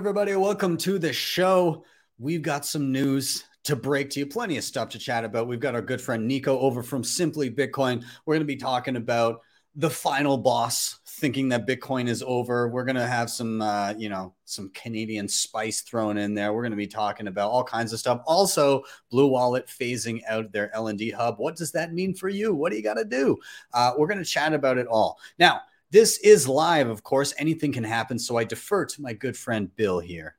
Everybody. 0.00 0.34
Welcome 0.34 0.78
to 0.78 0.98
the 0.98 1.12
show. 1.12 1.84
We've 2.18 2.40
got 2.40 2.64
some 2.64 2.90
news 2.90 3.44
to 3.64 3.76
break 3.76 4.08
to 4.10 4.20
you, 4.20 4.26
plenty 4.26 4.56
of 4.56 4.64
stuff 4.64 4.88
to 4.88 4.98
chat 4.98 5.24
about. 5.26 5.46
We've 5.46 5.60
got 5.60 5.74
our 5.74 5.82
good 5.82 6.00
friend 6.00 6.26
Nico 6.26 6.58
over 6.58 6.82
from 6.82 7.04
Simply 7.04 7.50
Bitcoin. 7.50 8.02
We're 8.24 8.36
going 8.36 8.40
to 8.40 8.46
be 8.46 8.56
talking 8.56 8.96
about 8.96 9.42
the 9.74 9.90
final 9.90 10.38
boss 10.38 11.00
thinking 11.06 11.50
that 11.50 11.66
Bitcoin 11.66 12.08
is 12.08 12.22
over. 12.26 12.68
We're 12.68 12.86
going 12.86 12.96
to 12.96 13.06
have 13.06 13.28
some, 13.28 13.60
uh, 13.60 13.92
you 13.98 14.08
know, 14.08 14.32
some 14.46 14.70
Canadian 14.70 15.28
spice 15.28 15.82
thrown 15.82 16.16
in 16.16 16.32
there. 16.32 16.54
We're 16.54 16.62
going 16.62 16.70
to 16.72 16.76
be 16.78 16.86
talking 16.86 17.26
about 17.26 17.50
all 17.50 17.62
kinds 17.62 17.92
of 17.92 17.98
stuff. 17.98 18.22
Also, 18.26 18.82
BlueWallet 19.12 19.66
phasing 19.66 20.22
out 20.26 20.50
their 20.50 20.72
LndHub. 20.74 21.38
What 21.38 21.56
does 21.56 21.72
that 21.72 21.92
mean 21.92 22.14
for 22.14 22.30
you? 22.30 22.54
What 22.54 22.70
do 22.70 22.76
you 22.76 22.82
got 22.82 22.94
to 22.94 23.04
do? 23.04 23.36
Uh, 23.74 23.92
we're 23.98 24.08
going 24.08 24.16
to 24.18 24.24
chat 24.24 24.54
about 24.54 24.78
it 24.78 24.86
all. 24.86 25.18
Now, 25.38 25.60
this 25.90 26.18
is 26.18 26.46
live, 26.46 26.88
of 26.88 27.02
course. 27.02 27.34
Anything 27.38 27.72
can 27.72 27.84
happen. 27.84 28.18
So 28.18 28.36
I 28.36 28.44
defer 28.44 28.84
to 28.84 29.02
my 29.02 29.12
good 29.12 29.36
friend 29.36 29.74
Bill 29.76 29.98
here. 29.98 30.36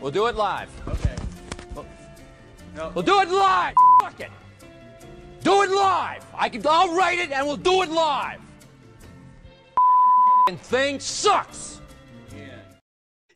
We'll 0.00 0.12
do 0.12 0.26
it 0.26 0.36
live. 0.36 0.68
Okay. 0.88 1.16
We'll 2.94 3.04
do 3.04 3.20
it 3.20 3.28
live. 3.28 3.74
Fuck 4.00 4.20
it. 4.20 4.30
Do 5.42 5.62
it 5.62 5.70
live. 5.70 6.24
I 6.34 6.48
can. 6.48 6.62
I'll 6.66 6.94
write 6.96 7.18
it 7.18 7.32
and 7.32 7.46
we'll 7.46 7.56
do 7.56 7.82
it 7.82 7.90
live. 7.90 8.40
And 10.48 10.58
thing 10.60 11.00
sucks. 11.00 11.80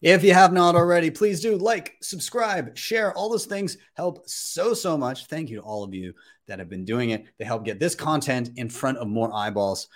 If 0.02 0.22
you 0.22 0.34
have 0.34 0.52
not 0.52 0.74
already, 0.74 1.10
please 1.10 1.40
do 1.40 1.56
like, 1.56 1.96
subscribe, 2.02 2.76
share. 2.76 3.12
All 3.14 3.30
those 3.30 3.46
things 3.46 3.76
help 3.94 4.28
so, 4.28 4.74
so 4.74 4.96
much. 4.96 5.26
Thank 5.26 5.48
you 5.48 5.56
to 5.56 5.62
all 5.62 5.82
of 5.82 5.94
you 5.94 6.12
that 6.46 6.58
have 6.58 6.68
been 6.68 6.84
doing 6.84 7.10
it. 7.10 7.24
They 7.38 7.44
help 7.44 7.64
get 7.64 7.80
this 7.80 7.94
content 7.94 8.50
in 8.56 8.68
front 8.68 8.98
of 8.98 9.08
more 9.08 9.34
eyeballs. 9.34 9.88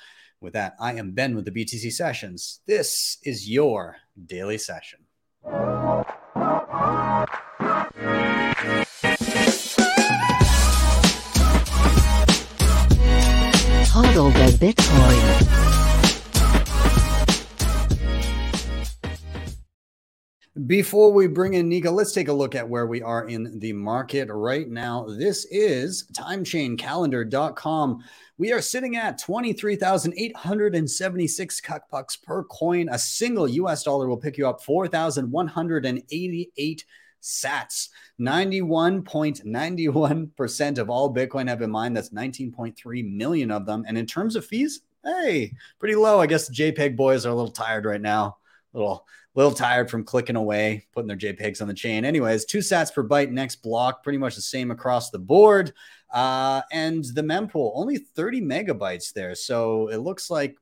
With 0.42 0.54
that, 0.54 0.74
I 0.80 0.94
am 0.94 1.10
Ben 1.10 1.36
with 1.36 1.44
the 1.44 1.50
BTC 1.50 1.92
Sessions. 1.92 2.60
This 2.66 3.18
is 3.22 3.50
your 3.50 3.96
daily 4.26 4.56
session. 4.56 5.00
Hodl 13.92 14.32
the 14.32 14.56
Bitcoin. 14.58 15.69
Before 20.66 21.12
we 21.12 21.28
bring 21.28 21.54
in 21.54 21.68
Nico, 21.68 21.92
let's 21.92 22.10
take 22.12 22.26
a 22.26 22.32
look 22.32 22.56
at 22.56 22.68
where 22.68 22.88
we 22.88 23.00
are 23.02 23.28
in 23.28 23.60
the 23.60 23.72
market 23.72 24.28
right 24.30 24.68
now. 24.68 25.06
This 25.08 25.44
is 25.46 26.08
timechaincalendar.com. 26.12 28.02
We 28.36 28.52
are 28.52 28.60
sitting 28.60 28.96
at 28.96 29.18
23,876 29.18 31.60
cuck 31.60 31.88
bucks 31.88 32.16
per 32.16 32.42
coin. 32.44 32.88
A 32.90 32.98
single 32.98 33.46
US 33.48 33.84
dollar 33.84 34.08
will 34.08 34.16
pick 34.16 34.36
you 34.36 34.48
up 34.48 34.60
4,188 34.60 36.84
sats. 37.22 37.88
91.91% 38.20 40.78
of 40.78 40.90
all 40.90 41.14
Bitcoin 41.14 41.46
have 41.48 41.62
in 41.62 41.70
mind. 41.70 41.96
That's 41.96 42.10
19.3 42.10 43.14
million 43.14 43.52
of 43.52 43.66
them. 43.66 43.84
And 43.86 43.96
in 43.96 44.04
terms 44.04 44.34
of 44.34 44.44
fees, 44.44 44.80
hey, 45.04 45.52
pretty 45.78 45.94
low. 45.94 46.18
I 46.20 46.26
guess 46.26 46.48
the 46.48 46.54
JPEG 46.54 46.96
boys 46.96 47.24
are 47.24 47.30
a 47.30 47.34
little 47.34 47.52
tired 47.52 47.84
right 47.84 48.00
now. 48.00 48.38
Little 48.72 49.06
little 49.34 49.52
tired 49.52 49.90
from 49.90 50.04
clicking 50.04 50.36
away, 50.36 50.86
putting 50.92 51.08
their 51.08 51.16
JPEGs 51.16 51.62
on 51.62 51.68
the 51.68 51.74
chain. 51.74 52.04
Anyways, 52.04 52.44
two 52.44 52.58
sats 52.58 52.92
per 52.92 53.06
byte 53.06 53.30
next 53.30 53.56
block, 53.56 54.02
pretty 54.02 54.18
much 54.18 54.34
the 54.36 54.42
same 54.42 54.70
across 54.70 55.10
the 55.10 55.18
board. 55.18 55.72
Uh, 56.12 56.62
and 56.72 57.04
the 57.14 57.22
mempool 57.22 57.72
only 57.74 57.96
30 57.96 58.42
megabytes 58.42 59.12
there. 59.12 59.34
So 59.34 59.88
it 59.88 59.98
looks 59.98 60.30
like 60.30 60.56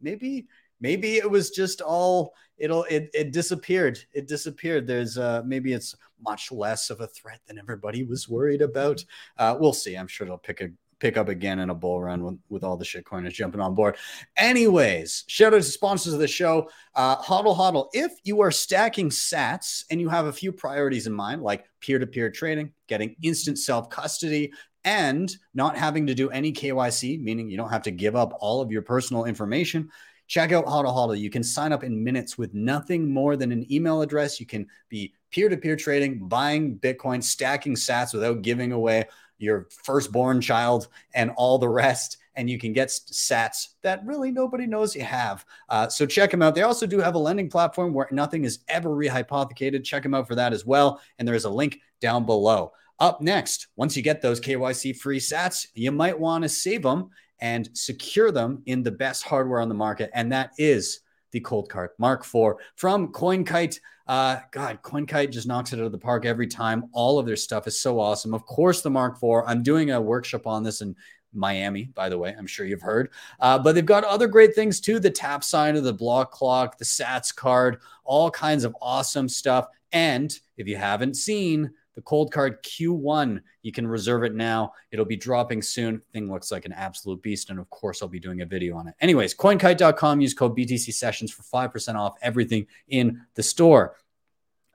maybe 0.00 0.46
maybe 0.80 1.16
it 1.16 1.30
was 1.30 1.50
just 1.50 1.80
all 1.80 2.34
it'll 2.58 2.84
it, 2.84 3.10
it 3.14 3.32
disappeared 3.32 3.98
it 4.12 4.26
disappeared 4.26 4.86
there's 4.86 5.18
uh 5.18 5.42
maybe 5.44 5.72
it's 5.72 5.94
much 6.20 6.50
less 6.52 6.90
of 6.90 7.00
a 7.00 7.06
threat 7.06 7.40
than 7.46 7.58
everybody 7.58 8.04
was 8.04 8.28
worried 8.28 8.62
about 8.62 9.04
uh 9.38 9.56
we'll 9.58 9.72
see 9.72 9.96
i'm 9.96 10.08
sure 10.08 10.26
it'll 10.26 10.38
pick 10.38 10.60
a 10.60 10.68
pick 11.00 11.16
up 11.16 11.28
again 11.28 11.58
in 11.58 11.70
a 11.70 11.74
bull 11.74 12.00
run 12.00 12.22
with, 12.24 12.38
with 12.48 12.64
all 12.64 12.76
the 12.76 12.84
shit 12.84 13.04
shitcoiners 13.04 13.32
jumping 13.32 13.60
on 13.60 13.74
board. 13.74 13.96
Anyways, 14.36 15.24
shout 15.26 15.54
out 15.54 15.58
to 15.58 15.62
sponsors 15.62 16.12
of 16.12 16.18
the 16.18 16.28
show. 16.28 16.70
Uh, 16.94 17.16
hodl 17.16 17.56
hodl. 17.56 17.88
If 17.92 18.12
you 18.24 18.40
are 18.40 18.50
stacking 18.50 19.10
sats 19.10 19.84
and 19.90 20.00
you 20.00 20.08
have 20.08 20.26
a 20.26 20.32
few 20.32 20.52
priorities 20.52 21.06
in 21.06 21.12
mind, 21.12 21.42
like 21.42 21.64
peer 21.80 21.98
to 21.98 22.06
peer 22.06 22.30
trading, 22.30 22.72
getting 22.86 23.16
instant 23.22 23.58
self 23.58 23.90
custody, 23.90 24.52
and 24.84 25.34
not 25.54 25.76
having 25.76 26.06
to 26.06 26.14
do 26.14 26.30
any 26.30 26.52
KYC, 26.52 27.20
meaning 27.20 27.50
you 27.50 27.56
don't 27.56 27.70
have 27.70 27.82
to 27.82 27.90
give 27.90 28.16
up 28.16 28.32
all 28.40 28.60
of 28.60 28.70
your 28.70 28.82
personal 28.82 29.24
information. 29.24 29.90
Check 30.28 30.52
out 30.52 30.66
Hodl 30.66 30.94
Hodl. 30.94 31.18
You 31.18 31.30
can 31.30 31.42
sign 31.42 31.72
up 31.72 31.82
in 31.82 32.04
minutes 32.04 32.36
with 32.36 32.52
nothing 32.52 33.10
more 33.10 33.34
than 33.34 33.50
an 33.50 33.70
email 33.72 34.02
address. 34.02 34.38
You 34.38 34.44
can 34.44 34.66
be 34.90 35.14
peer 35.30 35.48
to 35.48 35.56
peer 35.56 35.74
trading, 35.74 36.28
buying 36.28 36.78
Bitcoin, 36.78 37.22
stacking 37.22 37.74
sats 37.74 38.12
without 38.12 38.42
giving 38.42 38.72
away 38.72 39.06
your 39.38 39.68
firstborn 39.70 40.40
child 40.40 40.88
and 41.14 41.30
all 41.36 41.58
the 41.58 41.68
rest 41.68 42.18
and 42.38 42.48
you 42.48 42.56
can 42.56 42.72
get 42.72 42.88
sats 42.88 43.70
that 43.82 44.06
really 44.06 44.30
nobody 44.30 44.64
knows 44.64 44.94
you 44.94 45.02
have. 45.02 45.44
Uh, 45.68 45.88
so 45.88 46.06
check 46.06 46.30
them 46.30 46.40
out. 46.40 46.54
They 46.54 46.62
also 46.62 46.86
do 46.86 47.00
have 47.00 47.16
a 47.16 47.18
lending 47.18 47.50
platform 47.50 47.92
where 47.92 48.06
nothing 48.12 48.44
is 48.44 48.60
ever 48.68 48.90
rehypothecated. 48.90 49.82
Check 49.82 50.04
them 50.04 50.14
out 50.14 50.28
for 50.28 50.36
that 50.36 50.52
as 50.52 50.64
well. 50.64 51.00
And 51.18 51.26
there 51.26 51.34
is 51.34 51.46
a 51.46 51.50
link 51.50 51.80
down 52.00 52.24
below. 52.26 52.72
Up 53.00 53.20
next, 53.20 53.66
once 53.74 53.96
you 53.96 54.04
get 54.04 54.22
those 54.22 54.40
KYC 54.40 54.96
free 54.96 55.18
sats, 55.18 55.66
you 55.74 55.90
might 55.90 56.18
want 56.18 56.42
to 56.42 56.48
save 56.48 56.82
them 56.82 57.10
and 57.40 57.68
secure 57.72 58.30
them 58.30 58.62
in 58.66 58.84
the 58.84 58.92
best 58.92 59.24
hardware 59.24 59.60
on 59.60 59.68
the 59.68 59.74
market. 59.74 60.10
And 60.14 60.30
that 60.30 60.52
is 60.58 61.00
the 61.32 61.40
Coldcard 61.40 61.88
Mark 61.98 62.22
IV 62.22 62.54
from 62.76 63.12
CoinKite. 63.12 63.80
Uh, 64.06 64.38
God, 64.50 64.80
CoinKite 64.82 65.30
just 65.30 65.46
knocks 65.46 65.72
it 65.72 65.80
out 65.80 65.86
of 65.86 65.92
the 65.92 65.98
park 65.98 66.24
every 66.24 66.46
time. 66.46 66.84
All 66.92 67.18
of 67.18 67.26
their 67.26 67.36
stuff 67.36 67.66
is 67.66 67.80
so 67.80 68.00
awesome. 68.00 68.32
Of 68.32 68.46
course, 68.46 68.80
the 68.80 68.90
Mark 68.90 69.16
IV. 69.22 69.44
I'm 69.46 69.62
doing 69.62 69.90
a 69.90 70.00
workshop 70.00 70.46
on 70.46 70.62
this 70.62 70.80
in 70.80 70.96
Miami, 71.34 71.90
by 71.94 72.08
the 72.08 72.18
way. 72.18 72.34
I'm 72.36 72.46
sure 72.46 72.66
you've 72.66 72.82
heard. 72.82 73.10
Uh, 73.40 73.58
but 73.58 73.74
they've 73.74 73.84
got 73.84 74.04
other 74.04 74.26
great 74.26 74.54
things 74.54 74.80
too 74.80 74.98
the 74.98 75.10
TAPSIGNER 75.10 75.82
the 75.82 75.92
block 75.92 76.32
clock, 76.32 76.78
the 76.78 76.84
SATSCARD, 76.84 77.78
all 78.04 78.30
kinds 78.30 78.64
of 78.64 78.76
awesome 78.80 79.28
stuff. 79.28 79.68
And 79.92 80.36
if 80.56 80.66
you 80.66 80.76
haven't 80.76 81.14
seen, 81.14 81.70
the 81.98 82.02
Coldcard 82.02 82.62
Q1. 82.62 83.40
You 83.62 83.72
can 83.72 83.84
reserve 83.84 84.22
it 84.22 84.32
now. 84.32 84.72
It'll 84.92 85.04
be 85.04 85.16
dropping 85.16 85.62
soon. 85.62 86.00
Thing 86.12 86.30
looks 86.30 86.52
like 86.52 86.64
an 86.64 86.72
absolute 86.72 87.20
beast. 87.22 87.50
And 87.50 87.58
of 87.58 87.68
course, 87.70 88.02
I'll 88.02 88.08
be 88.08 88.20
doing 88.20 88.40
a 88.42 88.46
video 88.46 88.76
on 88.76 88.86
it. 88.86 88.94
Anyways, 89.00 89.34
coinkite.com, 89.34 90.20
use 90.20 90.32
code 90.32 90.56
BTC 90.56 90.94
sessions 90.94 91.32
for 91.32 91.42
5% 91.42 91.96
off 91.96 92.14
everything 92.22 92.68
in 92.86 93.20
the 93.34 93.42
store. 93.42 93.96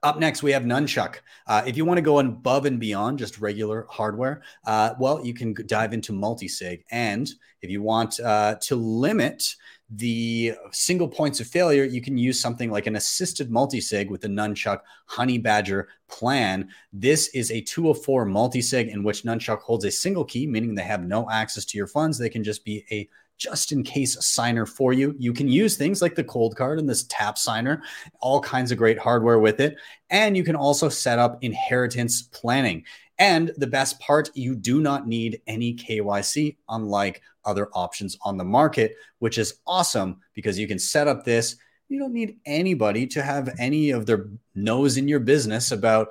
Up 0.04 0.20
next, 0.20 0.44
we 0.44 0.52
have 0.52 0.64
Nunchuk. 0.64 1.16
Uh, 1.48 1.64
if 1.66 1.78
you 1.78 1.86
want 1.86 1.98
to 1.98 2.02
go 2.02 2.20
above 2.20 2.66
and 2.66 2.78
beyond 2.78 3.20
just 3.20 3.40
regular 3.40 3.88
hardware, 3.90 4.42
uh, 4.66 4.96
well, 5.00 5.26
you 5.26 5.34
can 5.34 5.56
dive 5.66 5.94
into 5.94 6.12
multi-sig. 6.12 6.84
And 6.92 7.32
if 7.62 7.70
you 7.70 7.82
want 7.82 8.20
uh, 8.20 8.56
to 8.64 8.76
limit 8.76 9.56
the 9.90 10.54
single 10.72 11.08
points 11.08 11.40
of 11.40 11.48
failure, 11.48 11.84
you 11.84 12.02
can 12.02 12.18
use 12.18 12.40
something 12.40 12.72
like 12.72 12.88
an 12.88 12.96
assisted 12.96 13.52
multi-sig 13.52 14.10
with 14.10 14.22
the 14.22 14.28
Nunchuk 14.28 14.80
Honey 15.06 15.38
Badger 15.38 15.90
plan. 16.08 16.70
This 16.92 17.28
is 17.30 17.52
a 17.52 17.62
204 17.62 18.26
multi-sig 18.26 18.88
in 18.88 19.04
which 19.04 19.24
Nunchuk 19.24 19.60
holds 19.60 19.86
a 19.86 19.92
single 19.92 20.26
key, 20.26 20.48
meaning 20.48 20.74
they 20.74 20.84
have 20.84 21.06
no 21.06 21.30
access 21.30 21.66
to 21.66 21.78
your 21.78 21.88
funds. 21.88 22.18
They 22.18 22.30
can 22.30 22.44
just 22.44 22.66
be 22.66 22.86
a 22.92 23.08
just 23.38 23.72
in 23.72 23.84
case 23.84 24.18
signer 24.26 24.66
for 24.66 24.94
you. 24.94 25.16
You 25.18 25.34
can 25.34 25.48
use 25.48 25.76
things 25.76 26.02
like 26.02 26.16
the 26.16 26.24
Coldcard 26.24 26.80
and 26.80 26.88
this 26.88 27.04
Tapsigner, 27.06 27.82
all 28.22 28.40
kinds 28.40 28.72
of 28.72 28.78
great 28.78 28.98
hardware 28.98 29.40
with 29.40 29.60
it. 29.60 29.76
And 30.10 30.38
you 30.38 30.44
can 30.44 30.56
also 30.56 30.88
set 30.88 31.20
up 31.20 31.44
inheritance 31.44 32.22
planning. 32.22 32.86
And 33.20 33.52
the 33.58 33.68
best 33.68 34.00
part, 34.00 34.30
you 34.34 34.56
do 34.56 34.82
not 34.82 35.08
need 35.08 35.42
any 35.48 35.76
KYC, 35.76 36.58
unlike 36.70 37.22
other 37.46 37.70
options 37.74 38.18
on 38.24 38.38
the 38.38 38.44
market, 38.44 38.96
which 39.20 39.38
is 39.38 39.60
awesome 39.68 40.18
because 40.34 40.58
you 40.58 40.68
can 40.68 40.80
set 40.80 41.08
up 41.08 41.24
this. 41.24 41.56
You 41.90 42.00
don't 42.00 42.14
need 42.14 42.38
anybody 42.46 43.06
to 43.08 43.22
have 43.22 43.54
any 43.60 43.92
of 43.92 44.06
their 44.06 44.30
nose 44.56 44.98
in 44.98 45.08
your 45.08 45.20
business 45.20 45.72
about 45.72 46.10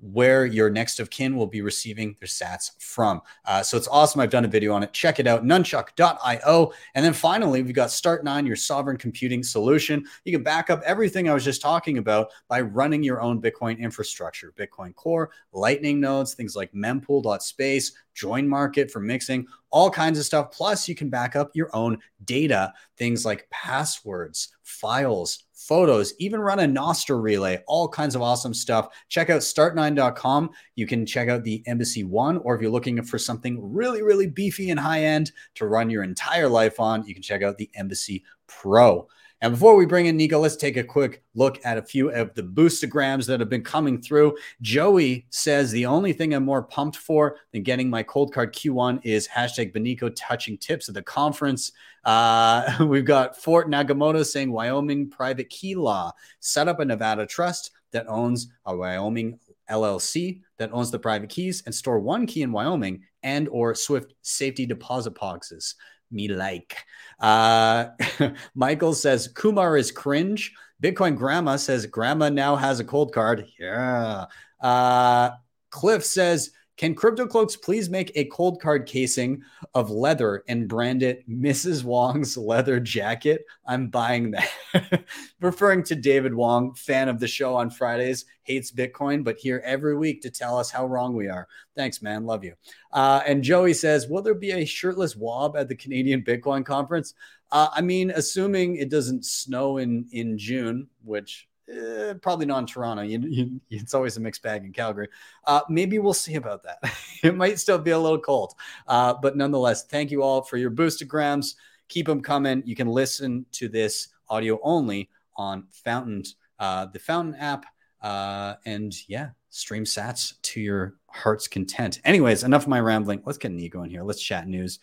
where 0.00 0.44
your 0.44 0.68
next 0.68 1.00
of 1.00 1.08
kin 1.10 1.36
will 1.36 1.46
be 1.46 1.62
receiving 1.62 2.14
their 2.20 2.28
sats 2.28 2.72
from. 2.78 3.22
Uh, 3.44 3.62
so 3.62 3.76
it's 3.76 3.88
awesome. 3.88 4.20
I've 4.20 4.30
done 4.30 4.44
a 4.44 4.48
video 4.48 4.72
on 4.74 4.82
it. 4.82 4.92
Check 4.92 5.18
it 5.18 5.26
out, 5.26 5.44
nunchuk.io. 5.44 6.72
And 6.94 7.04
then 7.04 7.12
finally, 7.12 7.62
we've 7.62 7.74
got 7.74 7.88
Start9, 7.88 8.46
your 8.46 8.56
sovereign 8.56 8.96
computing 8.96 9.42
solution. 9.42 10.04
You 10.24 10.32
can 10.32 10.42
back 10.42 10.68
up 10.68 10.82
everything 10.84 11.28
I 11.28 11.34
was 11.34 11.44
just 11.44 11.62
talking 11.62 11.98
about 11.98 12.30
by 12.48 12.60
running 12.60 13.02
your 13.02 13.20
own 13.20 13.40
Bitcoin 13.40 13.78
infrastructure, 13.78 14.52
Bitcoin 14.58 14.94
Core, 14.94 15.30
Lightning 15.52 16.00
nodes, 16.00 16.34
things 16.34 16.54
like 16.54 16.72
mempool.space, 16.72 17.92
JoinMarket 18.14 18.90
for 18.90 19.00
mixing, 19.00 19.46
all 19.70 19.90
kinds 19.90 20.18
of 20.18 20.24
stuff. 20.24 20.50
Plus, 20.50 20.88
you 20.88 20.94
can 20.94 21.08
back 21.08 21.34
up 21.34 21.50
your 21.54 21.74
own 21.74 21.98
data, 22.24 22.72
things 22.96 23.24
like 23.24 23.48
passwords, 23.50 24.48
files, 24.62 25.43
photos, 25.54 26.12
even 26.18 26.40
run 26.40 26.60
a 26.60 26.64
Nostr 26.64 27.20
relay, 27.20 27.62
all 27.66 27.88
kinds 27.88 28.14
of 28.14 28.22
awesome 28.22 28.52
stuff. 28.52 28.88
Check 29.08 29.30
out 29.30 29.40
start9.com. 29.40 30.50
You 30.74 30.86
can 30.86 31.06
check 31.06 31.28
out 31.28 31.44
the 31.44 31.62
Embassy 31.66 32.04
One, 32.04 32.38
or 32.38 32.54
if 32.54 32.60
you're 32.60 32.70
looking 32.70 33.02
for 33.02 33.18
something 33.18 33.58
really, 33.72 34.02
really 34.02 34.26
beefy 34.26 34.70
and 34.70 34.80
high 34.80 35.04
end 35.04 35.32
to 35.54 35.66
run 35.66 35.90
your 35.90 36.02
entire 36.02 36.48
life 36.48 36.80
on, 36.80 37.06
you 37.06 37.14
can 37.14 37.22
check 37.22 37.42
out 37.42 37.56
the 37.56 37.70
Embassy 37.74 38.24
Pro. 38.46 39.08
And 39.44 39.52
before 39.52 39.76
we 39.76 39.84
bring 39.84 40.06
in 40.06 40.16
Nico, 40.16 40.38
let's 40.38 40.56
take 40.56 40.78
a 40.78 40.82
quick 40.82 41.22
look 41.34 41.60
at 41.66 41.76
a 41.76 41.82
few 41.82 42.08
of 42.08 42.32
the 42.32 42.42
boostograms 42.42 43.26
that 43.26 43.40
have 43.40 43.50
been 43.50 43.62
coming 43.62 44.00
through. 44.00 44.38
Joey 44.62 45.26
says 45.28 45.70
the 45.70 45.84
only 45.84 46.14
thing 46.14 46.32
I'm 46.32 46.46
more 46.46 46.62
pumped 46.62 46.96
for 46.96 47.36
than 47.52 47.62
getting 47.62 47.90
my 47.90 48.02
Coldcard 48.02 48.52
Q1 48.52 49.00
is 49.02 49.28
hashtag 49.28 49.74
Benico 49.74 50.10
touching 50.16 50.56
tips 50.56 50.88
at 50.88 50.94
the 50.94 51.02
conference. 51.02 51.72
Uh, 52.06 52.74
we've 52.88 53.04
got 53.04 53.36
Fort 53.36 53.68
Nagamoto 53.68 54.24
saying 54.24 54.50
Wyoming 54.50 55.10
private 55.10 55.50
key 55.50 55.74
law 55.74 56.12
set 56.40 56.66
up 56.66 56.80
a 56.80 56.84
Nevada 56.86 57.26
trust 57.26 57.72
that 57.90 58.08
owns 58.08 58.48
a 58.64 58.74
Wyoming 58.74 59.38
LLC 59.70 60.40
that 60.56 60.72
owns 60.72 60.90
the 60.90 60.98
private 60.98 61.28
keys 61.28 61.62
and 61.66 61.74
store 61.74 61.98
one 61.98 62.26
key 62.26 62.40
in 62.40 62.52
Wyoming 62.52 63.02
and 63.22 63.48
or 63.50 63.74
Swift 63.74 64.14
safety 64.22 64.64
deposit 64.64 65.14
boxes. 65.18 65.74
Me 66.14 66.28
like. 66.28 66.76
Uh, 67.20 67.88
Michael 68.54 68.94
says 68.94 69.28
Kumar 69.28 69.76
is 69.76 69.90
cringe. 69.90 70.54
Bitcoin 70.82 71.16
Grandma 71.16 71.56
says 71.56 71.86
Grandma 71.86 72.28
now 72.28 72.56
has 72.56 72.80
a 72.80 72.84
Coldcard. 72.84 73.48
Yeah. 73.58 74.26
Uh, 74.60 75.30
Cliff 75.70 76.04
says 76.04 76.52
can 76.76 76.94
Crypto 76.94 77.26
Cloaks 77.26 77.54
please 77.54 77.88
make 77.88 78.10
a 78.14 78.28
Coldcard 78.28 78.86
casing 78.86 79.42
of 79.74 79.90
leather 79.90 80.42
and 80.48 80.68
brand 80.68 81.04
it 81.04 81.28
Mrs. 81.28 81.84
Wong's 81.84 82.36
leather 82.36 82.80
jacket? 82.80 83.44
I'm 83.64 83.88
buying 83.88 84.32
that. 84.32 85.04
Referring 85.40 85.84
to 85.84 85.94
David 85.94 86.34
Wong, 86.34 86.74
fan 86.74 87.08
of 87.08 87.20
the 87.20 87.28
show 87.28 87.54
on 87.54 87.70
Fridays, 87.70 88.24
hates 88.42 88.72
Bitcoin, 88.72 89.22
but 89.22 89.38
here 89.38 89.62
every 89.64 89.96
week 89.96 90.20
to 90.22 90.30
tell 90.30 90.58
us 90.58 90.70
how 90.70 90.86
wrong 90.86 91.14
we 91.14 91.28
are. 91.28 91.46
Thanks, 91.76 92.02
man. 92.02 92.26
Love 92.26 92.42
you. 92.42 92.54
Uh, 92.92 93.22
and 93.24 93.44
Joey 93.44 93.74
says, 93.74 94.08
Will 94.08 94.22
there 94.22 94.34
be 94.34 94.50
a 94.50 94.64
shirtless 94.64 95.14
wob 95.14 95.56
at 95.56 95.68
the 95.68 95.76
Canadian 95.76 96.22
Bitcoin 96.22 96.64
conference? 96.64 97.14
Uh, 97.52 97.68
I 97.72 97.82
mean, 97.82 98.10
assuming 98.10 98.76
it 98.76 98.90
doesn't 98.90 99.24
snow 99.24 99.76
in 99.76 100.06
in 100.10 100.38
June, 100.38 100.88
which 101.04 101.46
eh, 101.68 102.14
probably 102.20 102.46
not 102.46 102.58
in 102.58 102.66
Toronto. 102.66 103.02
You, 103.02 103.20
you, 103.20 103.60
it's 103.70 103.94
always 103.94 104.16
a 104.16 104.20
mixed 104.20 104.42
bag 104.42 104.64
in 104.64 104.72
Calgary. 104.72 105.08
Uh, 105.46 105.60
maybe 105.68 105.98
we'll 105.98 106.14
see 106.14 106.34
about 106.34 106.62
that. 106.64 106.78
it 107.22 107.36
might 107.36 107.58
still 107.58 107.78
be 107.78 107.90
a 107.90 107.98
little 107.98 108.18
cold, 108.18 108.54
uh, 108.86 109.14
but 109.14 109.36
nonetheless, 109.36 109.84
thank 109.84 110.10
you 110.10 110.22
all 110.22 110.42
for 110.42 110.56
your 110.56 110.70
boostograms. 110.70 111.54
Keep 111.88 112.06
them 112.06 112.22
coming. 112.22 112.62
You 112.64 112.74
can 112.74 112.88
listen 112.88 113.46
to 113.52 113.68
this 113.68 114.08
audio 114.28 114.58
only 114.62 115.10
on 115.36 115.66
Fountain, 115.70 116.22
uh, 116.58 116.86
the 116.86 116.98
Fountain 116.98 117.34
app, 117.36 117.66
uh, 118.02 118.54
and 118.64 118.94
yeah, 119.08 119.30
stream 119.50 119.84
Sats 119.84 120.34
to 120.42 120.60
your 120.60 120.94
heart's 121.08 121.48
content. 121.48 122.00
Anyways, 122.04 122.44
enough 122.44 122.62
of 122.62 122.68
my 122.68 122.80
rambling. 122.80 123.22
Let's 123.24 123.38
get 123.38 123.52
Nico 123.52 123.82
in 123.82 123.90
here. 123.90 124.02
Let's 124.02 124.22
chat 124.22 124.48
news, 124.48 124.78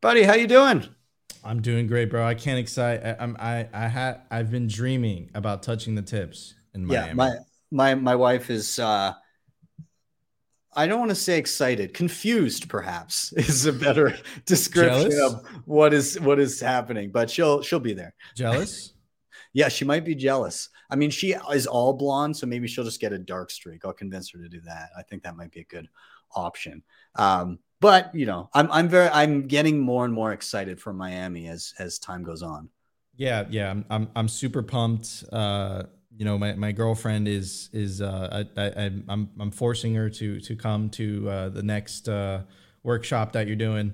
buddy. 0.00 0.22
How 0.22 0.34
you 0.34 0.46
doing? 0.46 0.88
I'm 1.44 1.60
doing 1.60 1.86
great, 1.86 2.10
bro. 2.10 2.24
I 2.24 2.34
can't 2.34 2.58
excite. 2.58 3.04
I, 3.04 3.16
I'm 3.18 3.36
I 3.38 3.68
I 3.72 3.88
had 3.88 4.22
I've 4.30 4.50
been 4.50 4.68
dreaming 4.68 5.30
about 5.34 5.62
touching 5.62 5.94
the 5.94 6.02
tips 6.02 6.54
in 6.74 6.86
Miami. 6.86 7.08
Yeah, 7.08 7.14
my 7.14 7.34
my 7.70 7.94
my 7.94 8.14
wife 8.14 8.50
is. 8.50 8.78
uh 8.78 9.12
I 10.74 10.86
don't 10.86 11.00
want 11.00 11.10
to 11.10 11.14
say 11.14 11.36
excited, 11.36 11.92
confused 11.92 12.68
perhaps 12.70 13.32
is 13.36 13.66
a 13.66 13.72
better 13.72 14.16
description 14.46 15.10
Jealous? 15.10 15.34
of 15.34 15.46
what 15.66 15.92
is 15.92 16.18
what 16.20 16.38
is 16.40 16.60
happening. 16.60 17.10
But 17.10 17.28
she'll 17.30 17.62
she'll 17.62 17.80
be 17.80 17.94
there. 17.94 18.14
Jealous? 18.34 18.94
Yeah, 19.54 19.68
she 19.68 19.84
might 19.84 20.06
be 20.06 20.14
jealous. 20.14 20.70
I 20.88 20.96
mean, 20.96 21.10
she 21.10 21.34
is 21.52 21.66
all 21.66 21.92
blonde, 21.92 22.34
so 22.34 22.46
maybe 22.46 22.66
she'll 22.66 22.84
just 22.84 23.02
get 23.02 23.12
a 23.12 23.18
dark 23.18 23.50
streak. 23.50 23.84
I'll 23.84 23.92
convince 23.92 24.30
her 24.30 24.38
to 24.38 24.48
do 24.48 24.62
that. 24.62 24.88
I 24.96 25.02
think 25.02 25.22
that 25.24 25.36
might 25.36 25.50
be 25.50 25.60
a 25.60 25.64
good 25.64 25.88
option. 26.34 26.82
Um, 27.16 27.58
but 27.82 28.14
you 28.14 28.24
know, 28.24 28.48
I'm 28.54 28.70
I'm 28.70 28.88
very 28.88 29.08
I'm 29.08 29.48
getting 29.48 29.78
more 29.80 30.04
and 30.06 30.14
more 30.14 30.32
excited 30.32 30.80
for 30.80 30.92
Miami 30.94 31.48
as 31.48 31.74
as 31.78 31.98
time 31.98 32.22
goes 32.22 32.40
on. 32.40 32.70
Yeah, 33.16 33.44
yeah. 33.50 33.70
I'm 33.70 33.84
I'm, 33.90 34.08
I'm 34.16 34.28
super 34.28 34.62
pumped. 34.62 35.24
Uh, 35.30 35.82
you 36.16 36.24
know, 36.24 36.38
my, 36.38 36.54
my 36.54 36.72
girlfriend 36.72 37.26
is 37.26 37.68
is 37.72 38.00
uh, 38.00 38.44
I, 38.56 38.62
I, 38.62 38.90
I'm 39.08 39.28
I'm 39.38 39.50
forcing 39.50 39.94
her 39.96 40.08
to 40.10 40.40
to 40.40 40.56
come 40.56 40.88
to 40.90 41.28
uh, 41.28 41.48
the 41.48 41.62
next 41.62 42.08
uh, 42.08 42.42
workshop 42.84 43.32
that 43.32 43.48
you're 43.48 43.56
doing, 43.56 43.92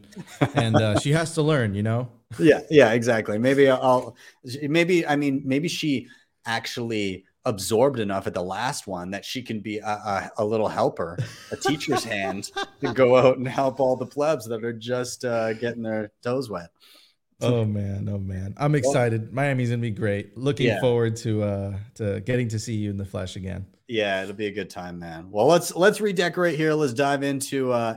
and 0.55 0.76
uh, 0.76 0.99
she 1.00 1.12
has 1.12 1.35
to 1.35 1.43
learn. 1.43 1.75
You 1.75 1.82
know. 1.82 2.08
yeah 2.38 2.61
yeah 2.69 2.93
exactly 2.93 3.38
maybe 3.38 3.70
i'll 3.70 4.14
maybe 4.64 5.06
i 5.06 5.17
mean 5.17 5.40
maybe 5.46 5.67
she 5.67 6.06
actually 6.44 7.25
absorbed 7.44 7.99
enough 8.00 8.26
at 8.26 8.35
the 8.35 8.43
last 8.43 8.87
one 8.87 9.11
that 9.12 9.25
she 9.25 9.43
can 9.43 9.61
be 9.61 9.79
a, 9.79 9.87
a, 9.87 10.31
a 10.38 10.44
little 10.44 10.69
helper 10.69 11.17
a 11.50 11.56
teacher's 11.56 12.05
hand 12.05 12.50
to 12.81 12.93
go 12.93 13.17
out 13.17 13.38
and 13.38 13.49
help 13.49 13.81
all 13.81 13.96
the 13.96 14.05
plebs 14.06 14.46
that 14.46 14.62
are 14.64 14.73
just 14.73 15.25
uh, 15.25 15.52
getting 15.55 15.82
their 15.82 16.11
toes 16.23 16.50
wet 16.50 16.70
Oh 17.40 17.64
man, 17.64 18.08
oh 18.12 18.19
man. 18.19 18.52
I'm 18.56 18.75
excited. 18.75 19.32
Miami's 19.32 19.70
gonna 19.70 19.81
be 19.81 19.93
great. 19.93 20.37
Looking 20.37 20.67
Yeah. 20.67 20.81
forward 20.81 21.14
to 21.19 21.43
uh 21.44 21.79
to 21.94 22.20
getting 22.23 22.49
to 22.49 22.58
see 22.58 22.75
you 22.75 22.90
in 22.90 22.96
the 22.96 23.05
flesh 23.05 23.37
again. 23.37 23.64
yeah 23.87 24.23
it'll 24.25 24.35
be 24.35 24.46
a 24.49 24.52
good 24.52 24.69
time 24.69 24.99
man 24.99 25.31
well 25.31 25.46
let's 25.46 25.75
let's 25.76 26.00
redecorate 26.00 26.56
here 26.56 26.75
let's 26.75 26.93
dive 26.93 27.23
into 27.23 27.70
uh 27.73 27.94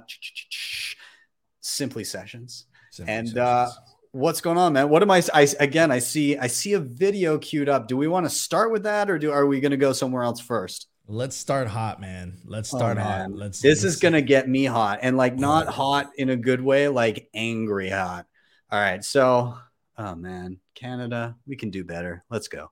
simply 1.62 2.04
sessions 2.04 2.66
Simple 2.92 3.14
and 3.14 3.28
sessions. 3.28 3.40
uh 3.40 3.70
what's 4.14 4.42
going 4.42 4.58
on 4.58 4.74
man 4.74 4.90
what 4.90 5.02
am 5.02 5.10
I, 5.10 5.24
I 5.34 5.48
again 5.60 5.90
i 5.92 6.00
see 6.00 6.38
i 6.38 6.48
see 6.48 6.74
a 6.74 6.80
video 6.80 7.38
queued 7.38 7.70
up 7.70 7.88
do 7.88 7.96
we 7.96 8.08
want 8.10 8.26
to 8.26 8.30
start 8.30 8.72
with 8.72 8.84
that 8.84 9.10
or 9.10 9.18
do 9.18 9.32
are 9.32 9.46
we 9.46 9.60
going 9.62 9.72
to 9.72 9.78
go 9.78 9.94
somewhere 9.94 10.24
else 10.24 10.40
first 10.42 10.88
let's 11.08 11.36
start 11.36 11.68
hot, 11.68 12.00
man. 12.00 12.38
Let's 12.46 12.74
Oh, 12.74 12.78
start 12.78 12.96
man. 12.96 13.06
hot. 13.32 13.32
Let's 13.38 13.60
this 13.62 13.84
let's- 13.84 13.96
is 13.96 14.00
gonna 14.02 14.22
get 14.22 14.48
me 14.48 14.64
hot 14.66 15.00
and 15.02 15.18
like 15.18 15.36
not 15.38 15.68
Oh. 15.68 15.72
hot 15.72 16.12
in 16.18 16.30
a 16.30 16.38
good 16.38 16.62
way 16.62 16.88
like 16.88 17.30
angry 17.34 17.90
hot 17.90 18.26
all 18.72 18.80
right 18.80 19.04
so 19.04 19.58
oh 19.98 20.16
man 20.16 20.60
canada 20.76 21.36
we 21.48 21.56
can 21.58 21.70
do 21.70 21.84
better 21.84 22.24
let's 22.30 22.48
go 22.48 22.70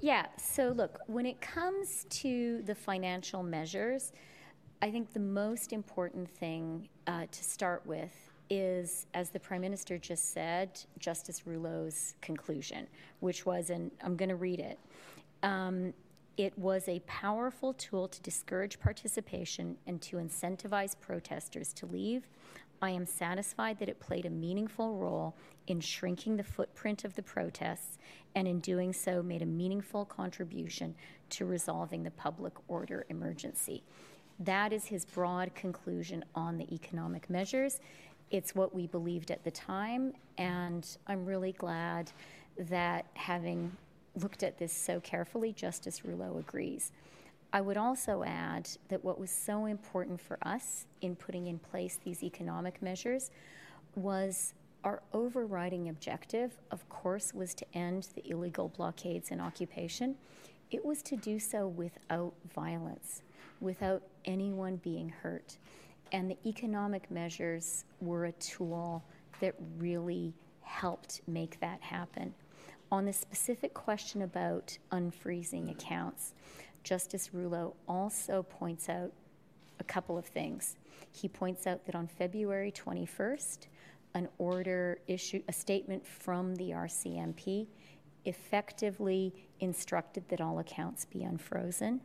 Yeah, 0.00 0.26
so 0.38 0.68
look, 0.68 1.00
when 1.08 1.26
it 1.26 1.40
comes 1.40 2.06
to 2.22 2.62
the 2.64 2.74
financial 2.76 3.42
measures, 3.42 4.12
I 4.80 4.90
think 4.90 5.12
the 5.12 5.18
most 5.20 5.72
important 5.72 6.30
thing 6.30 6.88
uh, 7.08 7.26
to 7.30 7.44
start 7.44 7.84
with 7.86 8.12
is, 8.50 9.06
as 9.14 9.30
the 9.30 9.40
Prime 9.40 9.60
Minister 9.60 9.98
just 9.98 10.32
said, 10.32 10.80
Justice 10.98 11.46
Rouleau's 11.46 12.14
conclusion, 12.20 12.86
which 13.20 13.46
was, 13.46 13.70
and 13.70 13.90
I'm 14.02 14.16
going 14.16 14.28
to 14.28 14.36
read 14.36 14.60
it. 14.60 14.78
Um, 15.42 15.92
it 16.36 16.58
was 16.58 16.88
a 16.88 17.00
powerful 17.00 17.74
tool 17.74 18.08
to 18.08 18.20
discourage 18.22 18.80
participation 18.80 19.76
and 19.86 20.00
to 20.02 20.16
incentivize 20.16 20.98
protesters 21.00 21.72
to 21.74 21.86
leave. 21.86 22.26
I 22.82 22.90
am 22.90 23.06
satisfied 23.06 23.78
that 23.78 23.88
it 23.88 24.00
played 24.00 24.26
a 24.26 24.30
meaningful 24.30 24.96
role 24.96 25.36
in 25.68 25.80
shrinking 25.80 26.36
the 26.36 26.42
footprint 26.42 27.04
of 27.04 27.14
the 27.14 27.22
protests 27.22 27.98
and 28.34 28.48
in 28.48 28.60
doing 28.60 28.92
so 28.92 29.22
made 29.22 29.42
a 29.42 29.46
meaningful 29.46 30.04
contribution 30.04 30.94
to 31.30 31.46
resolving 31.46 32.02
the 32.02 32.10
public 32.10 32.52
order 32.68 33.06
emergency. 33.08 33.84
That 34.40 34.72
is 34.72 34.86
his 34.86 35.04
broad 35.04 35.54
conclusion 35.54 36.24
on 36.34 36.58
the 36.58 36.72
economic 36.74 37.30
measures. 37.30 37.80
It's 38.34 38.52
what 38.52 38.74
we 38.74 38.88
believed 38.88 39.30
at 39.30 39.44
the 39.44 39.52
time, 39.52 40.12
and 40.38 40.84
I'm 41.06 41.24
really 41.24 41.52
glad 41.52 42.10
that 42.58 43.06
having 43.14 43.70
looked 44.20 44.42
at 44.42 44.58
this 44.58 44.72
so 44.72 44.98
carefully, 44.98 45.52
Justice 45.52 46.04
Rouleau 46.04 46.38
agrees. 46.38 46.90
I 47.52 47.60
would 47.60 47.76
also 47.76 48.24
add 48.24 48.68
that 48.88 49.04
what 49.04 49.20
was 49.20 49.30
so 49.30 49.66
important 49.66 50.20
for 50.20 50.36
us 50.42 50.86
in 51.00 51.14
putting 51.14 51.46
in 51.46 51.60
place 51.60 52.00
these 52.02 52.24
economic 52.24 52.82
measures 52.82 53.30
was 53.94 54.52
our 54.82 55.00
overriding 55.12 55.88
objective, 55.88 56.54
of 56.72 56.88
course, 56.88 57.32
was 57.34 57.54
to 57.54 57.66
end 57.72 58.08
the 58.16 58.28
illegal 58.28 58.68
blockades 58.68 59.30
and 59.30 59.40
occupation. 59.40 60.16
It 60.72 60.84
was 60.84 61.02
to 61.02 61.14
do 61.14 61.38
so 61.38 61.68
without 61.68 62.34
violence, 62.52 63.22
without 63.60 64.02
anyone 64.24 64.80
being 64.82 65.10
hurt. 65.10 65.56
And 66.14 66.30
the 66.30 66.38
economic 66.46 67.10
measures 67.10 67.84
were 68.00 68.26
a 68.26 68.32
tool 68.32 69.02
that 69.40 69.56
really 69.78 70.32
helped 70.60 71.20
make 71.26 71.58
that 71.58 71.80
happen. 71.80 72.32
On 72.92 73.04
the 73.04 73.12
specific 73.12 73.74
question 73.74 74.22
about 74.22 74.78
unfreezing 74.92 75.72
accounts, 75.72 76.34
Justice 76.84 77.34
Rouleau 77.34 77.74
also 77.88 78.44
points 78.44 78.88
out 78.88 79.10
a 79.80 79.84
couple 79.84 80.16
of 80.16 80.24
things. 80.24 80.76
He 81.10 81.26
points 81.26 81.66
out 81.66 81.84
that 81.86 81.96
on 81.96 82.06
February 82.06 82.70
21st, 82.70 83.66
an 84.14 84.28
order 84.38 85.00
issued, 85.08 85.42
a 85.48 85.52
statement 85.52 86.06
from 86.06 86.54
the 86.54 86.70
RCMP 86.70 87.66
effectively 88.24 89.34
instructed 89.58 90.28
that 90.28 90.40
all 90.40 90.60
accounts 90.60 91.06
be 91.06 91.24
unfrozen. 91.24 92.00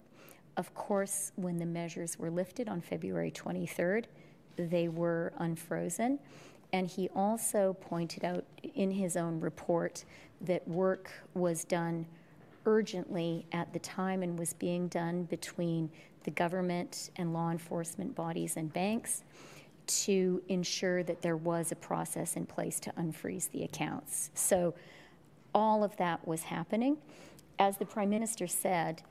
Of 0.60 0.74
course, 0.74 1.32
when 1.38 1.56
the 1.56 1.66
measures 1.66 2.20
were 2.20 2.30
lifted 2.30 2.68
on 2.68 2.82
February 2.82 3.32
23rd, 3.32 4.04
they 4.58 4.90
were 4.90 5.32
unfrozen. 5.38 6.20
And 6.74 6.86
he 6.86 7.08
also 7.16 7.78
pointed 7.80 8.26
out 8.26 8.44
in 8.76 8.92
his 8.92 9.16
own 9.16 9.40
report 9.40 10.04
that 10.42 10.68
work 10.68 11.12
was 11.34 11.64
done 11.64 12.06
urgently 12.66 13.46
at 13.54 13.72
the 13.72 13.80
time 13.80 14.22
and 14.22 14.38
was 14.38 14.52
being 14.52 14.90
done 14.90 15.24
between 15.24 15.90
the 16.26 16.32
government 16.32 17.12
and 17.16 17.32
law 17.32 17.52
enforcement 17.52 18.14
bodies 18.14 18.58
and 18.58 18.74
banks 18.74 19.24
to 19.88 20.44
ensure 20.50 21.04
that 21.04 21.22
there 21.22 21.38
was 21.38 21.72
a 21.72 21.76
process 21.78 22.36
in 22.36 22.46
place 22.46 22.82
to 22.82 22.92
unfreeze 22.98 23.50
the 23.52 23.64
accounts. 23.64 24.30
So 24.34 24.76
all 25.56 25.86
of 25.86 25.96
that 25.96 26.28
was 26.28 26.44
happening. 26.44 26.98
As 27.58 27.78
the 27.78 27.86
Prime 27.86 28.10
Minister 28.10 28.46
said, 28.46 29.04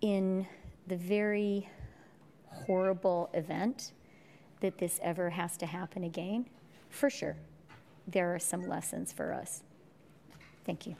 in 0.00 0.46
the 0.86 0.96
very 0.96 1.68
horrible 2.46 3.30
event 3.34 3.92
that 4.60 4.78
this 4.78 4.98
ever 5.02 5.30
has 5.30 5.56
to 5.58 5.66
happen 5.66 6.04
again, 6.04 6.46
for 6.88 7.10
sure, 7.10 7.36
there 8.06 8.34
are 8.34 8.38
some 8.38 8.68
lessons 8.68 9.12
for 9.12 9.32
us. 9.32 9.62
Thank 10.64 10.86
you. 10.86 10.96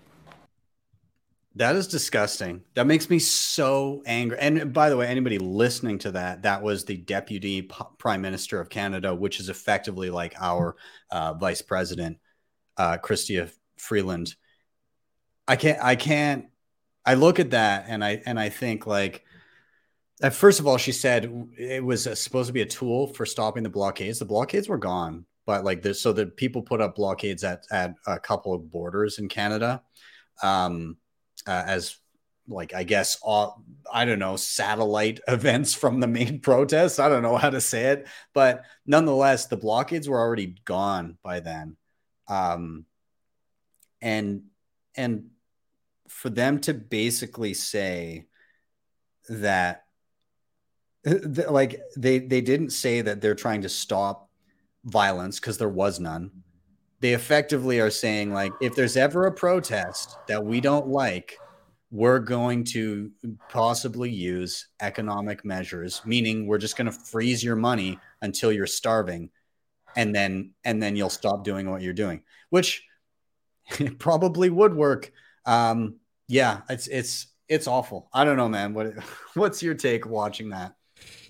That 1.57 1.75
is 1.75 1.89
disgusting. 1.89 2.63
That 2.75 2.87
makes 2.87 3.11
me 3.11 3.19
so 3.19 4.03
angry. 4.07 4.39
And 4.39 4.73
by 4.73 4.89
the 4.89 4.97
way, 4.97 5.09
anybody 5.09 5.39
listening 5.39 5.99
to 5.99 6.13
that, 6.13 6.43
that 6.43 6.63
was 6.63 6.85
the 6.85 6.97
deputy 6.97 7.69
prime 7.99 8.23
minister 8.23 8.61
of 8.61 8.69
Canada, 8.69 9.15
which 9.15 9.41
is 9.41 9.49
effectively 9.49 10.11
like 10.11 10.35
our 10.41 10.77
uh, 11.11 11.35
vice 11.35 11.61
president, 11.61 12.19
uh, 12.77 12.99
Chrystia 12.99 13.51
Freeland. 13.77 14.37
I 15.49 15.57
can't. 15.57 15.83
I 15.83 15.97
can't. 15.97 16.47
I 17.05 17.15
look 17.15 17.39
at 17.41 17.51
that 17.51 17.87
and 17.89 18.05
I 18.05 18.23
and 18.27 18.39
I 18.39 18.49
think 18.49 18.87
like. 18.87 19.25
First 20.33 20.61
of 20.61 20.67
all, 20.67 20.77
she 20.77 20.93
said 20.93 21.33
it 21.57 21.83
was 21.83 22.03
supposed 22.21 22.49
to 22.49 22.53
be 22.53 22.61
a 22.61 22.67
tool 22.67 23.07
for 23.15 23.25
stopping 23.25 23.63
the 23.63 23.71
blockades. 23.71 24.19
The 24.19 24.27
blockades 24.27 24.69
were 24.69 24.77
gone, 24.77 25.25
but 25.47 25.65
like 25.65 25.81
this, 25.81 26.03
so 26.03 26.13
that 26.13 26.37
people 26.37 26.61
put 26.61 26.83
up 26.83 26.95
blockades 26.95 27.43
at 27.43 27.65
at 27.71 27.95
a 28.07 28.21
couple 28.21 28.53
of 28.53 28.71
borders 28.71 29.19
in 29.19 29.31
Canada. 29.31 29.83
Um, 30.43 30.99
uh, 31.47 31.63
as 31.67 31.97
like 32.49 32.75
I 32.75 32.83
guess 32.83 33.19
all 33.23 33.65
I 33.93 34.05
don't 34.05 34.19
know 34.19 34.37
satellite 34.37 35.21
events 35.29 35.75
from 35.75 36.01
the 36.01 36.07
main 36.07 36.41
protests. 36.43 36.99
I 36.99 37.09
don't 37.09 37.23
know 37.23 37.37
how 37.37 37.51
to 37.51 37.61
say 37.61 37.87
it, 37.87 38.07
but 38.35 38.65
nonetheless, 38.87 39.47
the 39.47 39.57
blockades 39.57 40.09
were 40.09 40.21
already 40.21 40.57
gone 40.65 41.17
by 41.23 41.41
then, 41.41 41.77
um, 42.29 42.85
and 44.03 44.43
and 44.95 45.31
for 46.11 46.29
them 46.29 46.61
to 46.61 46.75
basically 46.75 47.55
say 47.55 48.27
that 49.29 49.85
like 51.49 51.81
they 51.97 52.19
they 52.19 52.41
didn't 52.41 52.71
say 52.71 53.01
that 53.01 53.21
they're 53.21 53.35
trying 53.35 53.63
to 53.63 53.69
stop 53.69 54.29
violence 54.85 55.39
because 55.39 55.57
there 55.57 55.69
was 55.69 56.01
none. 56.01 56.31
They 56.99 57.15
effectively 57.15 57.81
are 57.81 57.91
saying 57.91 58.35
like 58.35 58.53
if 58.61 58.75
there's 58.75 58.97
ever 58.97 59.27
a 59.27 59.33
protest 59.33 60.19
that 60.27 60.45
we 60.45 60.61
don't 60.61 60.89
like 60.89 61.39
we're 61.93 62.19
going 62.19 62.63
to 62.63 63.11
possibly 63.49 64.11
use 64.11 64.69
economic 64.81 65.45
measures 65.45 66.03
meaning 66.05 66.47
we're 66.47 66.59
just 66.59 66.77
going 66.77 66.87
to 66.87 66.93
freeze 66.93 67.43
your 67.43 67.57
money 67.57 67.99
until 68.23 68.53
you're 68.53 68.67
starving 68.67 69.29
and 69.97 70.15
then 70.15 70.53
and 70.65 70.81
then 70.81 70.95
you'll 70.95 71.11
stop 71.11 71.43
doing 71.43 71.69
what 71.69 71.83
you're 71.83 71.93
doing 71.93 72.23
which 72.51 72.85
probably 73.99 74.51
would 74.51 74.75
work. 74.75 75.11
Um 75.47 76.00
yeah 76.31 76.61
it's 76.71 76.87
it's 76.87 77.27
it's 77.49 77.67
awful 77.67 78.09
i 78.13 78.25
don't 78.25 78.37
know 78.37 78.49
man 78.49 78.73
what 78.73 78.95
what's 79.35 79.63
your 79.63 79.75
take 79.75 80.07
watching 80.07 80.51
that 80.51 80.75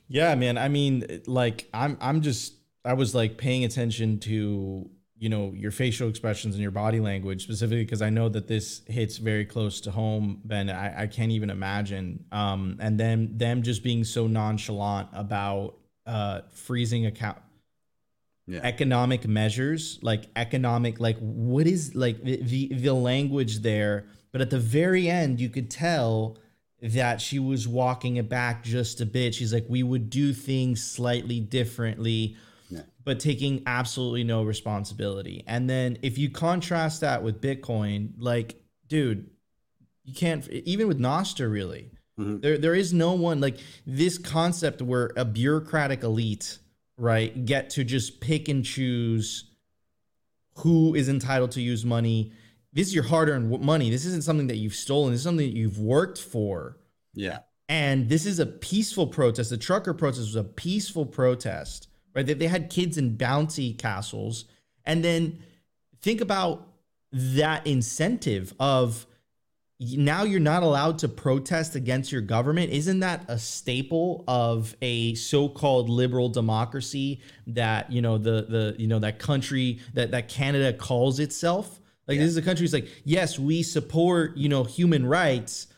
yeah 0.09 0.35
man 0.35 0.59
i 0.59 0.69
mean 0.69 1.23
like 1.27 1.69
i'm 1.75 1.97
i'm 2.01 2.21
just 2.21 2.55
i 2.85 2.93
was 2.93 3.15
like 3.15 3.39
paying 3.39 3.65
attention 3.65 4.19
to 4.19 4.89
you 5.21 5.29
know 5.29 5.53
your 5.55 5.71
facial 5.71 6.09
expressions 6.09 6.55
and 6.55 6.63
your 6.63 6.71
body 6.71 6.99
language 6.99 7.43
specifically 7.43 7.85
because 7.85 8.01
I 8.01 8.09
know 8.09 8.31
that 8.31 8.49
this 8.49 8.81
hits 8.87 9.19
very 9.19 9.45
close 9.45 9.83
to 9.83 9.91
home. 9.91 10.41
Ben, 10.47 10.71
I, 10.71 11.03
I 11.03 11.07
can't 11.09 11.31
even 11.31 11.51
imagine. 11.51 12.25
Um, 12.33 12.79
and 12.81 12.99
then 12.99 13.37
them 13.37 13.63
just 13.63 13.85
being 13.85 14.03
so 14.03 14.27
nonchalant 14.27 15.11
about 15.13 15.77
uh, 16.07 16.41
freezing 16.55 17.05
account 17.05 17.37
yeah. 18.47 18.61
economic 18.63 19.29
measures, 19.29 19.99
like 20.01 20.25
economic, 20.37 20.99
like 20.99 21.19
what 21.19 21.67
is 21.67 21.95
like 21.95 22.23
the, 22.25 22.43
the 22.43 22.75
the 22.75 22.95
language 22.95 23.61
there. 23.61 24.07
But 24.33 24.41
at 24.41 24.51
the 24.51 24.59
very 24.59 25.09
end, 25.09 25.41
you 25.41 25.49
could 25.49 25.71
tell 25.71 26.39
that 26.83 27.21
she 27.21 27.39
was 27.39 27.69
walking 27.69 28.17
it 28.17 28.29
back 28.29 28.65
just 28.65 29.01
a 29.01 29.07
bit. 29.07 29.35
She's 29.35 29.53
like, 29.53 29.67
we 29.69 29.83
would 29.83 30.09
do 30.09 30.33
things 30.33 30.83
slightly 30.83 31.41
differently 31.41 32.37
but 33.05 33.19
taking 33.19 33.63
absolutely 33.67 34.25
no 34.25 34.43
responsibility. 34.43 35.43
And 35.47 35.69
then 35.69 35.99
if 36.03 36.19
you 36.19 36.31
contrast 36.31 37.01
that 37.01 37.23
with 37.23 37.41
Bitcoin, 37.41 38.13
like, 38.19 38.63
dude, 38.89 39.31
you 40.05 40.15
can't 40.15 40.49
even 40.49 40.89
with 40.89 40.99
Nostr 40.99 41.51
really. 41.51 41.91
Mm-hmm. 42.19 42.41
There 42.41 42.59
there 42.59 42.75
is 42.75 42.93
no 42.93 43.15
one 43.15 43.41
like 43.41 43.59
this 43.87 44.19
concept 44.19 44.83
where 44.83 45.11
a 45.17 45.25
bureaucratic 45.25 46.03
elite, 46.03 46.59
right, 46.97 47.45
get 47.45 47.71
to 47.71 47.85
just 47.85 48.21
pick 48.21 48.49
and 48.49 48.65
choose 48.65 49.45
who 50.57 50.95
is 50.95 51.09
entitled 51.09 51.53
to 51.53 51.63
use 51.63 51.85
money. 51.85 52.33
This 52.73 52.89
is 52.89 52.95
your 52.95 53.05
hard-earned 53.05 53.61
money. 53.63 53.91
This 53.91 54.05
isn't 54.05 54.25
something 54.25 54.47
that 54.47 54.57
you've 54.57 54.75
stolen. 54.75 55.13
This 55.13 55.21
is 55.21 55.25
something 55.25 55.47
that 55.47 55.57
you've 55.57 55.79
worked 55.79 56.19
for. 56.19 56.79
Yeah. 57.15 57.41
And 57.69 58.09
this 58.09 58.27
is 58.27 58.39
a 58.39 58.47
peaceful 58.47 59.07
protest. 59.07 59.51
The 59.51 59.57
trucker 59.57 59.95
protest 59.95 60.21
was 60.21 60.37
a 60.37 60.45
peaceful 60.45 61.07
protest 61.07 61.89
right? 62.15 62.27
They, 62.27 62.35
they 62.35 62.47
had 62.47 62.71
kids 62.71 62.99
in 62.99 63.17
bouncy 63.17 63.77
castles. 63.77 64.47
And 64.85 65.05
then 65.05 65.43
think 66.01 66.21
about 66.21 66.67
that 67.13 67.67
incentive 67.67 68.55
of 68.61 69.07
now 69.81 70.25
you're 70.25 70.41
not 70.41 70.63
allowed 70.63 70.99
to 70.99 71.09
protest 71.09 71.75
against 71.75 72.13
your 72.13 72.21
government. 72.21 72.71
Isn't 72.71 73.01
that 73.01 73.25
a 73.29 73.39
staple 73.39 74.25
of 74.29 74.77
a 74.83 75.15
so-called 75.15 75.89
liberal 75.89 76.29
democracy 76.29 77.21
that, 77.47 77.91
you 77.91 78.03
know, 78.03 78.19
the 78.19 78.43
the 78.43 78.75
you 78.79 78.87
know 78.87 78.99
that 78.99 79.19
country 79.19 79.81
that 79.95 80.11
that 80.11 80.29
Canada 80.29 80.75
calls 80.75 81.19
itself? 81.19 81.80
Like 82.11 82.17
yeah. 82.17 82.25
this 82.25 82.33
is 82.33 82.37
a 82.39 82.43
country 82.43 82.67
that's 82.67 82.73
like, 82.73 82.89
yes, 83.05 83.39
we 83.39 83.63
support, 83.63 84.37
you 84.37 84.49
know, 84.49 84.65
human 84.65 85.07
rights 85.07 85.69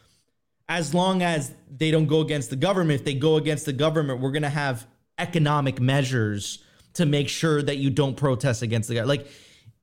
as 0.66 0.94
long 0.94 1.20
as 1.20 1.52
they 1.70 1.90
don't 1.90 2.06
go 2.06 2.22
against 2.22 2.48
the 2.48 2.56
government. 2.56 3.00
If 3.00 3.04
they 3.04 3.12
go 3.12 3.36
against 3.36 3.66
the 3.66 3.74
government, 3.74 4.18
we're 4.18 4.32
to 4.40 4.48
have 4.48 4.86
economic 5.18 5.78
measures 5.78 6.64
to 6.94 7.04
make 7.04 7.28
sure 7.28 7.60
that 7.62 7.76
you 7.76 7.90
don't 7.90 8.16
protest 8.16 8.62
against 8.62 8.88
the 8.88 8.94
guy. 8.94 9.02
Like, 9.02 9.26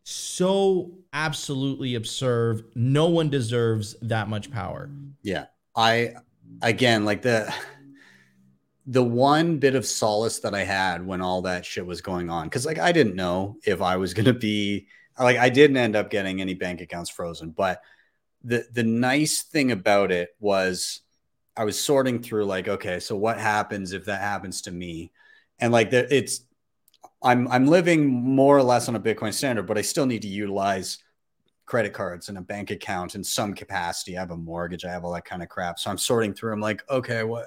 so 0.02 0.90
absolutely 1.14 1.94
absurd. 1.94 2.66
No 2.74 3.06
one 3.10 3.30
deserves 3.30 3.96
that 4.02 4.28
much 4.28 4.50
power. 4.50 4.90
Yeah. 5.22 5.46
I, 5.76 6.16
again, 6.64 7.06
like 7.06 7.22
the, 7.22 7.54
the 8.88 9.04
one 9.04 9.60
bit 9.60 9.76
of 9.76 9.86
solace 9.86 10.40
that 10.40 10.56
I 10.56 10.64
had 10.64 11.06
when 11.06 11.22
all 11.22 11.44
that 11.44 11.64
shit 11.64 11.86
was 11.86 12.02
going 12.02 12.32
on, 12.32 12.46
because 12.46 12.66
like 12.66 12.80
I 12.80 12.92
didn't 12.92 13.16
know 13.16 13.58
if 13.68 13.84
I 13.84 13.98
was 13.98 14.16
going 14.16 14.26
to 14.26 14.34
be, 14.34 14.88
like, 15.24 15.38
I 15.38 15.50
didn't 15.50 15.78
end 15.78 15.96
up 15.96 16.10
getting 16.10 16.42
any 16.42 16.54
bank 16.54 16.82
accounts 16.82 17.10
frozen. 17.10 17.52
But 17.52 17.82
the, 18.44 18.66
the 18.72 18.84
nice 18.84 19.44
thing 19.44 19.72
about 19.72 20.12
it 20.12 20.30
was, 20.40 21.02
I 21.58 21.66
was 21.66 21.78
sorting 21.78 22.22
through 22.22 22.46
like, 22.46 22.70
okay, 22.70 23.00
so 23.02 23.18
what 23.18 23.38
happens 23.38 23.92
if 23.92 24.06
that 24.06 24.22
happens 24.22 24.62
to 24.62 24.72
me? 24.72 25.12
And 25.60 25.74
like 25.74 25.92
that, 25.92 26.10
it's 26.10 26.42
I'm 27.22 27.50
I'm 27.50 27.68
living 27.68 28.08
more 28.08 28.58
or 28.58 28.64
less 28.64 28.88
on 28.88 28.96
a 28.96 29.00
Bitcoin 29.00 29.34
standard, 29.34 29.68
but 29.68 29.78
I 29.78 29.82
still 29.82 30.06
need 30.06 30.22
to 30.22 30.30
utilize 30.30 31.00
credit 31.66 31.94
cards 31.94 32.30
and 32.30 32.38
a 32.38 32.42
bank 32.42 32.72
account 32.72 33.16
in 33.16 33.24
some 33.24 33.54
capacity. 33.54 34.18
I 34.18 34.22
have 34.22 34.32
a 34.32 34.38
mortgage, 34.38 34.86
I 34.86 34.92
have 34.92 35.04
all 35.04 35.14
that 35.14 35.26
kind 35.26 35.44
of 35.44 35.50
crap. 35.50 35.80
So 35.80 35.92
I'm 35.92 35.98
sorting 35.98 36.34
through. 36.34 36.54
I'm 36.54 36.62
like, 36.62 36.82
okay, 36.90 37.24
what 37.24 37.46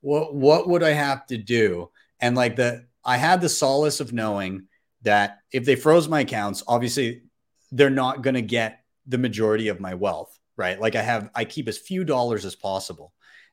what 0.00 0.34
what 0.34 0.68
would 0.68 0.82
I 0.82 0.90
have 0.90 1.26
to 1.26 1.38
do? 1.38 1.90
And 2.18 2.36
like 2.36 2.56
the 2.56 2.86
I 3.04 3.18
had 3.18 3.40
the 3.40 3.48
solace 3.48 4.00
of 4.00 4.12
knowing 4.12 4.66
that 5.02 5.38
if 5.52 5.64
they 5.64 5.76
froze 5.76 6.08
my 6.08 6.20
accounts, 6.20 6.62
obviously 6.66 7.22
they're 7.70 7.90
not 7.90 8.22
going 8.22 8.34
to 8.34 8.42
get 8.42 8.84
the 9.06 9.18
majority 9.18 9.68
of 9.68 9.80
my 9.80 9.94
wealth 9.94 10.38
right? 10.56 10.80
Like 10.80 10.96
I 10.96 11.02
have, 11.02 11.30
I 11.34 11.44
keep 11.44 11.68
as 11.68 11.78
few 11.78 12.04
dollars 12.04 12.44
as 12.44 12.54
possible. 12.54 13.12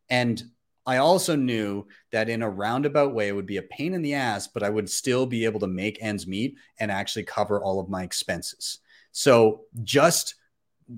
And 0.09 0.41
I 0.85 0.97
also 0.97 1.35
knew 1.35 1.85
that 2.11 2.29
in 2.29 2.41
a 2.41 2.49
roundabout 2.49 3.13
way, 3.13 3.27
it 3.27 3.35
would 3.35 3.45
be 3.45 3.57
a 3.57 3.63
pain 3.63 3.93
in 3.93 4.01
the 4.01 4.15
ass, 4.15 4.47
but 4.47 4.63
I 4.63 4.69
would 4.69 4.89
still 4.89 5.25
be 5.25 5.45
able 5.45 5.59
to 5.61 5.67
make 5.67 6.01
ends 6.01 6.25
meet 6.25 6.55
and 6.79 6.91
actually 6.91 7.23
cover 7.23 7.61
all 7.63 7.79
of 7.79 7.89
my 7.89 8.03
expenses. 8.03 8.79
So 9.11 9.61
just 9.83 10.35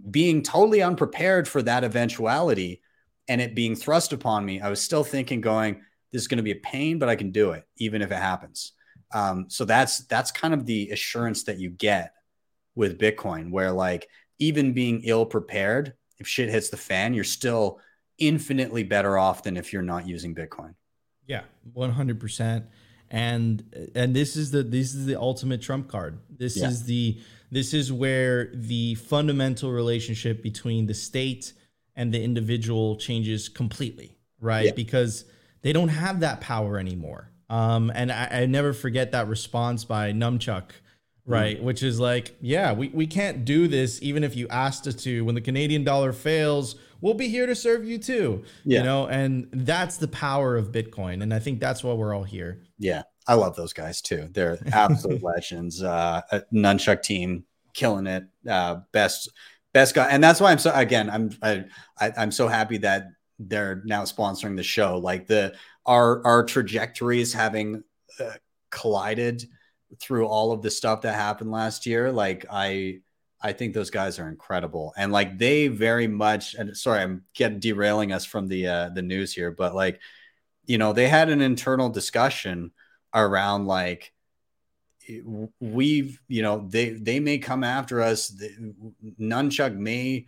being 0.09 0.41
totally 0.41 0.81
unprepared 0.81 1.47
for 1.47 1.61
that 1.63 1.83
eventuality 1.83 2.81
and 3.27 3.41
it 3.41 3.55
being 3.55 3.75
thrust 3.75 4.13
upon 4.13 4.45
me, 4.45 4.61
I 4.61 4.69
was 4.69 4.81
still 4.81 5.03
thinking, 5.03 5.41
going, 5.41 5.81
this 6.11 6.21
is 6.21 6.27
going 6.27 6.37
to 6.37 6.43
be 6.43 6.51
a 6.51 6.55
pain, 6.55 6.99
but 6.99 7.09
I 7.09 7.15
can 7.15 7.31
do 7.31 7.51
it, 7.51 7.65
even 7.77 8.01
if 8.01 8.11
it 8.11 8.15
happens. 8.15 8.73
Um, 9.13 9.45
so 9.49 9.65
that's 9.65 9.99
that's 10.07 10.31
kind 10.31 10.53
of 10.53 10.65
the 10.65 10.89
assurance 10.89 11.43
that 11.43 11.59
you 11.59 11.69
get 11.69 12.13
with 12.75 12.99
Bitcoin, 12.99 13.51
where 13.51 13.71
like 13.71 14.07
even 14.39 14.73
being 14.73 15.01
ill 15.03 15.25
prepared, 15.25 15.93
if 16.19 16.27
shit 16.27 16.49
hits 16.49 16.69
the 16.69 16.77
fan, 16.77 17.13
you're 17.13 17.23
still 17.23 17.79
infinitely 18.17 18.83
better 18.83 19.17
off 19.17 19.43
than 19.43 19.57
if 19.57 19.73
you're 19.73 19.81
not 19.81 20.07
using 20.07 20.33
Bitcoin. 20.33 20.75
Yeah, 21.27 21.41
100%. 21.75 22.63
And 23.09 23.91
and 23.93 24.15
this 24.15 24.37
is 24.37 24.51
the 24.51 24.63
this 24.63 24.95
is 24.95 25.05
the 25.05 25.19
ultimate 25.19 25.61
trump 25.61 25.89
card. 25.89 26.19
This 26.29 26.57
yeah. 26.57 26.67
is 26.67 26.85
the 26.85 27.19
this 27.51 27.73
is 27.73 27.91
where 27.91 28.51
the 28.53 28.95
fundamental 28.95 29.69
relationship 29.71 30.41
between 30.41 30.85
the 30.85 30.93
state 30.93 31.51
and 31.97 32.13
the 32.13 32.23
individual 32.23 32.95
changes 32.95 33.49
completely, 33.49 34.17
right? 34.39 34.67
Yeah. 34.67 34.71
Because 34.71 35.25
they 35.61 35.73
don't 35.73 35.89
have 35.89 36.21
that 36.21 36.39
power 36.39 36.79
anymore. 36.79 37.31
Um, 37.51 37.91
and 37.93 38.11
I, 38.11 38.27
I 38.31 38.45
never 38.47 38.73
forget 38.73 39.11
that 39.11 39.27
response 39.27 39.85
by 39.85 40.11
Nunchuk 40.11 40.71
right? 41.25 41.61
Which 41.63 41.83
is 41.83 41.99
like, 41.99 42.35
yeah, 42.41 42.73
we, 42.73 42.89
we 42.89 43.07
can't 43.07 43.45
do 43.45 43.67
this 43.67 44.01
even 44.01 44.23
if 44.23 44.35
you 44.35 44.47
asked 44.49 44.87
us 44.87 44.95
to. 45.03 45.23
When 45.23 45.35
the 45.35 45.41
Canadian 45.41 45.83
dollar 45.83 46.13
fails, 46.13 46.75
we'll 46.99 47.13
be 47.13 47.27
here 47.27 47.45
to 47.45 47.55
serve 47.55 47.85
you 47.85 47.97
too. 47.97 48.43
Yeah. 48.65 48.79
You 48.79 48.85
know, 48.85 49.07
and 49.07 49.47
that's 49.51 49.97
the 49.97 50.07
power 50.07 50.55
of 50.55 50.71
Bitcoin. 50.71 51.23
And 51.23 51.33
I 51.33 51.39
think 51.39 51.59
that's 51.59 51.83
why 51.83 51.93
we're 51.93 52.13
all 52.13 52.23
here. 52.23 52.63
Yeah, 52.77 53.03
I 53.27 53.35
love 53.35 53.55
those 53.55 53.73
guys 53.73 54.01
too. 54.01 54.27
They're 54.31 54.59
absolute 54.71 55.23
legends. 55.35 55.81
Uh, 55.81 56.21
Nunchuk 56.53 57.03
team 57.03 57.45
killing 57.73 58.07
it. 58.07 58.25
Uh, 58.47 58.77
best 58.91 59.31
best 59.73 59.95
guy, 59.95 60.07
and 60.09 60.23
that's 60.23 60.41
why 60.41 60.51
I'm 60.51 60.59
so 60.59 60.71
again. 60.73 61.09
I'm 61.09 61.31
I, 61.41 61.65
I 61.99 62.11
I'm 62.17 62.31
so 62.31 62.47
happy 62.47 62.77
that 62.79 63.07
they're 63.39 63.81
now 63.85 64.03
sponsoring 64.03 64.55
the 64.55 64.63
show. 64.63 64.97
Like 64.97 65.27
the 65.27 65.53
our 65.85 66.25
our 66.25 66.43
trajectories 66.43 67.33
having 67.33 67.83
uh, 68.19 68.31
collided 68.69 69.43
through 69.99 70.27
all 70.27 70.51
of 70.51 70.61
the 70.61 70.71
stuff 70.71 71.01
that 71.01 71.15
happened 71.15 71.51
last 71.51 71.85
year. 71.85 72.11
Like 72.11 72.45
I 72.51 72.99
I 73.41 73.53
think 73.53 73.73
those 73.73 73.89
guys 73.89 74.19
are 74.19 74.29
incredible, 74.29 74.93
and 74.97 75.11
like 75.11 75.37
they 75.37 75.67
very 75.67 76.07
much. 76.07 76.53
And 76.53 76.75
sorry, 76.77 77.01
I'm 77.01 77.23
getting 77.33 77.59
derailing 77.59 78.11
us 78.11 78.25
from 78.25 78.47
the 78.47 78.67
uh, 78.67 78.89
the 78.89 79.01
news 79.01 79.33
here, 79.33 79.51
but 79.51 79.75
like 79.75 79.99
you 80.65 80.77
know 80.77 80.93
they 80.93 81.07
had 81.07 81.29
an 81.29 81.41
internal 81.41 81.89
discussion 81.89 82.71
around 83.13 83.65
like 83.65 84.13
we've 85.59 86.21
you 86.27 86.41
know 86.41 86.67
they 86.69 86.91
they 86.91 87.19
may 87.19 87.39
come 87.39 87.63
after 87.63 88.01
us 88.01 88.31
Nunchuk 89.19 89.75
may 89.75 90.25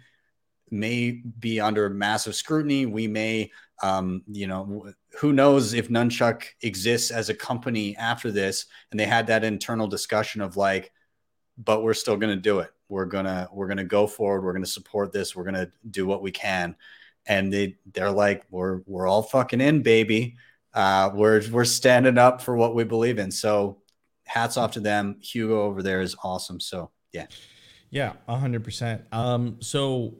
may 0.74 1.22
be 1.40 1.60
under 1.60 1.90
massive 1.90 2.36
scrutiny. 2.36 2.86
We 2.86 3.08
may 3.08 3.52
um 3.82 4.24
you 4.28 4.48
know 4.48 4.92
who 5.20 5.34
knows 5.34 5.74
if 5.74 5.90
Nunchuk 5.90 6.44
exists 6.62 7.12
as 7.12 7.30
a 7.30 7.34
company 7.34 7.96
after 7.98 8.32
this 8.32 8.66
and 8.92 9.00
they 9.00 9.06
had 9.06 9.28
that 9.28 9.44
internal 9.44 9.88
discussion 9.88 10.42
of 10.42 10.58
like 10.58 10.92
but 11.58 11.84
we're 11.84 11.94
still 11.94 12.18
going 12.18 12.36
to 12.36 12.42
do 12.42 12.60
it. 12.60 12.72
We're 12.90 13.06
to 13.26 13.48
we're 13.54 13.68
to 13.78 13.84
go 13.84 14.08
forward. 14.08 14.44
We're 14.44 14.54
to 14.64 14.70
support 14.70 15.14
this. 15.14 15.36
We're 15.36 15.44
to 15.56 15.72
do 15.90 16.08
what 16.08 16.22
we 16.22 16.32
can. 16.32 16.76
And 17.26 17.54
they 17.54 17.78
they're 17.94 18.12
like 18.12 18.44
we're 18.50 18.82
we're 18.86 19.08
all 19.08 19.24
fucking 19.24 19.62
in 19.62 19.84
baby. 19.84 20.36
Uh 20.74 21.12
we're 21.14 21.42
we're 21.52 21.66
standing 21.66 22.18
up 22.18 22.42
for 22.42 22.56
what 22.56 22.76
we 22.76 22.84
believe 22.84 23.20
in. 23.20 23.32
So 23.32 23.84
hats 24.26 24.58
off 24.58 24.72
to 24.72 24.80
them. 24.80 25.18
Hugo 25.22 25.64
over 25.64 25.84
there 25.84 26.02
is 26.02 26.16
awesome. 26.24 26.60
So 26.60 26.92
yeah, 27.12 27.28
yeah, 27.90 28.14
hundred 28.28 28.64
percent. 28.64 29.04
Um, 29.12 29.58
so 29.60 30.16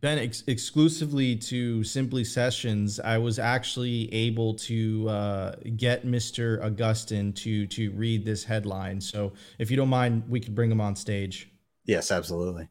Ben, 0.00 0.18
ex- 0.18 0.44
exclusively 0.46 1.34
to 1.34 1.82
Simply 1.82 2.22
Sessions, 2.22 3.00
I 3.00 3.18
was 3.18 3.40
actually 3.40 4.12
able 4.14 4.54
to 4.54 5.08
uh, 5.08 5.54
get 5.76 6.06
Mr. 6.06 6.62
Augustin 6.62 7.32
to 7.34 7.66
to 7.66 7.90
read 7.92 8.24
this 8.24 8.44
headline. 8.44 9.00
So 9.00 9.32
if 9.58 9.72
you 9.72 9.76
don't 9.76 9.88
mind, 9.88 10.22
we 10.28 10.38
could 10.38 10.54
bring 10.54 10.70
him 10.70 10.80
on 10.80 10.94
stage. 10.94 11.50
Yes, 11.84 12.12
absolutely. 12.12 12.68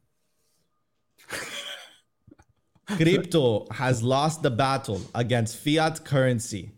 Crypto 2.87 3.67
has 3.71 4.01
lost 4.01 4.41
the 4.41 4.51
battle 4.51 5.01
against 5.13 5.57
fiat 5.57 6.05
currency. 6.05 6.71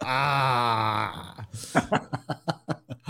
Ah. 0.00 1.46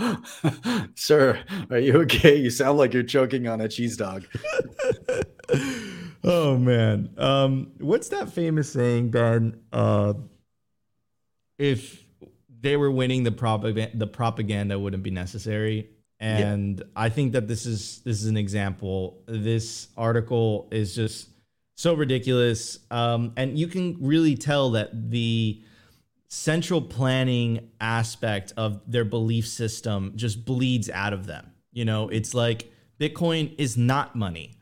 Sir, 0.95 1.43
are 1.69 1.79
you 1.79 2.01
okay? 2.01 2.35
You 2.35 2.49
sound 2.49 2.77
like 2.77 2.93
you're 2.93 3.03
choking 3.03 3.47
on 3.47 3.61
a 3.61 3.69
cheese 3.69 3.95
dog. 3.95 4.25
oh 6.23 6.57
man. 6.57 7.09
Um, 7.17 7.71
what's 7.79 8.09
that 8.09 8.31
famous 8.31 8.71
saying, 8.71 9.11
Ben? 9.11 9.59
Uh, 9.71 10.13
if 11.57 12.03
they 12.61 12.75
were 12.75 12.91
winning 12.91 13.23
the 13.23 13.31
propaganda 13.31 13.95
the 13.95 14.07
propaganda 14.07 14.77
wouldn't 14.77 15.03
be 15.03 15.11
necessary. 15.11 15.89
And 16.19 16.79
yeah. 16.79 16.85
I 16.95 17.09
think 17.09 17.33
that 17.33 17.47
this 17.47 17.65
is 17.65 18.01
this 18.03 18.21
is 18.21 18.27
an 18.27 18.37
example. 18.37 19.21
This 19.27 19.89
article 19.95 20.67
is 20.71 20.95
just 20.95 21.29
so 21.75 21.93
ridiculous. 21.93 22.79
Um, 22.89 23.33
and 23.37 23.57
you 23.57 23.67
can 23.67 23.97
really 24.01 24.35
tell 24.35 24.71
that 24.71 25.11
the 25.11 25.61
central 26.27 26.81
planning 26.81 27.69
aspect 27.79 28.51
of 28.57 28.81
their 28.87 29.05
belief 29.05 29.47
system 29.47 30.13
just 30.15 30.43
bleeds 30.43 30.89
out 30.89 31.13
of 31.13 31.27
them. 31.27 31.51
You 31.71 31.85
know, 31.85 32.09
it's 32.09 32.33
like 32.33 32.71
Bitcoin 32.99 33.53
is 33.59 33.77
not 33.77 34.15
money. 34.15 34.55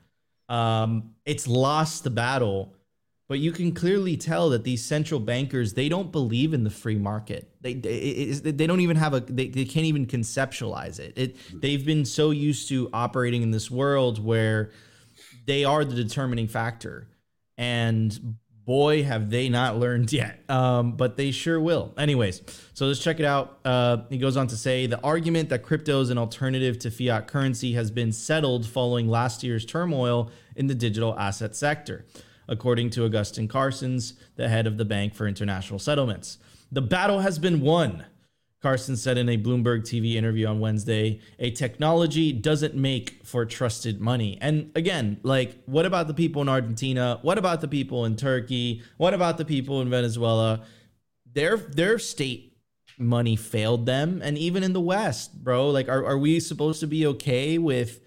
Um, 0.49 1.14
it's 1.25 1.47
lost 1.47 2.03
the 2.03 2.09
battle, 2.09 2.73
but 3.27 3.39
you 3.39 3.51
can 3.51 3.73
clearly 3.73 4.15
tell 4.15 4.49
that 4.51 4.63
these 4.63 4.85
central 4.85 5.19
bankers 5.19 5.73
they 5.73 5.89
don't 5.89 6.11
believe 6.11 6.53
in 6.53 6.63
the 6.63 6.69
free 6.69 6.97
market. 6.97 7.49
They 7.61 7.73
they, 7.73 8.25
they 8.33 8.67
don't 8.67 8.81
even 8.81 8.97
have 8.97 9.13
a 9.13 9.19
they, 9.19 9.47
they 9.47 9.65
can't 9.65 9.85
even 9.87 10.05
conceptualize 10.05 10.99
it. 10.99 11.13
It 11.15 11.61
they've 11.61 11.85
been 11.85 12.05
so 12.05 12.31
used 12.31 12.69
to 12.69 12.89
operating 12.93 13.41
in 13.41 13.51
this 13.51 13.71
world 13.71 14.23
where 14.23 14.71
they 15.45 15.63
are 15.63 15.83
the 15.83 15.95
determining 15.95 16.47
factor. 16.47 17.07
And 17.57 18.37
boy, 18.65 19.03
have 19.03 19.29
they 19.29 19.47
not 19.47 19.77
learned 19.77 20.11
yet. 20.11 20.39
Um, 20.49 20.93
but 20.93 21.17
they 21.17 21.31
sure 21.31 21.59
will. 21.59 21.93
Anyways, 21.97 22.41
so 22.73 22.87
let's 22.87 22.99
check 22.99 23.19
it 23.19 23.25
out. 23.25 23.59
Uh, 23.63 23.97
he 24.09 24.17
goes 24.17 24.37
on 24.37 24.47
to 24.47 24.57
say 24.57 24.87
the 24.87 24.99
argument 25.01 25.49
that 25.49 25.63
crypto 25.63 26.01
is 26.01 26.09
an 26.09 26.17
alternative 26.17 26.79
to 26.79 26.91
fiat 26.91 27.27
currency 27.27 27.73
has 27.73 27.91
been 27.91 28.11
settled 28.11 28.65
following 28.65 29.07
last 29.07 29.43
year's 29.43 29.65
turmoil 29.65 30.31
in 30.55 30.67
the 30.67 30.75
digital 30.75 31.17
asset 31.17 31.55
sector, 31.55 32.05
according 32.47 32.89
to 32.91 33.05
Agustin 33.05 33.47
Carstens, 33.47 34.13
the 34.35 34.49
head 34.49 34.67
of 34.67 34.77
the 34.77 34.85
Bank 34.85 35.13
for 35.13 35.27
International 35.27 35.79
Settlements. 35.79 36.39
The 36.71 36.81
battle 36.81 37.19
has 37.19 37.39
been 37.39 37.61
won. 37.61 38.05
Carstens 38.65 38.97
said 38.97 39.19
in 39.19 39.29
a 39.29 39.37
Bloomberg 39.37 39.81
TV 39.81 40.15
interview 40.15 40.47
on 40.47 40.59
Wednesday, 40.59 41.19
a 41.37 41.51
technology 41.51 42.33
doesn't 42.33 42.73
make 42.73 43.23
for 43.23 43.45
trusted 43.45 44.01
money. 44.01 44.39
And 44.41 44.71
again, 44.73 45.19
like, 45.21 45.63
what 45.67 45.85
about 45.85 46.07
the 46.07 46.15
people 46.15 46.41
in 46.41 46.49
Argentina? 46.49 47.19
What 47.21 47.37
about 47.37 47.61
the 47.61 47.67
people 47.67 48.05
in 48.05 48.15
Turkey? 48.15 48.81
What 48.97 49.13
about 49.13 49.37
the 49.37 49.45
people 49.45 49.81
in 49.81 49.91
Venezuela? 49.91 50.65
Their 51.31 51.57
their 51.57 51.99
state 51.99 52.57
money 52.97 53.35
failed 53.35 53.85
them. 53.85 54.19
And 54.23 54.35
even 54.35 54.63
in 54.63 54.73
the 54.73 54.81
West, 54.81 55.43
bro, 55.43 55.69
like, 55.69 55.87
are, 55.87 56.03
are 56.03 56.17
we 56.17 56.39
supposed 56.39 56.79
to 56.79 56.87
be 56.87 57.05
okay 57.05 57.59
with 57.59 57.99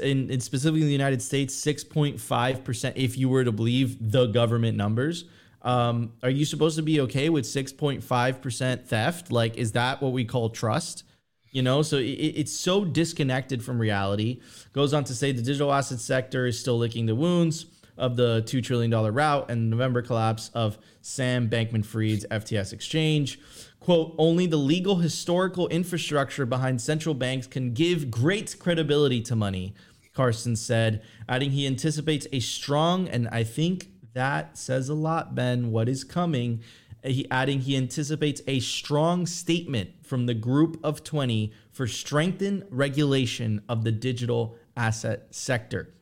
in, 0.00 0.30
in 0.30 0.40
specifically 0.40 0.80
in 0.80 0.86
the 0.86 0.92
United 0.92 1.20
States, 1.20 1.54
6.5%, 1.54 2.92
if 2.96 3.18
you 3.18 3.28
were 3.28 3.44
to 3.44 3.52
believe 3.52 4.10
the 4.10 4.26
government 4.28 4.74
numbers? 4.78 5.26
Um, 5.62 6.12
are 6.22 6.30
you 6.30 6.44
supposed 6.44 6.76
to 6.76 6.82
be 6.82 7.00
okay 7.02 7.28
with 7.28 7.44
6.5% 7.44 8.86
theft? 8.86 9.30
Like, 9.30 9.56
is 9.56 9.72
that 9.72 10.02
what 10.02 10.12
we 10.12 10.24
call 10.24 10.50
trust? 10.50 11.04
You 11.52 11.62
know, 11.62 11.82
so 11.82 11.98
it, 11.98 12.02
it's 12.04 12.52
so 12.52 12.84
disconnected 12.84 13.62
from 13.62 13.78
reality. 13.78 14.40
Goes 14.72 14.92
on 14.92 15.04
to 15.04 15.14
say 15.14 15.32
the 15.32 15.42
digital 15.42 15.72
asset 15.72 16.00
sector 16.00 16.46
is 16.46 16.58
still 16.58 16.78
licking 16.78 17.06
the 17.06 17.14
wounds 17.14 17.66
of 17.96 18.16
the 18.16 18.42
$2 18.46 18.62
trillion 18.62 18.90
rout 18.90 19.50
and 19.50 19.70
November 19.70 20.02
collapse 20.02 20.50
of 20.54 20.78
Sam 21.02 21.48
Bankman 21.48 21.84
Fried's 21.84 22.26
FTX 22.30 22.72
exchange. 22.72 23.38
Quote, 23.80 24.14
only 24.16 24.46
the 24.46 24.56
legal 24.56 24.96
historical 24.96 25.68
infrastructure 25.68 26.46
behind 26.46 26.80
central 26.80 27.14
banks 27.14 27.46
can 27.46 27.74
give 27.74 28.10
great 28.10 28.56
credibility 28.58 29.20
to 29.22 29.36
money, 29.36 29.74
Carstens 30.16 30.58
said, 30.58 31.02
adding 31.28 31.50
he 31.50 31.66
anticipates 31.66 32.26
a 32.32 32.40
strong 32.40 33.08
and 33.08 33.28
I 33.28 33.44
think 33.44 33.88
that 34.14 34.58
says 34.58 34.88
a 34.88 34.94
lot, 34.94 35.34
Ben. 35.34 35.70
What 35.70 35.88
is 35.88 36.04
coming? 36.04 36.62
He 37.04 37.28
adding 37.30 37.60
he 37.60 37.76
anticipates 37.76 38.42
a 38.46 38.60
strong 38.60 39.26
statement 39.26 39.90
from 40.04 40.26
the 40.26 40.34
group 40.34 40.78
of 40.84 41.02
20 41.02 41.52
for 41.72 41.86
strengthened 41.86 42.64
regulation 42.70 43.62
of 43.68 43.82
the 43.84 43.92
digital 43.92 44.56
asset 44.76 45.34
sector. 45.34 45.92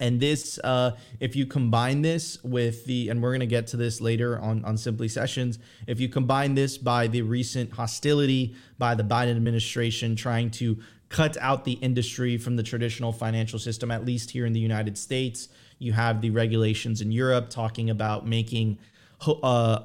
And 0.00 0.18
this, 0.18 0.58
uh, 0.64 0.96
if 1.20 1.36
you 1.36 1.44
combine 1.44 2.00
this 2.00 2.42
with 2.42 2.86
the, 2.86 3.10
and 3.10 3.22
we're 3.22 3.32
going 3.32 3.40
to 3.40 3.46
get 3.46 3.66
to 3.68 3.76
this 3.76 4.00
later 4.00 4.38
on, 4.40 4.64
on 4.64 4.78
Simply 4.78 5.08
Sessions, 5.08 5.58
if 5.86 6.00
you 6.00 6.08
combine 6.08 6.54
this 6.54 6.78
by 6.78 7.06
the 7.06 7.20
recent 7.20 7.72
hostility 7.72 8.54
by 8.78 8.94
the 8.94 9.02
Biden 9.02 9.36
administration 9.36 10.16
trying 10.16 10.50
to 10.52 10.78
cut 11.10 11.36
out 11.38 11.64
the 11.64 11.72
industry 11.72 12.38
from 12.38 12.56
the 12.56 12.62
traditional 12.62 13.12
financial 13.12 13.58
system, 13.58 13.90
at 13.90 14.06
least 14.06 14.30
here 14.30 14.46
in 14.46 14.54
the 14.54 14.60
United 14.60 14.96
States, 14.96 15.48
you 15.80 15.92
have 15.92 16.20
the 16.20 16.30
regulations 16.30 17.00
in 17.00 17.10
Europe 17.10 17.50
talking 17.50 17.90
about 17.90 18.26
making, 18.26 18.78
uh, 19.26 19.80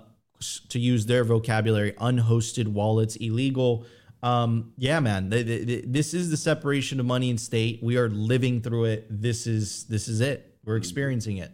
to 0.70 0.80
use 0.80 1.06
their 1.06 1.24
vocabulary, 1.24 1.94
unhosted 1.94 2.68
wallets 2.68 3.16
illegal. 3.16 3.86
Um, 4.22 4.74
yeah, 4.78 5.00
man, 5.00 5.30
they, 5.30 5.42
they, 5.42 5.64
they, 5.64 5.82
this 5.82 6.14
is 6.14 6.30
the 6.30 6.38
separation 6.38 7.00
of 7.00 7.06
money 7.06 7.30
and 7.30 7.40
state. 7.40 7.80
We 7.82 7.98
are 7.98 8.10
living 8.10 8.62
through 8.62 8.86
it. 8.86 9.08
This 9.10 9.48
is 9.48 9.86
this 9.86 10.08
is 10.08 10.20
it. 10.20 10.58
We're 10.66 10.78
experiencing 10.78 11.38
it. 11.38 11.52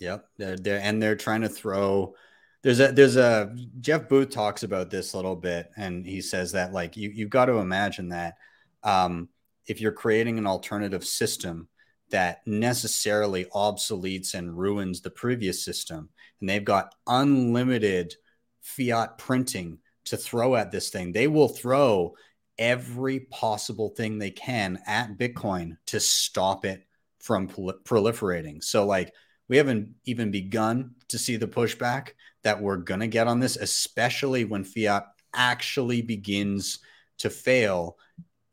Yep, 0.00 0.26
they're, 0.36 0.56
they're 0.56 0.80
and 0.80 1.02
they're 1.02 1.16
trying 1.16 1.40
to 1.42 1.48
throw. 1.48 2.14
There's 2.62 2.80
a 2.80 2.92
there's 2.92 3.16
a 3.16 3.56
Jeff 3.80 4.08
Booth 4.08 4.30
talks 4.30 4.64
about 4.64 4.90
this 4.90 5.14
a 5.14 5.16
little 5.16 5.36
bit, 5.36 5.70
and 5.76 6.04
he 6.04 6.20
says 6.20 6.52
that 6.52 6.72
like 6.72 6.96
you 6.96 7.10
you've 7.10 7.30
got 7.30 7.46
to 7.46 7.58
imagine 7.58 8.08
that 8.10 8.34
um, 8.82 9.28
if 9.66 9.80
you're 9.80 9.92
creating 9.92 10.38
an 10.38 10.46
alternative 10.46 11.04
system 11.04 11.68
that 12.10 12.46
necessarily 12.46 13.46
obsoletes 13.46 14.34
and 14.34 14.56
ruins 14.56 15.00
the 15.00 15.10
previous 15.10 15.64
system. 15.64 16.08
And 16.40 16.48
they've 16.48 16.64
got 16.64 16.94
unlimited 17.06 18.14
fiat 18.60 19.18
printing 19.18 19.78
to 20.06 20.16
throw 20.16 20.56
at 20.56 20.70
this 20.70 20.90
thing. 20.90 21.12
They 21.12 21.28
will 21.28 21.48
throw 21.48 22.14
every 22.58 23.20
possible 23.20 23.90
thing 23.90 24.18
they 24.18 24.30
can 24.30 24.78
at 24.86 25.16
Bitcoin 25.18 25.76
to 25.86 26.00
stop 26.00 26.64
it 26.64 26.86
from 27.20 27.48
prol- 27.48 27.82
proliferating. 27.84 28.62
So, 28.62 28.86
like, 28.86 29.12
we 29.48 29.56
haven't 29.56 29.94
even 30.04 30.30
begun 30.30 30.94
to 31.08 31.18
see 31.18 31.36
the 31.36 31.46
pushback 31.46 32.10
that 32.42 32.60
we're 32.60 32.76
going 32.76 33.00
to 33.00 33.06
get 33.06 33.26
on 33.26 33.40
this, 33.40 33.56
especially 33.56 34.44
when 34.44 34.64
fiat 34.64 35.04
actually 35.34 36.02
begins 36.02 36.80
to 37.18 37.30
fail 37.30 37.96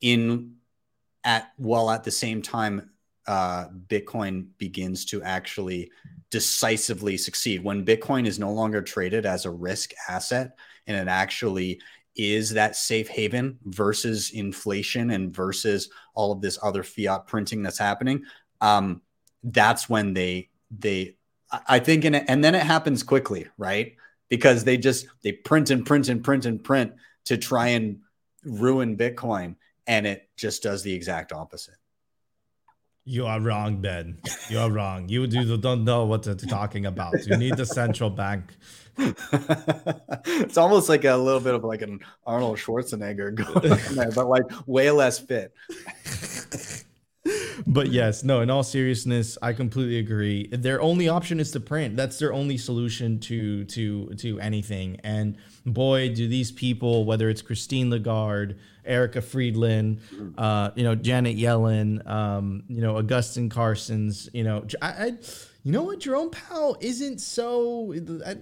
in 0.01 0.55
at 1.23 1.51
while 1.57 1.89
at 1.89 2.03
the 2.03 2.11
same 2.11 2.41
time 2.41 2.91
uh, 3.27 3.67
Bitcoin 3.87 4.47
begins 4.57 5.05
to 5.05 5.23
actually 5.23 5.91
decisively 6.29 7.17
succeed. 7.17 7.63
When 7.63 7.85
Bitcoin 7.85 8.25
is 8.25 8.39
no 8.39 8.51
longer 8.51 8.81
traded 8.81 9.25
as 9.25 9.45
a 9.45 9.51
risk 9.51 9.91
asset 10.09 10.57
and 10.87 10.97
it 10.97 11.09
actually 11.09 11.79
is 12.15 12.51
that 12.51 12.75
safe 12.75 13.07
haven 13.07 13.57
versus 13.65 14.31
inflation 14.31 15.11
and 15.11 15.33
versus 15.35 15.89
all 16.13 16.31
of 16.31 16.41
this 16.41 16.57
other 16.61 16.83
fiat 16.83 17.27
printing 17.27 17.63
that's 17.63 17.77
happening, 17.77 18.23
um, 18.61 19.01
that's 19.43 19.89
when 19.89 20.13
they 20.13 20.49
they 20.71 21.15
I 21.67 21.79
think 21.79 22.05
in 22.05 22.15
it, 22.15 22.25
and 22.27 22.43
then 22.43 22.55
it 22.55 22.63
happens 22.63 23.03
quickly, 23.03 23.47
right? 23.57 23.95
Because 24.29 24.63
they 24.63 24.77
just 24.77 25.07
they 25.21 25.31
print 25.31 25.69
and 25.69 25.85
print 25.85 26.09
and 26.09 26.23
print 26.23 26.45
and 26.45 26.63
print 26.63 26.93
to 27.25 27.37
try 27.37 27.69
and 27.69 27.99
ruin 28.43 28.97
Bitcoin, 28.97 29.55
and 29.87 30.07
it 30.07 30.29
just 30.35 30.63
does 30.63 30.83
the 30.83 30.93
exact 30.93 31.31
opposite. 31.31 31.75
You 33.07 33.27
are 33.27 33.39
wrong, 33.39 33.81
Ben. 33.81 34.17
You 34.49 34.59
are 34.59 34.71
wrong. 34.71 35.07
You, 35.07 35.25
you 35.25 35.57
don't 35.57 35.83
know 35.83 36.05
what 36.05 36.23
they're 36.23 36.33
talking 36.33 36.87
about. 36.87 37.27
You 37.27 37.37
need 37.37 37.55
the 37.55 37.65
central 37.65 38.09
bank. 38.09 38.55
it's 38.97 40.57
almost 40.57 40.89
like 40.89 41.05
a 41.05 41.15
little 41.15 41.39
bit 41.39 41.53
of 41.53 41.63
like 41.63 41.83
an 41.83 41.99
Arnold 42.25 42.57
Schwarzenegger 42.57 43.35
going 43.53 43.95
there, 43.95 44.09
but 44.11 44.27
like 44.27 44.45
way 44.65 44.89
less 44.89 45.19
fit. 45.19 45.53
but 47.67 47.87
yes, 47.87 48.23
no, 48.23 48.41
in 48.41 48.49
all 48.49 48.63
seriousness, 48.63 49.37
I 49.41 49.53
completely 49.53 49.99
agree. 49.99 50.47
Their 50.47 50.81
only 50.81 51.07
option 51.07 51.39
is 51.39 51.51
to 51.51 51.59
print. 51.59 51.95
That's 51.95 52.19
their 52.19 52.33
only 52.33 52.57
solution 52.57 53.19
to 53.21 53.65
to 53.65 54.13
to 54.15 54.39
anything. 54.39 54.99
And 55.03 55.37
boy, 55.65 56.13
do 56.13 56.27
these 56.27 56.51
people, 56.51 57.05
whether 57.05 57.29
it's 57.29 57.41
Christine 57.41 57.89
Lagarde, 57.89 58.55
Erica 58.85 59.21
Friedland, 59.21 60.01
uh, 60.37 60.71
you 60.75 60.83
know, 60.83 60.95
Janet 60.95 61.37
Yellen, 61.37 62.05
um, 62.07 62.63
you 62.67 62.81
know, 62.81 62.97
Augustine 62.97 63.49
Carstens, 63.49 64.29
you 64.33 64.43
know, 64.43 64.65
I, 64.81 64.87
I 64.87 65.11
you 65.63 65.71
know 65.71 65.81
what, 65.81 65.99
Jerome 65.99 66.29
Powell 66.29 66.77
isn't 66.79 67.19
so. 67.19 67.93
I, 68.25 68.35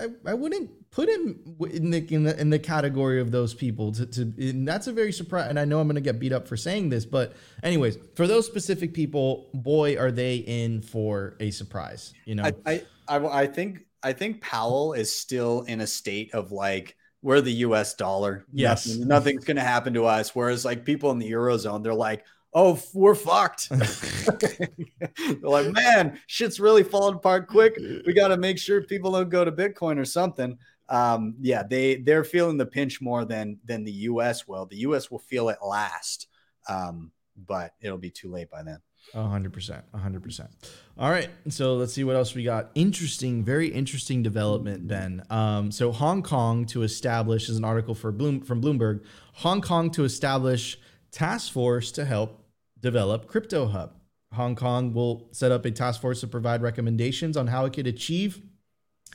I, 0.00 0.06
I 0.26 0.34
wouldn't 0.34 0.70
put 0.90 1.08
him 1.08 1.56
in 1.70 1.90
the, 1.90 2.14
in 2.14 2.24
the 2.24 2.40
in 2.40 2.50
the 2.50 2.58
category 2.58 3.20
of 3.20 3.30
those 3.30 3.54
people. 3.54 3.92
To, 3.92 4.06
to 4.06 4.22
and 4.38 4.66
that's 4.66 4.86
a 4.86 4.92
very 4.92 5.12
surprise. 5.12 5.48
And 5.48 5.58
I 5.58 5.64
know 5.64 5.80
I'm 5.80 5.86
going 5.86 5.94
to 5.94 6.00
get 6.00 6.18
beat 6.18 6.32
up 6.32 6.48
for 6.48 6.56
saying 6.56 6.88
this, 6.88 7.04
but 7.04 7.34
anyways, 7.62 7.98
for 8.14 8.26
those 8.26 8.46
specific 8.46 8.94
people, 8.94 9.50
boy, 9.54 9.96
are 9.96 10.10
they 10.10 10.36
in 10.36 10.82
for 10.82 11.36
a 11.40 11.50
surprise. 11.50 12.12
You 12.24 12.36
know, 12.36 12.50
I 12.66 12.82
I, 13.08 13.42
I 13.42 13.46
think 13.46 13.86
I 14.02 14.12
think 14.12 14.40
Powell 14.40 14.92
is 14.92 15.14
still 15.14 15.62
in 15.62 15.80
a 15.80 15.86
state 15.86 16.34
of 16.34 16.52
like 16.52 16.96
we're 17.22 17.40
the 17.40 17.52
U.S. 17.52 17.94
dollar. 17.94 18.46
Yes, 18.52 18.86
Nothing, 18.86 19.08
nothing's 19.08 19.44
going 19.44 19.58
to 19.58 19.62
happen 19.62 19.94
to 19.94 20.06
us. 20.06 20.34
Whereas 20.34 20.64
like 20.64 20.84
people 20.84 21.10
in 21.10 21.18
the 21.18 21.30
eurozone, 21.30 21.82
they're 21.82 21.92
like, 21.92 22.24
oh, 22.54 22.80
we're 22.94 23.14
fucked. 23.14 23.68
they're 23.68 25.38
like, 25.42 25.70
man, 25.70 26.18
shit's 26.26 26.58
really 26.58 26.82
falling 26.82 27.16
apart 27.16 27.48
quick. 27.48 27.76
We 28.06 28.12
got 28.14 28.28
to 28.28 28.36
make 28.36 28.58
sure 28.58 28.82
people 28.82 29.12
don't 29.12 29.28
go 29.28 29.44
to 29.44 29.52
Bitcoin 29.52 29.98
or 29.98 30.04
something. 30.04 30.58
Um, 30.90 31.36
yeah, 31.40 31.62
they 31.62 31.96
they're 31.96 32.24
feeling 32.24 32.58
the 32.58 32.66
pinch 32.66 33.00
more 33.00 33.24
than 33.24 33.58
than 33.64 33.84
the 33.84 33.92
U.S. 33.92 34.46
will. 34.46 34.66
The 34.66 34.78
U.S. 34.78 35.10
will 35.10 35.20
feel 35.20 35.48
it 35.48 35.58
last, 35.64 36.26
um, 36.68 37.12
but 37.36 37.74
it'll 37.80 37.96
be 37.98 38.10
too 38.10 38.30
late 38.30 38.50
by 38.50 38.62
then. 38.64 38.78
hundred 39.14 39.52
percent, 39.52 39.84
hundred 39.94 40.22
percent. 40.22 40.50
All 40.98 41.10
right, 41.10 41.30
so 41.48 41.74
let's 41.76 41.92
see 41.92 42.04
what 42.04 42.16
else 42.16 42.34
we 42.34 42.42
got. 42.42 42.70
Interesting, 42.74 43.44
very 43.44 43.68
interesting 43.68 44.22
development, 44.22 44.88
Ben. 44.88 45.22
Um, 45.30 45.70
so 45.70 45.92
Hong 45.92 46.22
Kong 46.22 46.66
to 46.66 46.82
establish 46.82 47.48
is 47.48 47.56
an 47.56 47.64
article 47.64 47.94
for 47.94 48.10
Bloom 48.12 48.40
from 48.40 48.60
Bloomberg. 48.60 49.02
Hong 49.34 49.60
Kong 49.60 49.90
to 49.92 50.04
establish 50.04 50.76
task 51.12 51.52
force 51.52 51.92
to 51.92 52.04
help 52.04 52.44
develop 52.80 53.26
Crypto 53.28 53.66
Hub. 53.66 53.94
Hong 54.32 54.54
Kong 54.54 54.92
will 54.92 55.28
set 55.32 55.50
up 55.52 55.64
a 55.64 55.70
task 55.70 56.00
force 56.00 56.20
to 56.20 56.26
provide 56.26 56.62
recommendations 56.62 57.36
on 57.36 57.46
how 57.48 57.64
it 57.64 57.72
could 57.72 57.86
achieve 57.86 58.40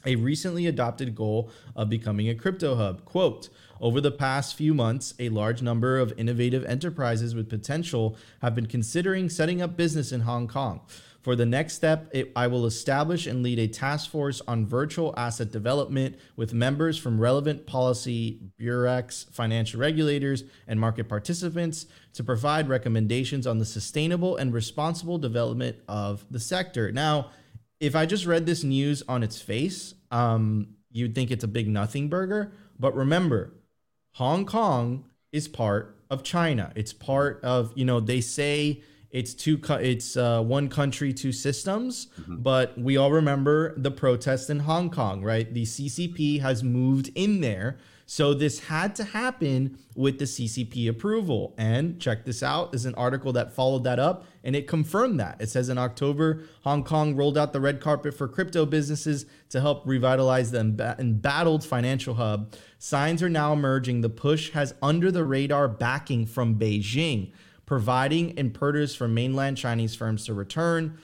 a 0.06 0.16
recently 0.16 0.68
adopted 0.68 1.16
goal 1.16 1.50
of 1.76 1.90
becoming 1.90 2.30
a 2.30 2.36
crypto 2.36 2.76
hub. 2.76 3.06
Quote, 3.06 3.50
over 3.82 4.00
the 4.00 4.12
past 4.12 4.56
few 4.56 4.74
months, 4.74 5.14
a 5.20 5.30
large 5.30 5.62
number 5.62 6.00
of 6.00 6.14
innovative 6.18 6.64
enterprises 6.66 7.36
with 7.36 7.50
potential 7.50 8.16
have 8.42 8.56
been 8.56 8.68
considering 8.68 9.30
setting 9.30 9.62
up 9.62 9.76
business 9.76 10.12
in 10.12 10.22
Hong 10.22 10.48
Kong. 10.48 10.82
For 11.26 11.36
the 11.36 11.46
next 11.48 11.74
step, 11.74 12.08
it, 12.14 12.32
I 12.36 12.46
will 12.46 12.68
establish 12.68 13.26
and 13.26 13.42
lead 13.42 13.58
a 13.58 13.68
task 13.68 14.12
force 14.12 14.44
on 14.48 14.68
virtual 14.68 15.12
asset 15.18 15.52
development 15.52 16.20
with 16.36 16.54
members 16.54 17.00
from 17.00 17.20
relevant 17.20 17.66
policy 17.66 18.40
bureaus, 18.58 19.26
financial 19.32 19.80
regulators, 19.80 20.44
and 20.68 20.80
market 20.80 21.10
participants 21.10 21.88
to 22.14 22.24
provide 22.24 22.70
recommendations 22.70 23.48
on 23.48 23.58
the 23.58 23.66
sustainable 23.66 24.38
and 24.38 24.54
responsible 24.54 25.18
development 25.18 25.78
of 25.88 26.24
the 26.30 26.40
sector. 26.40 26.92
Now, 26.92 27.32
if 27.80 27.96
I 27.96 28.06
just 28.06 28.28
read 28.28 28.46
this 28.46 28.64
news 28.64 29.02
on 29.08 29.24
its 29.24 29.42
face, 29.42 29.95
um, 30.12 30.76
you'd 30.92 31.16
think 31.16 31.32
it's 31.32 31.44
a 31.44 31.48
big 31.48 31.68
nothing 31.68 32.10
burger. 32.10 32.54
But 32.80 32.96
remember, 32.96 33.54
Hong 34.14 34.46
Kong 34.46 35.06
is 35.32 35.48
part 35.48 35.98
of 36.10 36.24
China. 36.24 36.72
It's 36.76 36.94
part 36.94 37.44
of 37.44 37.72
you 37.76 37.86
know 37.86 38.00
they 38.00 38.22
say 38.22 38.82
it's 39.16 39.34
two 39.34 39.60
it's 39.80 40.18
uh, 40.18 40.42
one 40.42 40.68
country 40.68 41.14
two 41.14 41.32
systems 41.32 42.08
mm-hmm. 42.20 42.36
but 42.36 42.78
we 42.78 42.98
all 42.98 43.12
remember 43.12 43.74
the 43.80 43.90
protests 43.90 44.50
in 44.50 44.60
hong 44.60 44.90
kong 44.90 45.24
right 45.24 45.54
the 45.54 45.64
ccp 45.64 46.42
has 46.42 46.64
moved 46.64 47.10
in 47.16 47.40
there 47.40 47.78
so 48.06 48.34
this 48.34 48.60
had 48.60 48.96
to 48.96 49.04
happen 49.04 49.80
with 49.96 50.20
the 50.20 50.26
ccp 50.26 50.88
approval. 50.90 51.56
And 51.58 52.00
check 52.00 52.26
this 52.26 52.44
out 52.44 52.76
is 52.76 52.86
an 52.86 52.96
article 52.96 53.34
that 53.34 53.54
followed 53.54 53.84
that 53.86 54.00
up 54.00 54.26
and 54.44 54.56
it 54.56 54.68
confirmed 54.68 55.20
that. 55.20 55.42
It 55.42 55.50
says 55.50 55.70
in 55.70 55.78
october 55.78 56.44
hong 56.62 56.84
kong 56.84 57.16
rolled 57.16 57.38
out 57.38 57.54
the 57.54 57.62
red 57.62 57.82
carpet 57.82 58.14
for 58.14 58.28
crypto 58.28 58.66
businesses 58.66 59.26
to 59.50 59.62
help 59.62 59.84
revitalize 59.86 60.52
the 60.52 60.96
embattled 61.00 61.64
financial 61.64 62.16
hub. 62.16 62.54
Signs 62.78 63.24
are 63.24 63.30
now 63.30 63.54
emerging 63.54 64.02
the 64.02 64.10
push 64.10 64.52
has 64.52 64.76
under 64.82 65.12
the 65.12 65.24
radar 65.24 65.68
backing 65.68 66.26
from 66.26 66.60
beijing 66.60 67.32
providing 67.66 68.32
impetus 68.32 68.96
for 68.96 69.08
mainland 69.08 69.58
Chinese 69.58 69.96
firms 69.96 70.26
to 70.26 70.34
return. 70.34 70.98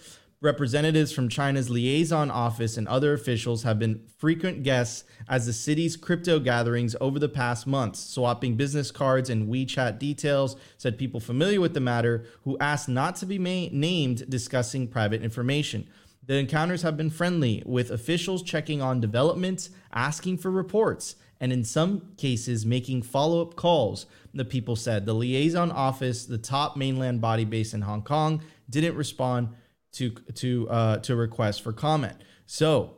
Representatives 0.43 1.11
from 1.11 1.29
China's 1.29 1.69
liaison 1.69 2.31
office 2.31 2.75
and 2.75 2.87
other 2.87 3.13
officials 3.13 3.61
have 3.61 3.77
been 3.77 4.01
frequent 4.17 4.63
guests 4.63 5.03
as 5.29 5.45
the 5.45 5.53
city's 5.53 5.95
crypto 5.95 6.39
gatherings 6.39 6.95
over 6.99 7.19
the 7.19 7.29
past 7.29 7.67
months, 7.67 7.99
swapping 7.99 8.55
business 8.55 8.89
cards 8.89 9.29
and 9.29 9.47
WeChat 9.47 9.99
details, 9.99 10.55
said 10.79 10.97
people 10.97 11.19
familiar 11.19 11.61
with 11.61 11.75
the 11.75 11.79
matter 11.79 12.25
who 12.43 12.57
asked 12.57 12.89
not 12.89 13.15
to 13.17 13.27
be 13.27 13.37
ma- 13.37 13.69
named 13.71 14.27
discussing 14.31 14.87
private 14.87 15.21
information. 15.21 15.87
The 16.25 16.37
encounters 16.37 16.81
have 16.81 16.97
been 16.97 17.11
friendly, 17.11 17.61
with 17.63 17.91
officials 17.91 18.41
checking 18.41 18.81
on 18.81 18.99
developments, 18.99 19.69
asking 19.93 20.39
for 20.39 20.49
reports, 20.49 21.17
and 21.39 21.53
in 21.53 21.63
some 21.63 22.13
cases 22.17 22.65
making 22.65 23.03
follow 23.03 23.43
up 23.43 23.55
calls 23.55 24.07
the 24.33 24.45
people 24.45 24.75
said. 24.75 25.05
The 25.05 25.13
liaison 25.13 25.71
office, 25.71 26.25
the 26.25 26.39
top 26.39 26.75
mainland 26.75 27.21
body 27.21 27.45
based 27.45 27.75
in 27.75 27.81
Hong 27.81 28.01
Kong, 28.01 28.41
didn't 28.71 28.95
respond 28.95 29.49
to 29.93 30.11
to 30.11 30.69
uh, 30.69 30.97
to 30.97 31.15
requests 31.15 31.59
for 31.59 31.73
comment. 31.73 32.17
So 32.45 32.95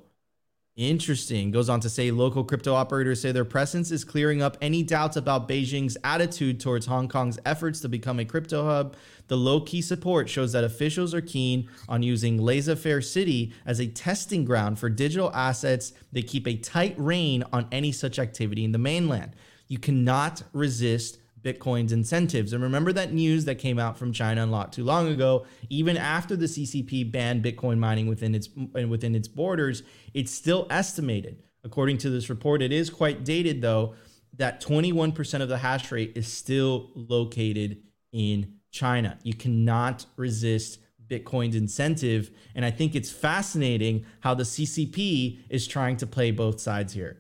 interesting. 0.76 1.52
Goes 1.52 1.70
on 1.70 1.80
to 1.82 1.90
say 1.90 2.10
local 2.10 2.44
crypto 2.44 2.74
operators 2.74 3.22
say 3.22 3.32
their 3.32 3.46
presence 3.46 3.92
is 3.92 4.04
clearing 4.04 4.42
up 4.42 4.58
any 4.60 4.82
doubts 4.82 5.16
about 5.16 5.48
Beijing's 5.48 5.98
attitude 6.04 6.60
towards 6.60 6.88
Hong 6.88 7.08
Kong's 7.08 7.38
efforts 7.46 7.80
to 7.82 7.90
become 7.90 8.20
a 8.20 8.26
crypto 8.26 8.66
hub. 8.66 8.96
The 9.28 9.38
low 9.38 9.62
key 9.62 9.82
support 9.82 10.30
shows 10.30 10.52
that 10.54 10.64
officials 10.64 11.14
are 11.14 11.22
keen 11.22 11.70
on 11.88 12.02
using 12.02 12.40
Laissez 12.40 12.76
Faire 12.76 13.02
City 13.02 13.54
as 13.66 13.80
a 13.80 13.88
testing 13.88 14.46
ground 14.46 14.80
for 14.80 14.90
digital 14.90 15.32
assets. 15.34 15.94
They 16.12 16.24
keep 16.24 16.48
a 16.48 16.58
tight 16.58 16.96
rein 16.98 17.44
on 17.54 17.68
any 17.72 17.92
such 17.92 18.18
activity 18.18 18.64
in 18.64 18.72
the 18.72 18.80
mainland. 18.80 19.36
You 19.68 19.78
cannot 19.78 20.44
resist 20.54 21.20
Bitcoin's 21.44 21.92
incentives. 21.92 22.54
And 22.54 22.64
remember 22.64 22.94
that 22.94 23.14
news 23.14 23.46
that 23.46 23.56
came 23.56 23.78
out 23.78 23.98
from 23.98 24.14
China 24.14 24.46
not 24.46 24.72
too 24.74 24.84
long 24.84 25.08
ago. 25.10 25.46
Even 25.70 25.98
after 25.98 26.36
the 26.36 26.46
CCP 26.46 27.12
banned 27.12 27.44
Bitcoin 27.44 27.78
mining 27.78 28.08
within 28.08 28.34
its 28.34 28.50
within 28.74 29.14
its 29.14 29.28
borders, 29.28 29.84
it's 30.14 30.32
still 30.32 30.66
estimated, 30.70 31.44
according 31.64 31.98
to 32.00 32.10
this 32.10 32.30
report. 32.30 32.62
It 32.62 32.72
is 32.72 32.90
quite 32.90 33.24
dated 33.24 33.62
though, 33.62 33.96
that 34.36 34.62
21% 34.62 35.42
of 35.42 35.50
the 35.50 35.58
hash 35.60 35.92
rate 35.92 36.14
is 36.16 36.28
still 36.28 36.90
located 36.96 37.84
in 38.12 38.56
China. 38.72 39.20
You 39.24 39.34
cannot 39.34 40.06
resist 40.18 40.80
Bitcoin's 41.08 41.56
incentive, 41.56 42.32
and 42.56 42.66
I 42.66 42.72
think 42.72 42.96
it's 42.96 43.12
fascinating 43.12 44.06
how 44.22 44.34
the 44.34 44.44
CCP 44.44 45.42
is 45.50 45.68
trying 45.68 45.98
to 45.98 46.08
play 46.08 46.32
both 46.32 46.60
sides 46.60 46.94
here. 46.94 47.20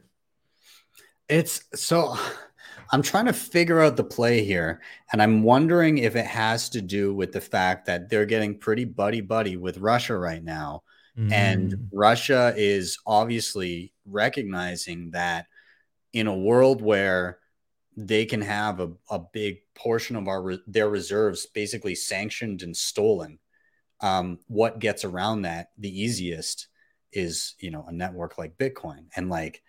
It's 1.29 1.63
so 1.75 2.17
I'm 2.93 3.01
trying 3.01 3.25
to 3.25 3.33
figure 3.33 3.81
out 3.81 3.97
the 3.97 4.03
play 4.03 4.43
here, 4.45 4.81
and 5.11 5.21
I'm 5.21 5.43
wondering 5.43 5.97
if 5.97 6.15
it 6.15 6.27
has 6.27 6.69
to 6.69 6.81
do 6.81 7.13
with 7.15 7.31
the 7.31 7.41
fact 7.41 7.87
that 7.87 8.09
they're 8.09 8.27
getting 8.27 8.59
pretty 8.59 8.85
buddy 8.85 9.21
buddy 9.21 9.57
with 9.57 9.79
Russia 9.79 10.17
right 10.17 10.43
now, 10.43 10.83
and 11.31 11.71
Mm. 11.71 11.89
Russia 11.91 12.53
is 12.55 12.99
obviously 13.07 13.93
recognizing 14.05 15.11
that 15.11 15.47
in 16.13 16.27
a 16.27 16.37
world 16.37 16.81
where 16.83 17.39
they 17.97 18.25
can 18.25 18.41
have 18.41 18.79
a, 18.79 18.91
a 19.09 19.19
big 19.19 19.59
portion 19.75 20.15
of 20.15 20.27
our 20.27 20.57
their 20.67 20.89
reserves 20.89 21.47
basically 21.47 21.95
sanctioned 21.95 22.61
and 22.63 22.77
stolen. 22.77 23.39
Um, 24.01 24.39
what 24.47 24.79
gets 24.79 25.05
around 25.05 25.43
that 25.43 25.69
the 25.77 25.89
easiest 25.89 26.67
is 27.11 27.55
you 27.59 27.71
know 27.71 27.85
a 27.87 27.91
network 27.91 28.37
like 28.37 28.57
Bitcoin, 28.57 29.07
and 29.15 29.29
like 29.29 29.63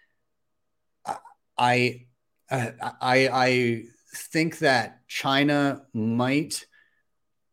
I 1.57 2.07
I 2.55 2.73
I, 3.01 3.29
I 3.33 3.83
think 4.15 4.59
that 4.59 5.07
China 5.09 5.83
might 5.93 6.67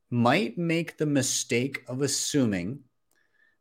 might 0.09 0.57
make 0.57 0.97
the 0.97 1.05
mistake 1.05 1.83
of 1.87 2.01
assuming 2.01 2.81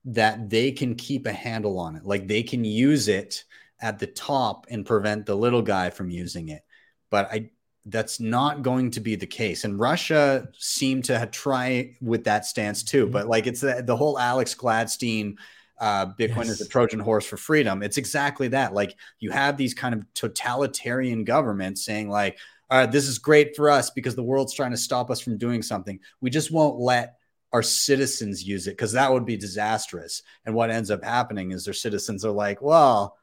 that 0.04 0.50
they 0.50 0.72
can 0.72 0.94
keep 0.94 1.26
a 1.26 1.32
handle 1.32 1.78
on 1.78 1.96
it, 1.96 2.04
like 2.04 2.26
they 2.26 2.42
can 2.42 2.64
use 2.64 3.08
it 3.08 3.44
at 3.80 3.98
the 3.98 4.06
top 4.06 4.66
and 4.70 4.84
prevent 4.86 5.26
the 5.26 5.34
little 5.34 5.62
guy 5.62 5.90
from 5.90 6.10
using 6.10 6.48
it. 6.48 6.62
But 7.10 7.30
I 7.32 7.50
that's 7.86 8.20
not 8.20 8.62
going 8.62 8.90
to 8.92 9.00
be 9.00 9.16
the 9.16 9.26
case. 9.26 9.64
And 9.64 9.78
Russia 9.78 10.48
seemed 10.58 11.04
to 11.06 11.28
try 11.32 11.96
with 12.02 12.24
that 12.24 12.44
stance 12.44 12.82
too. 12.82 13.06
Mhm. 13.06 13.12
But 13.12 13.26
like 13.26 13.46
it's 13.46 13.62
the, 13.62 13.82
the 13.84 13.96
whole 13.96 14.18
Alex 14.18 14.54
Gladstein, 14.54 15.36
uh, 15.80 16.06
Bitcoin 16.18 16.48
is 16.48 16.60
a 16.60 16.68
Trojan 16.68 17.00
horse 17.00 17.26
for 17.26 17.38
freedom. 17.38 17.82
It's 17.82 17.96
exactly 17.96 18.48
that. 18.48 18.74
Like 18.74 18.96
you 19.18 19.30
have 19.30 19.56
these 19.56 19.74
kind 19.74 19.94
of 19.94 20.04
totalitarian 20.14 21.24
governments 21.24 21.84
saying 21.84 22.10
like, 22.10 22.38
all 22.70 22.78
right, 22.78 22.92
this 22.92 23.08
is 23.08 23.18
great 23.18 23.56
for 23.56 23.70
us 23.70 23.90
because 23.90 24.14
the 24.14 24.22
world's 24.22 24.54
trying 24.54 24.70
to 24.70 24.76
stop 24.76 25.10
us 25.10 25.20
from 25.20 25.38
doing 25.38 25.62
something. 25.62 25.98
We 26.20 26.30
just 26.30 26.52
won't 26.52 26.78
let 26.78 27.16
our 27.52 27.62
citizens 27.62 28.44
use 28.44 28.66
it 28.66 28.72
because 28.72 28.92
that 28.92 29.12
would 29.12 29.24
be 29.24 29.36
disastrous. 29.36 30.22
And 30.44 30.54
what 30.54 30.70
ends 30.70 30.90
up 30.90 31.02
happening 31.02 31.50
is 31.50 31.64
their 31.64 31.74
citizens 31.74 32.24
are 32.24 32.30
like, 32.30 32.62
well, 32.62 33.16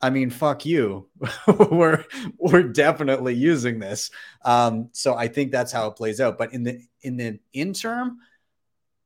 I 0.00 0.10
mean, 0.10 0.30
fuck 0.30 0.64
you. 0.64 1.08
we're 1.70 2.04
we're 2.38 2.62
definitely 2.62 3.34
using 3.34 3.78
this. 3.78 4.10
Um, 4.44 4.90
so 4.92 5.14
I 5.14 5.28
think 5.28 5.50
that's 5.50 5.72
how 5.72 5.88
it 5.88 5.96
plays 5.96 6.20
out. 6.20 6.38
But 6.38 6.54
in 6.54 6.62
the 6.62 6.80
in 7.02 7.16
the 7.16 7.40
interim, 7.52 8.18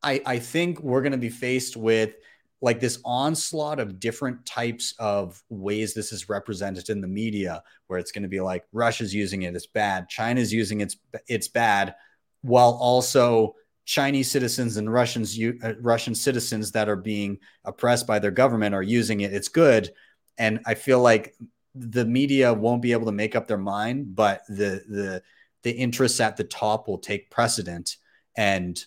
I 0.03 0.21
I 0.27 0.39
think 0.39 0.81
we're 0.81 1.03
going 1.03 1.13
to 1.13 1.19
be 1.19 1.29
faced 1.29 1.77
with 1.77 2.15
like 2.61 2.81
this 2.81 2.99
onslaught 3.05 3.79
of 3.79 4.01
different 4.01 4.45
types 4.45 4.95
of 4.99 5.41
ways 5.49 5.95
this 5.95 6.13
is 6.13 6.29
represented 6.29 6.89
in 6.91 7.01
the 7.01 7.07
media, 7.07 7.63
where 7.87 7.99
it's 7.99 8.13
going 8.13 8.23
to 8.23 8.29
be 8.29 8.41
like 8.41 8.65
Russia's 8.73 9.15
using 9.15 9.43
it, 9.43 9.55
it's 9.55 9.67
bad. 9.67 10.09
China's 10.09 10.53
using 10.53 10.81
it, 10.81 10.85
it's 10.85 10.97
it's 11.29 11.49
bad, 11.49 11.95
while 12.43 12.73
also 12.81 13.55
Chinese 13.85 14.31
citizens 14.31 14.77
and 14.77 14.93
Russians, 14.93 15.39
uh, 15.39 15.75
Russian 15.81 16.15
citizens 16.15 16.73
that 16.73 16.89
are 16.89 16.97
being 16.97 17.39
oppressed 17.65 18.07
by 18.07 18.19
their 18.19 18.31
government 18.31 18.75
are 18.75 18.83
using 18.83 19.21
it. 19.21 19.33
It's 19.33 19.49
good, 19.49 19.91
and 20.37 20.61
I 20.67 20.75
feel 20.75 21.01
like 21.01 21.35
the 21.75 22.05
media 22.05 22.53
won't 22.53 22.83
be 22.83 22.93
able 22.93 23.07
to 23.07 23.13
make 23.13 23.37
up 23.37 23.47
their 23.47 23.57
mind, 23.57 24.17
but 24.17 24.43
the 24.49 24.83
the 24.89 25.23
the 25.63 25.71
interests 25.71 26.21
at 26.21 26.37
the 26.37 26.45
top 26.45 26.89
will 26.89 26.99
take 26.99 27.31
precedent. 27.31 27.97
And 28.37 28.79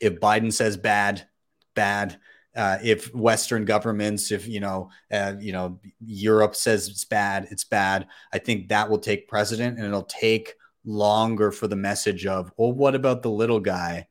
if 0.00 0.20
Biden 0.20 0.52
says 0.52 0.76
bad, 0.76 1.26
bad. 1.74 2.18
Uh, 2.54 2.78
if 2.82 3.14
Western 3.14 3.64
governments, 3.64 4.30
if 4.30 4.46
you 4.46 4.60
know, 4.60 4.90
uh, 5.10 5.34
you 5.40 5.52
know, 5.52 5.80
Europe 6.04 6.54
says 6.54 6.88
it's 6.88 7.04
bad, 7.04 7.48
it's 7.50 7.64
bad. 7.64 8.06
I 8.32 8.38
think 8.38 8.68
that 8.68 8.90
will 8.90 8.98
take 8.98 9.26
precedent, 9.26 9.78
and 9.78 9.86
it'll 9.86 10.02
take 10.02 10.54
longer 10.84 11.50
for 11.50 11.66
the 11.66 11.76
message 11.76 12.26
of, 12.26 12.52
well, 12.56 12.72
what 12.72 12.94
about 12.94 13.22
the 13.22 13.30
little 13.30 13.60
guy? 13.60 14.08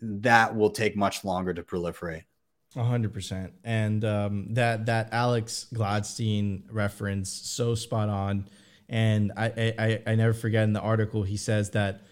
That 0.00 0.56
will 0.56 0.70
take 0.70 0.96
much 0.96 1.24
longer 1.24 1.52
to 1.52 1.62
proliferate. 1.62 2.24
A 2.76 2.82
hundred 2.82 3.14
percent, 3.14 3.54
and 3.64 4.04
um, 4.04 4.54
that 4.54 4.86
that 4.86 5.08
Alex 5.12 5.66
Gladstein 5.74 6.64
reference 6.70 7.30
so 7.30 7.74
spot 7.74 8.10
on, 8.10 8.48
and 8.88 9.32
I, 9.36 9.74
I 9.78 10.02
I 10.06 10.14
never 10.14 10.34
forget 10.34 10.64
in 10.64 10.74
the 10.74 10.80
article 10.80 11.22
he 11.22 11.38
says 11.38 11.70
that 11.70 12.02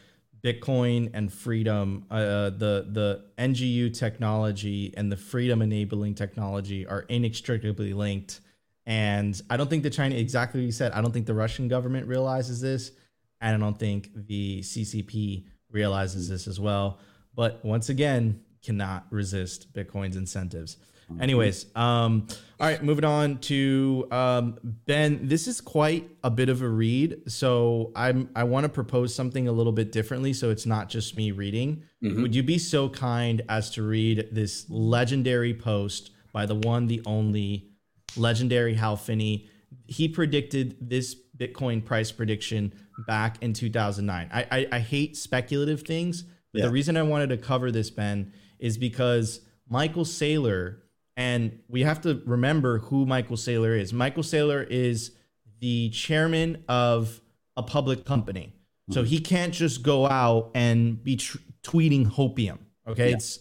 Bitcoin 0.44 1.10
and 1.14 1.32
freedom, 1.32 2.04
uh, 2.10 2.50
the 2.50 2.86
the 2.90 3.24
NGU 3.38 3.96
technology 3.98 4.92
and 4.94 5.10
the 5.10 5.16
freedom 5.16 5.62
enabling 5.62 6.14
technology 6.14 6.86
are 6.86 7.06
inextricably 7.08 7.94
linked, 7.94 8.40
and 8.84 9.40
I 9.48 9.56
don't 9.56 9.70
think 9.70 9.82
the 9.84 9.90
China 9.90 10.16
exactly 10.16 10.60
what 10.60 10.66
you 10.66 10.72
said. 10.72 10.92
I 10.92 11.00
don't 11.00 11.12
think 11.12 11.24
the 11.24 11.34
Russian 11.34 11.66
government 11.68 12.06
realizes 12.06 12.60
this, 12.60 12.92
and 13.40 13.56
I 13.56 13.58
don't 13.58 13.78
think 13.78 14.10
the 14.14 14.60
CCP 14.60 15.46
realizes 15.70 16.28
this 16.28 16.46
as 16.46 16.60
well. 16.60 16.98
But 17.34 17.64
once 17.64 17.88
again, 17.88 18.40
cannot 18.62 19.06
resist 19.10 19.72
Bitcoin's 19.72 20.16
incentives. 20.16 20.76
Anyways, 21.20 21.66
um, 21.76 22.26
all 22.60 22.68
right, 22.68 22.82
moving 22.82 23.04
on 23.04 23.38
to 23.38 24.06
um, 24.10 24.58
Ben. 24.86 25.26
This 25.28 25.46
is 25.46 25.60
quite 25.60 26.08
a 26.22 26.30
bit 26.30 26.48
of 26.48 26.62
a 26.62 26.68
read, 26.68 27.30
so 27.30 27.92
I'm 27.94 28.30
I 28.34 28.44
want 28.44 28.64
to 28.64 28.68
propose 28.68 29.14
something 29.14 29.46
a 29.48 29.52
little 29.52 29.72
bit 29.72 29.92
differently, 29.92 30.32
so 30.32 30.50
it's 30.50 30.66
not 30.66 30.88
just 30.88 31.16
me 31.16 31.30
reading. 31.30 31.82
Would 32.02 32.34
you 32.34 32.42
be 32.42 32.58
so 32.58 32.88
kind 32.88 33.42
as 33.48 33.70
to 33.70 33.82
read 33.82 34.28
this 34.30 34.66
legendary 34.68 35.54
post 35.54 36.10
by 36.32 36.44
the 36.46 36.54
one, 36.54 36.86
the 36.86 37.00
only, 37.06 37.70
legendary 38.16 38.74
Hal 38.74 38.96
Finney? 38.96 39.48
He 39.86 40.08
predicted 40.08 40.76
this 40.80 41.16
Bitcoin 41.36 41.84
price 41.84 42.12
prediction 42.12 42.72
back 43.06 43.42
in 43.42 43.52
2009. 43.52 44.30
I 44.32 44.46
I, 44.50 44.66
I 44.72 44.78
hate 44.80 45.16
speculative 45.16 45.82
things, 45.82 46.22
but 46.52 46.60
Yeah. 46.60 46.66
the 46.66 46.72
reason 46.72 46.96
I 46.96 47.02
wanted 47.02 47.28
to 47.30 47.36
cover 47.36 47.70
this, 47.72 47.90
Ben, 47.90 48.32
is 48.58 48.78
because 48.78 49.40
Michael 49.68 50.04
Saylor, 50.04 50.76
and 51.16 51.60
we 51.68 51.82
have 51.82 52.00
to 52.02 52.22
remember 52.26 52.78
who 52.78 53.06
Michael 53.06 53.36
Saylor 53.36 53.78
is. 53.78 53.92
Michael 53.92 54.22
Saylor 54.22 54.66
is 54.68 55.12
the 55.60 55.90
chairman 55.90 56.64
of 56.68 57.20
a 57.56 57.62
public 57.62 58.04
company. 58.04 58.52
So 58.90 59.02
he 59.02 59.18
can't 59.18 59.54
just 59.54 59.82
go 59.82 60.06
out 60.06 60.50
and 60.54 61.02
be 61.02 61.16
tr- 61.16 61.38
tweeting 61.62 62.06
hopium. 62.06 62.58
Okay. 62.86 63.12
It's, 63.12 63.38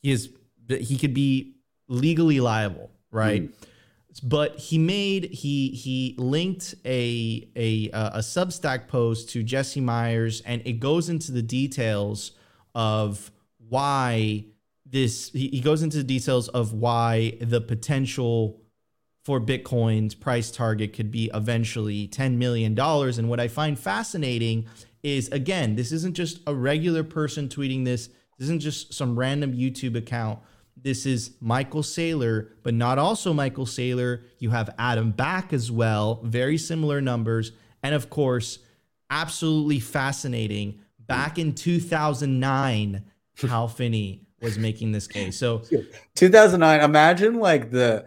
he 0.00 0.10
is, 0.10 0.30
he 0.68 0.96
could 0.96 1.12
be 1.12 1.56
legally 1.86 2.40
liable, 2.40 2.90
right? 3.10 3.42
Mm. 3.42 3.52
But 4.22 4.58
he 4.58 4.78
made 4.78 5.24
he 5.24 5.68
he 5.70 6.14
linked 6.18 6.74
a 6.84 7.48
a 7.54 7.90
a 7.90 8.18
Substack 8.18 8.88
post 8.88 9.30
to 9.30 9.42
Jesse 9.42 9.80
Myers, 9.80 10.40
and 10.44 10.62
it 10.64 10.80
goes 10.80 11.08
into 11.08 11.30
the 11.30 11.42
details 11.42 12.32
of 12.74 13.30
why 13.68 14.46
this. 14.90 15.30
He, 15.32 15.48
he 15.48 15.60
goes 15.60 15.82
into 15.82 15.98
the 15.98 16.04
details 16.04 16.48
of 16.48 16.72
why 16.72 17.38
the 17.40 17.60
potential 17.60 18.60
for 19.24 19.40
Bitcoin's 19.40 20.14
price 20.14 20.50
target 20.50 20.92
could 20.92 21.10
be 21.10 21.30
eventually 21.34 22.08
$10 22.08 22.36
million. 22.36 22.78
And 22.78 23.28
what 23.28 23.40
I 23.40 23.48
find 23.48 23.78
fascinating 23.78 24.66
is 25.02 25.28
again, 25.28 25.76
this 25.76 25.92
isn't 25.92 26.14
just 26.14 26.40
a 26.46 26.54
regular 26.54 27.04
person 27.04 27.48
tweeting 27.48 27.84
this, 27.84 28.08
this 28.38 28.46
isn't 28.46 28.60
just 28.60 28.94
some 28.94 29.18
random 29.18 29.52
YouTube 29.52 29.96
account. 29.96 30.38
This 30.76 31.04
is 31.04 31.32
Michael 31.40 31.82
Saylor, 31.82 32.50
but 32.62 32.72
not 32.72 32.98
also 32.98 33.34
Michael 33.34 33.66
Saylor. 33.66 34.22
You 34.38 34.50
have 34.50 34.74
Adam 34.78 35.10
Back 35.10 35.52
as 35.52 35.70
well, 35.70 36.20
very 36.24 36.56
similar 36.56 37.02
numbers. 37.02 37.52
And 37.82 37.94
of 37.94 38.08
course, 38.08 38.58
absolutely 39.10 39.80
fascinating. 39.80 40.80
Back 40.98 41.38
in 41.38 41.54
2009, 41.54 43.04
Hal 43.48 43.68
Finney 43.68 44.26
was 44.40 44.58
making 44.58 44.92
this 44.92 45.06
case. 45.06 45.36
So 45.36 45.62
2009 46.16 46.80
imagine 46.80 47.34
like 47.34 47.70
the 47.70 48.06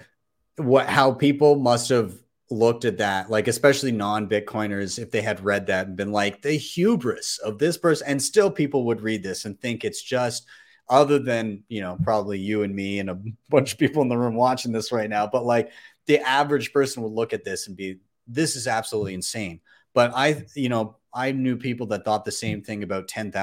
what 0.58 0.88
how 0.88 1.12
people 1.12 1.56
must 1.56 1.90
have 1.90 2.14
looked 2.50 2.86
at 2.86 2.98
that 2.98 3.30
like 3.30 3.48
especially 3.48 3.92
non-bitcoiners 3.92 5.00
if 5.00 5.10
they 5.10 5.22
had 5.22 5.44
read 5.44 5.68
that 5.68 5.88
and 5.88 5.96
been 5.96 6.12
like 6.12 6.42
the 6.42 6.52
hubris 6.52 7.40
of 7.40 7.58
this 7.58 7.78
person 7.78 8.06
and 8.08 8.22
still 8.22 8.52
people 8.52 8.86
would 8.86 9.02
read 9.02 9.24
this 9.24 9.46
and 9.46 9.60
think 9.60 9.84
it's 9.84 10.04
just 10.04 10.46
other 10.90 11.18
than 11.18 11.64
you 11.70 11.82
know 11.82 11.98
probably 12.04 12.38
you 12.38 12.64
and 12.64 12.76
me 12.76 13.00
and 13.00 13.10
a 13.10 13.20
bunch 13.50 13.74
of 13.74 13.80
people 13.80 14.02
in 14.02 14.10
the 14.10 14.18
room 14.18 14.36
watching 14.36 14.72
this 14.72 14.92
right 14.92 15.10
now 15.10 15.26
but 15.26 15.46
like 15.46 15.72
the 16.06 16.20
average 16.20 16.72
person 16.74 17.02
would 17.02 17.14
look 17.14 17.34
at 17.34 17.44
this 17.44 17.68
and 17.68 17.78
be 17.78 17.98
this 18.28 18.56
is 18.56 18.68
absolutely 18.68 19.14
insane 19.14 19.60
but 19.94 20.12
i 20.14 20.46
you 20.54 20.70
know 20.70 20.98
i 21.14 21.32
knew 21.32 21.58
people 21.58 21.88
that 21.88 22.06
thought 22.06 22.26
the 22.26 22.32
same 22.32 22.62
thing 22.62 22.84
about 22.84 23.08
$10000 23.08 23.34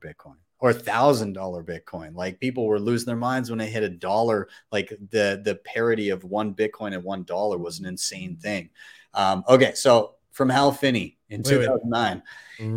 bitcoin 0.00 0.36
or 0.60 0.72
thousand 0.72 1.34
dollar 1.34 1.62
Bitcoin. 1.62 2.14
Like 2.14 2.40
people 2.40 2.66
were 2.66 2.80
losing 2.80 3.06
their 3.06 3.16
minds 3.16 3.50
when 3.50 3.58
they 3.58 3.70
hit 3.70 3.82
a 3.82 3.88
dollar. 3.88 4.48
Like 4.72 4.88
the 5.10 5.40
the 5.44 5.56
parity 5.64 6.10
of 6.10 6.24
one 6.24 6.54
Bitcoin 6.54 6.94
and 6.94 7.04
one 7.04 7.24
dollar 7.24 7.58
was 7.58 7.78
an 7.78 7.86
insane 7.86 8.36
thing. 8.36 8.70
Um, 9.14 9.44
okay, 9.48 9.74
so 9.74 10.14
from 10.32 10.48
Hal 10.48 10.72
Finney 10.72 11.18
in 11.30 11.42
Wait, 11.42 11.58
wait. 11.58 11.66
2009, 11.66 12.22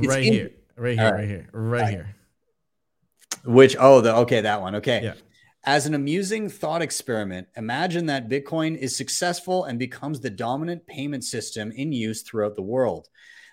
right 0.08 0.24
in- 0.24 0.34
here, 0.34 0.52
right 0.76 0.98
here, 0.98 1.12
right 1.12 1.14
right. 1.14 1.28
here, 1.28 1.50
right 1.54 1.90
here. 1.90 2.16
which 3.46 3.76
oh 3.80 4.02
the 4.02 4.16
okay 4.16 4.42
that 4.42 4.62
one 4.62 4.76
okay. 4.76 5.02
Yeah. 5.04 5.14
As 5.64 5.86
an 5.86 5.94
amusing 5.94 6.50
thought 6.50 6.82
experiment, 6.82 7.48
imagine 7.56 8.08
that 8.08 8.30
Bitcoin 8.30 8.76
is 8.76 8.96
successful 8.96 9.66
and 9.66 9.78
becomes 9.78 10.20
the 10.20 10.32
dominant 10.32 10.88
payment 10.88 11.24
system 11.24 11.72
in 11.72 11.92
use 11.92 12.24
throughout 12.24 12.56
the 12.56 12.64
world. 12.64 13.10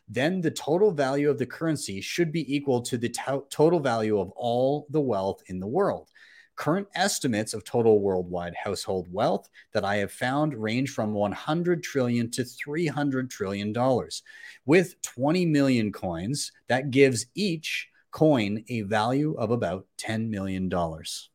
Then 0.09 0.41
the 0.41 0.51
total 0.51 0.91
value 0.91 1.29
of 1.29 1.39
the 1.39 1.47
currency 1.47 2.01
should 2.01 2.33
be 2.33 2.55
equal 2.55 2.81
to 2.83 2.97
the 2.97 3.11
to- 3.11 3.45
total 3.51 3.81
value 3.81 4.19
of 4.19 4.31
all 4.37 4.87
the 4.91 5.01
wealth 5.01 5.43
in 5.47 5.61
the 5.61 5.67
world. 5.67 6.09
Current 6.57 6.89
estimates 6.95 7.55
of 7.55 7.63
total 7.63 8.01
worldwide 8.01 8.55
household 8.57 9.07
wealth 9.13 9.49
that 9.73 9.85
I 9.85 9.97
have 9.97 10.11
found 10.11 10.55
range 10.55 10.91
from 10.91 11.13
100 11.13 11.83
trillion 11.83 12.31
to 12.33 12.45
300 12.45 13.31
trillion 13.31 13.73
dollars. 13.73 14.23
With 14.67 15.01
20 15.03 15.47
million 15.47 15.93
coins, 15.93 16.51
that 16.69 16.91
gives 16.91 17.27
each 17.35 17.89
coin 18.11 18.65
a 18.69 18.81
value 18.83 19.35
of 19.39 19.51
about 19.51 19.87
10 19.99 20.31
million 20.31 20.69
dollars. 20.69 21.31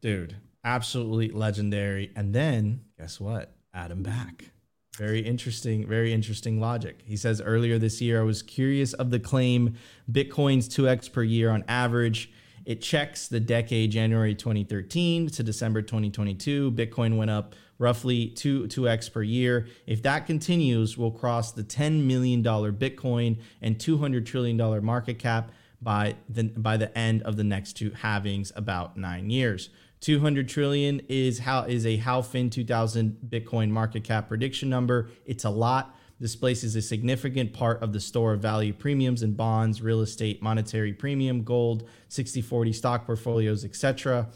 Dude, 0.00 0.36
absolutely 0.62 1.30
legendary. 1.30 2.12
And 2.14 2.32
then 2.32 2.82
guess 2.98 3.18
what? 3.18 3.56
Adam 3.74 4.02
Back. 4.02 4.52
Very 4.96 5.20
interesting, 5.20 5.86
very 5.86 6.14
interesting 6.14 6.58
logic. 6.58 7.02
He 7.04 7.18
says 7.18 7.42
earlier 7.42 7.78
this 7.78 8.00
year, 8.00 8.20
I 8.20 8.24
was 8.24 8.42
curious 8.42 8.94
of 8.94 9.10
the 9.10 9.20
claim 9.20 9.74
Bitcoin's 10.10 10.70
2x 10.70 11.12
per 11.12 11.22
year 11.22 11.50
on 11.50 11.64
average. 11.68 12.32
It 12.64 12.80
checks 12.80 13.28
the 13.28 13.38
decade 13.38 13.90
January 13.90 14.34
2013 14.34 15.28
to 15.28 15.42
December 15.42 15.82
2022. 15.82 16.72
Bitcoin 16.72 17.18
went 17.18 17.30
up 17.30 17.54
roughly 17.78 18.28
2 18.28 18.68
2x 18.68 19.12
per 19.12 19.22
year. 19.22 19.66
If 19.86 20.02
that 20.02 20.24
continues, 20.24 20.96
we'll 20.96 21.10
cross 21.10 21.52
the 21.52 21.62
10 21.62 22.06
million 22.06 22.40
dollar 22.40 22.72
Bitcoin 22.72 23.36
and 23.60 23.78
200 23.78 24.26
trillion 24.26 24.56
dollar 24.56 24.80
market 24.80 25.18
cap 25.18 25.50
by 25.82 26.16
the 26.30 26.44
by 26.44 26.78
the 26.78 26.96
end 26.96 27.22
of 27.22 27.36
the 27.36 27.44
next 27.44 27.74
two 27.74 27.90
halvings 27.90 28.50
about 28.56 28.96
9 28.96 29.28
years. 29.28 29.68
200 30.00 30.48
trillion 30.48 31.00
is 31.08 31.40
how 31.40 31.62
is 31.62 31.86
a 31.86 31.98
Halfin 31.98 32.50
2000 32.50 33.18
Bitcoin 33.28 33.70
market 33.70 34.04
cap 34.04 34.28
prediction 34.28 34.68
number. 34.68 35.08
It's 35.24 35.44
a 35.44 35.50
lot. 35.50 35.96
This 36.18 36.34
places 36.34 36.76
a 36.76 36.82
significant 36.82 37.52
part 37.52 37.82
of 37.82 37.92
the 37.92 38.00
store 38.00 38.32
of 38.32 38.40
value 38.40 38.72
premiums 38.72 39.22
and 39.22 39.36
bonds, 39.36 39.82
real 39.82 40.00
estate, 40.00 40.42
monetary 40.42 40.94
premium, 40.94 41.42
gold, 41.42 41.88
60/40 42.08 42.74
stock 42.74 43.04
portfolios, 43.04 43.64
etc. 43.64 44.28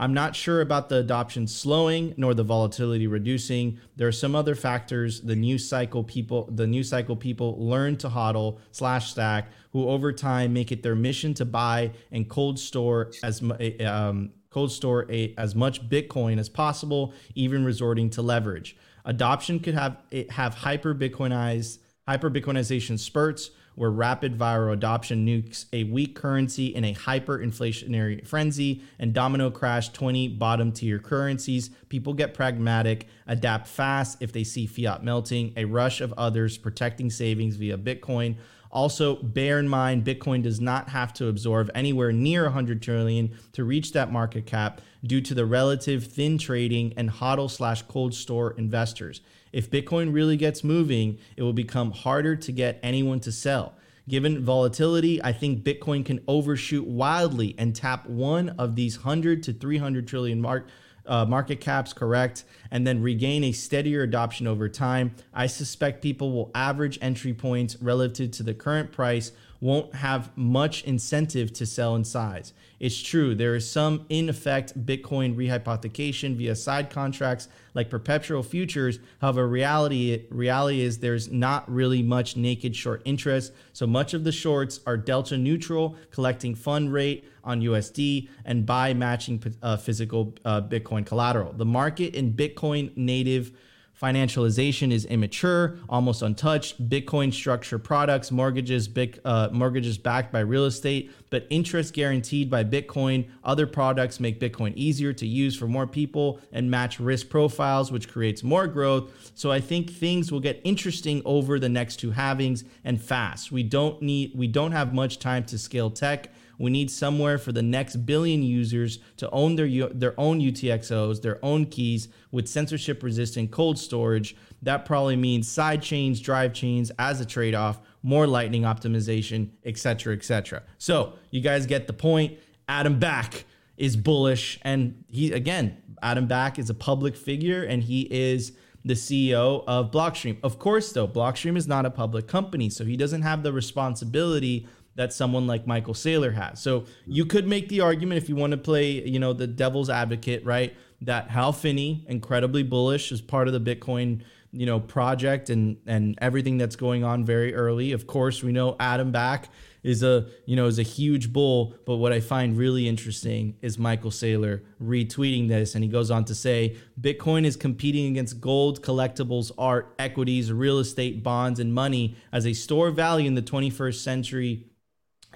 I'm 0.00 0.14
not 0.14 0.36
sure 0.36 0.60
about 0.60 0.88
the 0.88 0.96
adoption 0.96 1.46
slowing 1.46 2.14
nor 2.16 2.34
the 2.34 2.42
volatility 2.42 3.06
reducing. 3.06 3.78
There 3.96 4.08
are 4.08 4.12
some 4.12 4.34
other 4.34 4.54
factors. 4.54 5.20
The 5.20 5.36
new 5.36 5.58
cycle 5.58 6.04
people, 6.04 6.48
the 6.52 6.66
new 6.66 6.82
cycle 6.82 7.16
people 7.16 7.56
learn 7.58 7.96
to 7.98 8.08
hodl 8.08 8.58
slash 8.72 9.10
stack, 9.10 9.50
who 9.72 9.88
over 9.88 10.12
time 10.12 10.52
make 10.52 10.72
it 10.72 10.82
their 10.82 10.94
mission 10.94 11.34
to 11.34 11.44
buy 11.44 11.92
and 12.12 12.28
cold 12.28 12.58
store 12.58 13.12
as 13.22 13.42
um, 13.84 14.30
cold 14.50 14.72
store 14.72 15.06
a, 15.10 15.34
as 15.36 15.54
much 15.54 15.88
Bitcoin 15.88 16.38
as 16.38 16.48
possible, 16.48 17.12
even 17.34 17.64
resorting 17.64 18.10
to 18.10 18.22
leverage. 18.22 18.76
Adoption 19.04 19.60
could 19.60 19.74
have 19.74 19.96
have 20.30 20.54
hyper 20.54 20.94
Bitcoinized 20.94 21.78
hyper 22.06 22.30
Bitcoinization 22.30 22.98
spurts 22.98 23.50
where 23.78 23.90
rapid 23.90 24.36
viral 24.36 24.72
adoption 24.72 25.24
nukes 25.24 25.66
a 25.72 25.84
weak 25.84 26.16
currency 26.16 26.74
in 26.74 26.84
a 26.84 26.92
hyperinflationary 26.92 28.26
frenzy 28.26 28.82
and 28.98 29.14
domino 29.14 29.50
crash 29.50 29.90
20 29.90 30.26
bottom 30.28 30.72
tier 30.72 30.98
currencies. 30.98 31.70
People 31.88 32.12
get 32.12 32.34
pragmatic, 32.34 33.06
adapt 33.28 33.68
fast 33.68 34.20
if 34.20 34.32
they 34.32 34.42
see 34.42 34.66
fiat 34.66 35.04
melting, 35.04 35.52
a 35.56 35.64
rush 35.64 36.00
of 36.00 36.12
others 36.18 36.58
protecting 36.58 37.08
savings 37.08 37.54
via 37.54 37.78
Bitcoin. 37.78 38.34
Also, 38.70 39.16
bear 39.16 39.58
in 39.58 39.68
mind, 39.68 40.04
Bitcoin 40.04 40.42
does 40.42 40.60
not 40.60 40.90
have 40.90 41.12
to 41.14 41.28
absorb 41.28 41.70
anywhere 41.74 42.12
near 42.12 42.44
100 42.44 42.82
trillion 42.82 43.30
to 43.52 43.64
reach 43.64 43.92
that 43.92 44.12
market 44.12 44.46
cap 44.46 44.80
due 45.04 45.20
to 45.20 45.34
the 45.34 45.46
relative 45.46 46.04
thin 46.04 46.38
trading 46.38 46.92
and 46.96 47.10
hodl 47.10 47.50
slash 47.50 47.82
cold 47.82 48.14
store 48.14 48.52
investors. 48.58 49.20
If 49.52 49.70
Bitcoin 49.70 50.12
really 50.12 50.36
gets 50.36 50.62
moving, 50.62 51.18
it 51.36 51.42
will 51.42 51.52
become 51.52 51.92
harder 51.92 52.36
to 52.36 52.52
get 52.52 52.78
anyone 52.82 53.20
to 53.20 53.32
sell. 53.32 53.74
Given 54.08 54.42
volatility, 54.42 55.22
I 55.22 55.32
think 55.32 55.62
Bitcoin 55.62 56.04
can 56.04 56.20
overshoot 56.26 56.86
wildly 56.86 57.54
and 57.58 57.76
tap 57.76 58.06
one 58.06 58.50
of 58.50 58.74
these 58.74 59.04
100 59.04 59.42
to 59.44 59.52
300 59.52 60.08
trillion 60.08 60.40
mark 60.40 60.68
uh, 61.08 61.24
market 61.24 61.60
caps 61.60 61.92
correct, 61.92 62.44
and 62.70 62.86
then 62.86 63.02
regain 63.02 63.42
a 63.44 63.52
steadier 63.52 64.02
adoption 64.02 64.46
over 64.46 64.68
time. 64.68 65.14
I 65.34 65.46
suspect 65.46 66.02
people 66.02 66.32
will 66.32 66.50
average 66.54 66.98
entry 67.02 67.34
points 67.34 67.76
relative 67.80 68.30
to 68.32 68.42
the 68.42 68.54
current 68.54 68.92
price 68.92 69.32
won't 69.60 69.94
have 69.96 70.36
much 70.36 70.84
incentive 70.84 71.52
to 71.54 71.66
sell 71.66 71.96
in 71.96 72.04
size. 72.04 72.52
It's 72.80 73.02
true, 73.02 73.34
there 73.34 73.56
is 73.56 73.68
some 73.68 74.06
in 74.08 74.28
effect 74.28 74.86
Bitcoin 74.86 75.34
rehypothecation 75.34 76.36
via 76.36 76.54
side 76.54 76.90
contracts 76.90 77.48
like 77.74 77.90
perpetual 77.90 78.44
futures. 78.44 79.00
However, 79.20 79.48
reality 79.48 80.24
reality 80.30 80.82
is 80.82 80.98
there's 80.98 81.28
not 81.28 81.68
really 81.70 82.02
much 82.02 82.36
naked 82.36 82.76
short 82.76 83.02
interest. 83.04 83.52
So 83.72 83.86
much 83.86 84.14
of 84.14 84.22
the 84.22 84.30
shorts 84.30 84.78
are 84.86 84.96
delta 84.96 85.36
neutral, 85.36 85.96
collecting 86.12 86.54
fund 86.54 86.92
rate 86.92 87.24
on 87.42 87.62
USD 87.62 88.28
and 88.44 88.64
buy 88.64 88.94
matching 88.94 89.42
uh, 89.60 89.76
physical 89.76 90.34
uh, 90.44 90.60
Bitcoin 90.60 91.04
collateral. 91.04 91.52
The 91.52 91.64
market 91.64 92.14
in 92.14 92.32
Bitcoin 92.32 92.96
native 92.96 93.52
Financialization 94.00 94.92
is 94.92 95.04
immature, 95.06 95.76
almost 95.88 96.22
untouched. 96.22 96.88
Bitcoin 96.88 97.32
structure 97.32 97.80
products, 97.80 98.30
mortgages, 98.30 98.86
big, 98.86 99.20
uh, 99.24 99.48
mortgages 99.50 99.98
backed 99.98 100.32
by 100.32 100.38
real 100.38 100.66
estate, 100.66 101.10
but 101.30 101.46
interest 101.50 101.94
guaranteed 101.94 102.48
by 102.48 102.62
Bitcoin. 102.62 103.28
Other 103.42 103.66
products 103.66 104.20
make 104.20 104.38
Bitcoin 104.38 104.72
easier 104.76 105.12
to 105.14 105.26
use 105.26 105.56
for 105.56 105.66
more 105.66 105.86
people 105.86 106.38
and 106.52 106.70
match 106.70 107.00
risk 107.00 107.28
profiles, 107.28 107.90
which 107.90 108.08
creates 108.08 108.44
more 108.44 108.68
growth. 108.68 109.32
So 109.34 109.50
I 109.50 109.60
think 109.60 109.90
things 109.90 110.30
will 110.30 110.40
get 110.40 110.60
interesting 110.62 111.20
over 111.24 111.58
the 111.58 111.68
next 111.68 111.96
two 111.96 112.12
halvings 112.12 112.64
and 112.84 113.02
fast. 113.02 113.50
We 113.50 113.64
don't 113.64 114.00
need, 114.00 114.32
we 114.34 114.46
don't 114.46 114.72
have 114.72 114.94
much 114.94 115.18
time 115.18 115.42
to 115.46 115.58
scale 115.58 115.90
tech. 115.90 116.32
We 116.58 116.70
need 116.70 116.90
somewhere 116.90 117.38
for 117.38 117.52
the 117.52 117.62
next 117.62 118.04
billion 118.04 118.42
users 118.42 118.98
to 119.16 119.30
own 119.30 119.56
their 119.56 119.88
their 119.88 120.18
own 120.18 120.40
UTXOs, 120.40 121.22
their 121.22 121.42
own 121.44 121.66
keys 121.66 122.08
with 122.30 122.48
censorship 122.48 123.02
resistant 123.02 123.50
cold 123.50 123.78
storage. 123.78 124.36
That 124.62 124.84
probably 124.84 125.16
means 125.16 125.50
side 125.50 125.82
chains, 125.82 126.20
drive 126.20 126.52
chains 126.52 126.90
as 126.98 127.20
a 127.20 127.24
trade 127.24 127.54
off, 127.54 127.80
more 128.02 128.26
lightning 128.26 128.62
optimization, 128.62 129.50
etc., 129.64 130.14
etc. 130.14 130.64
So 130.78 131.14
you 131.30 131.40
guys 131.40 131.66
get 131.66 131.86
the 131.86 131.92
point. 131.92 132.38
Adam 132.68 132.98
Back 132.98 133.44
is 133.76 133.96
bullish, 133.96 134.58
and 134.62 135.04
he 135.08 135.32
again, 135.32 135.80
Adam 136.02 136.26
Back 136.26 136.58
is 136.58 136.68
a 136.68 136.74
public 136.74 137.16
figure, 137.16 137.62
and 137.62 137.82
he 137.82 138.02
is 138.10 138.52
the 138.84 138.94
CEO 138.94 139.64
of 139.66 139.90
Blockstream. 139.90 140.38
Of 140.42 140.58
course, 140.58 140.92
though, 140.92 141.08
Blockstream 141.08 141.56
is 141.56 141.66
not 141.66 141.84
a 141.84 141.90
public 141.90 142.26
company, 142.26 142.70
so 142.70 142.84
he 142.84 142.96
doesn't 142.96 143.22
have 143.22 143.42
the 143.42 143.52
responsibility 143.52 144.66
that 144.98 145.12
someone 145.12 145.46
like 145.46 145.64
Michael 145.64 145.94
Saylor 145.94 146.34
has. 146.34 146.60
So 146.60 146.84
you 147.06 147.24
could 147.24 147.46
make 147.46 147.68
the 147.68 147.80
argument 147.82 148.20
if 148.20 148.28
you 148.28 148.34
want 148.34 148.50
to 148.50 148.56
play, 148.56 149.00
you 149.06 149.20
know, 149.20 149.32
the 149.32 149.46
devil's 149.46 149.88
advocate, 149.88 150.44
right? 150.44 150.76
That 151.02 151.30
Hal 151.30 151.52
Finney, 151.52 152.04
incredibly 152.08 152.64
bullish, 152.64 153.12
is 153.12 153.20
part 153.20 153.46
of 153.46 153.54
the 153.54 153.60
Bitcoin, 153.60 154.22
you 154.50 154.66
know, 154.66 154.80
project 154.80 155.50
and 155.50 155.76
and 155.86 156.18
everything 156.20 156.58
that's 156.58 156.74
going 156.74 157.04
on 157.04 157.24
very 157.24 157.54
early. 157.54 157.92
Of 157.92 158.08
course, 158.08 158.42
we 158.42 158.50
know 158.50 158.74
Adam 158.80 159.12
Back 159.12 159.50
is 159.84 160.02
a 160.02 160.26
you 160.46 160.56
know 160.56 160.66
is 160.66 160.80
a 160.80 160.82
huge 160.82 161.32
bull. 161.32 161.74
But 161.86 161.98
what 161.98 162.12
I 162.12 162.18
find 162.18 162.58
really 162.58 162.88
interesting 162.88 163.54
is 163.62 163.78
Michael 163.78 164.10
Saylor 164.10 164.62
retweeting 164.82 165.46
this, 165.46 165.76
and 165.76 165.84
he 165.84 165.90
goes 165.90 166.10
on 166.10 166.24
to 166.24 166.34
say 166.34 166.76
Bitcoin 167.00 167.44
is 167.44 167.54
competing 167.54 168.06
against 168.10 168.40
gold, 168.40 168.82
collectibles, 168.82 169.52
art, 169.56 169.94
equities, 170.00 170.52
real 170.52 170.80
estate, 170.80 171.22
bonds, 171.22 171.60
and 171.60 171.72
money 171.72 172.16
as 172.32 172.48
a 172.48 172.52
store 172.52 172.88
of 172.88 172.96
value 172.96 173.28
in 173.28 173.36
the 173.36 173.42
21st 173.42 174.02
century 174.02 174.64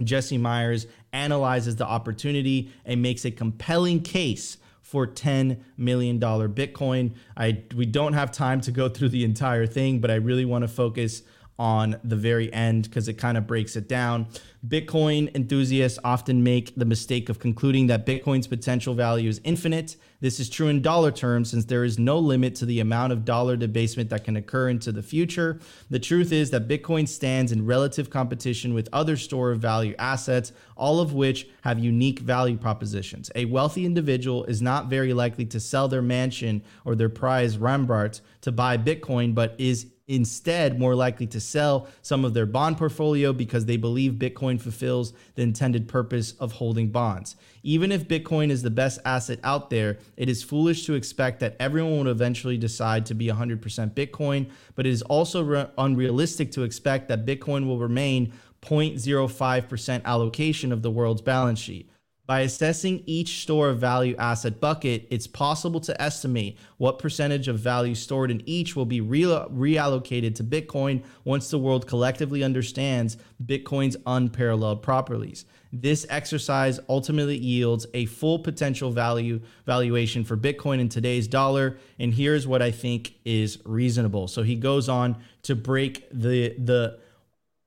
Jesse 0.03 0.39
Myers 0.39 0.87
analyzes 1.13 1.77
the 1.77 1.87
opportunity 1.87 2.73
and 2.85 3.03
makes 3.03 3.25
a 3.25 3.31
compelling 3.31 4.03
case 4.03 4.57
for 4.81 5.07
$10 5.07 5.61
million 5.77 6.21
Bitcoin. 6.21 7.15
I 7.37 7.63
we 7.75 7.87
don't 7.87 8.13
have 8.13 8.31
time 8.31 8.61
to 8.63 8.71
go 8.71 8.89
through 8.89 9.11
the 9.11 9.25
entire 9.25 9.67
thing, 9.67 10.01
but 10.01 10.11
I 10.11 10.17
really 10.17 10.45
want 10.45 10.63
to 10.63 10.69
focus 10.69 11.23
on 11.63 11.97
the 12.03 12.17
very 12.17 12.53
end 12.53 12.83
because 12.83 13.07
it 13.07 13.13
kind 13.13 13.39
of 13.39 13.47
breaks 13.47 13.77
it 13.77 13.89
down. 13.89 14.27
Bitcoin 14.67 15.33
enthusiasts 15.37 15.97
often 16.03 16.43
make 16.43 16.75
the 16.75 16.85
mistake 16.85 17.29
of 17.29 17.39
concluding 17.39 17.87
that 17.87 18.05
Bitcoin's 18.05 18.49
potential 18.49 18.95
value 18.95 19.29
is 19.29 19.41
infinite. 19.45 19.95
This 20.19 20.41
is 20.41 20.51
true 20.51 20.67
in 20.67 20.83
dollar 20.83 21.13
terms 21.13 21.51
since 21.51 21.65
there 21.65 21.85
is 21.85 22.01
no 22.01 22.19
limit 22.19 22.57
to 22.57 22.67
the 22.67 22.81
amount 22.81 23.13
of 23.13 23.25
dollar 23.25 23.57
debasement 23.57 24.11
that 24.11 24.25
can 24.25 24.37
occur 24.37 24.71
into 24.71 24.91
the 24.91 25.05
future. 25.05 25.61
The 25.89 26.01
truth 26.01 26.33
is 26.33 26.51
that 26.51 26.67
Bitcoin 26.67 27.07
stands 27.07 27.53
in 27.53 27.65
relative 27.65 28.11
competition 28.11 28.75
with 28.75 28.89
other 28.93 29.17
store 29.17 29.53
of 29.53 29.61
value 29.61 29.95
assets, 30.01 30.53
all 30.77 30.99
of 30.99 31.13
which 31.13 31.47
have 31.63 31.79
unique 31.79 32.19
value 32.19 32.57
propositions. 32.57 33.31
A 33.37 33.45
wealthy 33.45 33.87
individual 33.87 34.45
is 34.47 34.61
not 34.61 34.89
very 34.89 35.13
likely 35.13 35.47
to 35.47 35.61
sell 35.61 35.87
their 35.87 36.03
mansion 36.03 36.65
or 36.85 36.97
their 36.97 37.09
prized 37.09 37.61
Rembrandt 37.61 38.21
to 38.41 38.51
buy 38.51 38.77
Bitcoin, 38.77 39.33
but 39.33 39.55
is 39.59 39.87
instead 40.09 40.79
more 40.79 40.95
likely 40.95 41.27
to 41.27 41.41
sell 41.41 41.87
some 42.03 42.25
of 42.25 42.35
their 42.35 42.47
bond 42.47 42.77
portfolio 42.77 43.33
because 43.33 43.67
they 43.67 43.77
believe 43.77 44.15
Bitcoin 44.15 44.61
fulfills 44.61 45.13
the 45.35 45.43
intended 45.43 45.89
purpose 45.89 46.33
of 46.33 46.53
holding 46.53 46.89
bonds. 46.89 47.37
Even 47.63 47.93
if 47.93 48.09
Bitcoin 48.09 48.51
is 48.51 48.63
the 48.63 48.71
best 48.71 48.99
asset 49.05 49.39
out 49.45 49.71
there, 49.71 49.99
it 50.17 50.29
is 50.29 50.43
foolish 50.43 50.85
to 50.87 50.95
expect 50.95 51.41
that 51.41 51.57
everyone 51.61 52.05
will 52.05 52.09
eventually 52.09 52.59
decide 52.59 53.07
to 53.07 53.15
be 53.15 53.29
100% 53.29 53.61
Bitcoin, 53.95 54.51
but 54.75 54.87
it 54.87 54.91
is 54.91 55.03
also 55.03 55.43
re- 55.43 55.67
unrealistic 55.79 56.51
to 56.53 56.63
expect 56.63 57.09
that 57.09 57.25
Bitcoin 57.25 57.67
will 57.67 57.79
remain 57.79 58.33
0.05% 58.63 60.05
allocation 60.05 60.73
of 60.73 60.83
the 60.83 60.91
world's 60.91 61.23
balance 61.23 61.59
sheet. 61.59 61.89
By 62.25 62.43
assessing 62.43 63.03
each 63.05 63.43
store 63.43 63.71
of 63.71 63.79
value 63.79 64.15
asset 64.17 64.61
bucket, 64.61 65.09
it's 65.11 65.27
possible 65.27 65.81
to 65.81 66.01
estimate 66.01 66.57
what 66.77 67.01
percentage 67.01 67.49
of 67.49 67.59
value 67.59 67.97
stored 67.97 68.31
in 68.31 68.49
each 68.49 68.77
will 68.77 68.87
be 68.87 69.01
re- 69.01 69.23
reallocated 69.23 70.37
to 70.37 70.45
Bitcoin 70.45 71.03
once 71.25 71.51
the 71.51 71.59
world 71.59 71.89
collectively 71.89 72.45
understands 72.45 73.17
Bitcoin's 73.45 73.97
unparalleled 74.07 74.83
properties. 74.83 75.45
This 75.73 76.07
exercise 76.09 76.79
ultimately 76.89 77.39
yields 77.39 77.87
a 77.93 78.07
full 78.07 78.39
potential 78.39 78.93
value 78.93 79.41
valuation 79.67 80.23
for 80.23 80.37
Bitcoin 80.37 80.79
in 80.79 80.89
today's 80.89 81.27
dollar, 81.27 81.79
and 81.99 82.15
here's 82.15 82.47
what 82.47 82.63
I 82.63 82.71
think 82.71 83.15
is 83.25 83.59
reasonable. 83.65 84.29
So 84.29 84.45
he 84.45 84.55
goes 84.55 84.89
on 84.89 85.17
to 85.43 85.57
break 85.57 86.09
the 86.13 86.55
the 86.57 87.01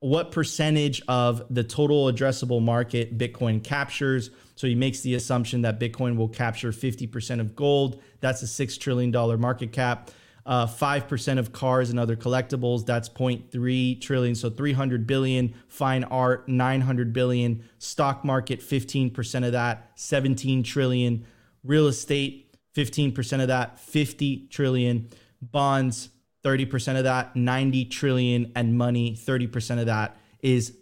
what 0.00 0.30
percentage 0.30 1.02
of 1.08 1.42
the 1.50 1.64
total 1.64 2.06
addressable 2.10 2.62
market 2.62 3.18
Bitcoin 3.18 3.62
captures. 3.62 4.30
So 4.56 4.66
he 4.66 4.74
makes 4.74 5.00
the 5.00 5.14
assumption 5.14 5.62
that 5.62 5.78
Bitcoin 5.78 6.16
will 6.16 6.28
capture 6.28 6.72
50% 6.72 7.40
of 7.40 7.54
gold. 7.54 8.02
That's 8.20 8.42
a 8.42 8.46
$6 8.46 8.80
trillion 8.80 9.12
market 9.40 9.70
cap. 9.70 10.10
Uh, 10.44 10.66
5% 10.66 11.38
of 11.38 11.52
cars 11.52 11.90
and 11.90 11.98
other 11.98 12.16
collectibles, 12.16 12.86
that's 12.86 13.08
0.3 13.08 14.00
trillion. 14.00 14.34
So 14.34 14.48
300 14.48 15.06
billion. 15.06 15.54
Fine 15.68 16.04
art, 16.04 16.48
900 16.48 17.12
billion. 17.12 17.64
Stock 17.78 18.24
market, 18.24 18.60
15% 18.60 19.46
of 19.46 19.52
that, 19.52 19.90
17 19.96 20.62
trillion. 20.62 21.26
Real 21.62 21.88
estate, 21.88 22.56
15% 22.74 23.42
of 23.42 23.48
that, 23.48 23.78
50 23.78 24.46
trillion. 24.48 25.08
Bonds, 25.42 26.10
30% 26.46 26.96
of 26.96 27.04
that 27.04 27.34
90 27.34 27.86
trillion 27.86 28.52
and 28.54 28.78
money 28.78 29.16
30% 29.16 29.80
of 29.80 29.86
that 29.86 30.16
is 30.40 30.78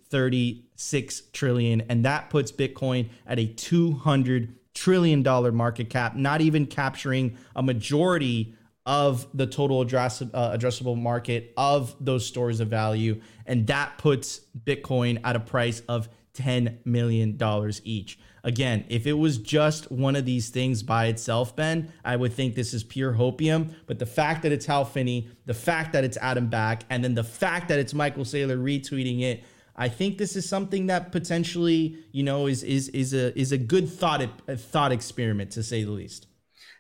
36 0.77 1.23
trillion 1.33 1.83
and 1.89 2.05
that 2.05 2.31
puts 2.31 2.51
bitcoin 2.51 3.09
at 3.27 3.39
a 3.39 3.47
200 3.47 4.55
trillion 4.75 5.23
dollar 5.23 5.53
market 5.53 5.89
cap 5.89 6.17
not 6.17 6.41
even 6.41 6.67
capturing 6.67 7.37
a 7.55 7.63
majority 7.63 8.55
of 8.87 9.27
the 9.33 9.47
total 9.47 9.81
address, 9.81 10.21
uh, 10.21 10.27
addressable 10.57 11.01
market 11.01 11.55
of 11.57 11.95
those 12.01 12.27
stores 12.27 12.61
of 12.61 12.69
value 12.69 13.21
and 13.47 13.67
that 13.69 13.97
puts 13.99 14.41
bitcoin 14.65 15.21
at 15.25 15.37
a 15.37 15.41
price 15.41 15.81
of 15.89 16.09
10 16.35 16.81
million 16.85 17.37
dollars 17.37 17.81
each 17.85 18.19
Again, 18.45 18.85
if 18.91 19.07
it 19.07 19.15
was 19.15 19.39
just 19.39 19.91
one 19.91 20.15
of 20.15 20.27
these 20.27 20.51
things 20.51 20.83
by 20.83 21.07
itself, 21.07 21.57
Ben, 21.57 21.91
I 22.05 22.15
would 22.15 22.35
think 22.35 22.55
this 22.55 22.75
is 22.75 22.85
pure 22.85 23.15
hopium. 23.15 23.75
But 23.87 23.99
the 23.99 24.05
fact 24.05 24.43
that 24.43 24.53
it's 24.53 24.67
Hal 24.67 24.85
Finney, 24.85 25.31
the 25.47 25.55
fact 25.55 25.95
that 25.95 26.05
it's 26.05 26.19
Adam 26.19 26.49
Back, 26.49 26.83
and 26.91 27.03
then 27.03 27.15
the 27.15 27.25
fact 27.25 27.69
that 27.69 27.79
it's 27.79 27.95
Michael 27.95 28.25
Saylor 28.25 28.59
retweeting 28.59 29.23
it, 29.23 29.45
I 29.77 29.89
think 29.89 30.19
this 30.19 30.37
is 30.37 30.49
something 30.49 30.87
that 30.87 31.11
potentially, 31.11 31.99
you 32.13 32.23
know, 32.23 32.47
is 32.47 32.63
is 32.63 32.89
is 32.91 33.13
a 33.13 33.37
is 33.39 33.53
a 33.53 33.59
good 33.59 33.89
thought 33.89 34.23
a 34.47 34.57
thought 34.57 34.93
experiment 34.93 35.51
to 35.53 35.63
say 35.63 35.85
the 35.85 35.91
least. 35.91 36.27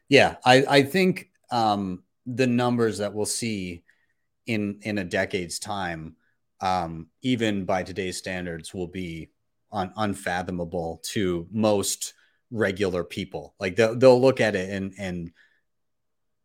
Yeah, 0.08 0.36
I 0.44 0.64
I 0.68 0.82
think 0.82 1.30
um, 1.50 2.04
the 2.26 2.46
numbers 2.46 2.98
that 2.98 3.12
we'll 3.12 3.26
see 3.26 3.82
in 4.46 4.78
in 4.82 4.98
a 4.98 5.04
decade's 5.04 5.58
time, 5.58 6.16
um, 6.60 7.08
even 7.22 7.64
by 7.64 7.82
today's 7.82 8.16
standards, 8.16 8.72
will 8.72 8.86
be 8.86 9.30
un- 9.72 9.92
unfathomable 9.96 11.00
to 11.12 11.48
most 11.50 12.14
regular 12.50 13.02
people. 13.02 13.54
Like 13.58 13.74
they'll, 13.74 13.96
they'll 13.96 14.20
look 14.20 14.40
at 14.40 14.54
it 14.54 14.70
and 14.70 14.92
and 14.98 15.32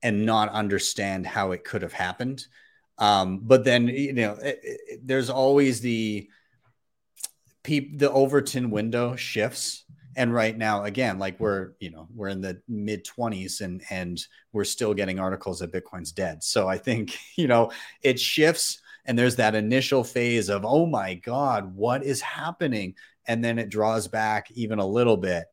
and 0.02 0.26
not 0.26 0.50
understand 0.50 1.28
how 1.28 1.52
it 1.52 1.64
could 1.64 1.84
have 1.84 1.94
happened. 1.94 2.48
Um, 2.98 3.40
but 3.44 3.64
then 3.64 3.88
you 3.88 4.14
know, 4.14 4.34
it, 4.34 4.60
it, 4.64 5.00
there's 5.04 5.30
always 5.30 5.80
the 5.82 6.28
the 7.64 8.12
Overton 8.12 8.72
window 8.72 9.16
shifts. 9.16 9.86
And 10.16 10.34
right 10.34 10.58
now, 10.58 10.84
again, 10.84 11.20
like 11.20 11.40
we're 11.40 11.72
you 11.80 11.92
know 11.92 12.08
we're 12.14 12.28
in 12.30 12.42
the 12.42 12.62
mid 12.68 13.06
20s 13.06 13.62
and 13.62 13.82
and 13.90 14.22
we're 14.52 14.66
still 14.66 14.94
getting 14.94 15.20
articles 15.20 15.60
that 15.60 15.72
Bitcoin's 15.72 16.12
dead. 16.12 16.44
So 16.44 16.68
I 16.68 16.78
think 16.78 17.18
you 17.36 17.48
know 17.48 17.72
it 18.02 18.20
shifts 18.20 18.82
and 19.10 19.18
there's 19.18 19.38
that 19.38 19.56
initial 19.56 20.04
phase 20.04 20.50
of 20.50 20.64
oh 20.66 20.86
my 20.86 21.16
god 21.16 21.76
what 21.76 22.04
is 22.04 22.22
happening 22.22 22.94
and 23.28 23.44
then 23.44 23.60
it 23.60 23.70
draws 23.70 24.08
back 24.08 24.52
even 24.52 24.80
a 24.80 24.86
little 24.86 25.18
bit 25.18 25.46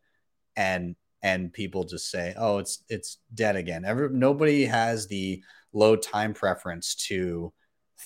and 0.57 0.95
and 1.23 1.53
people 1.53 1.85
just 1.85 2.11
say 2.11 2.35
oh 2.37 2.59
it's 2.59 2.85
it's 2.89 3.19
dead 3.35 3.57
again 3.57 3.85
Every, 3.85 4.11
nobody 4.11 4.67
has 4.67 5.07
the 5.07 5.43
low 5.73 5.97
time 5.97 6.35
preference 6.35 6.95
to 7.07 7.53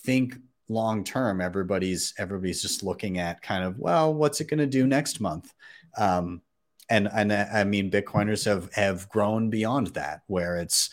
think 0.05 0.37
long 0.71 1.03
term 1.05 1.41
everybody's 1.41 2.15
everybody's 2.19 2.63
just 2.63 2.83
looking 2.83 3.19
at 3.19 3.43
kind 3.43 3.65
of 3.65 3.79
well 3.79 4.15
what's 4.15 4.41
it 4.41 4.49
going 4.49 4.59
to 4.59 4.67
do 4.67 4.87
next 4.87 5.21
month 5.21 5.53
um, 5.99 6.41
and 6.89 7.09
and 7.13 7.33
i 7.33 7.65
mean 7.65 7.91
bitcoiners 7.91 8.45
have 8.45 8.73
have 8.73 9.09
grown 9.09 9.51
beyond 9.51 9.89
that 9.89 10.23
where 10.29 10.57
it's 10.57 10.91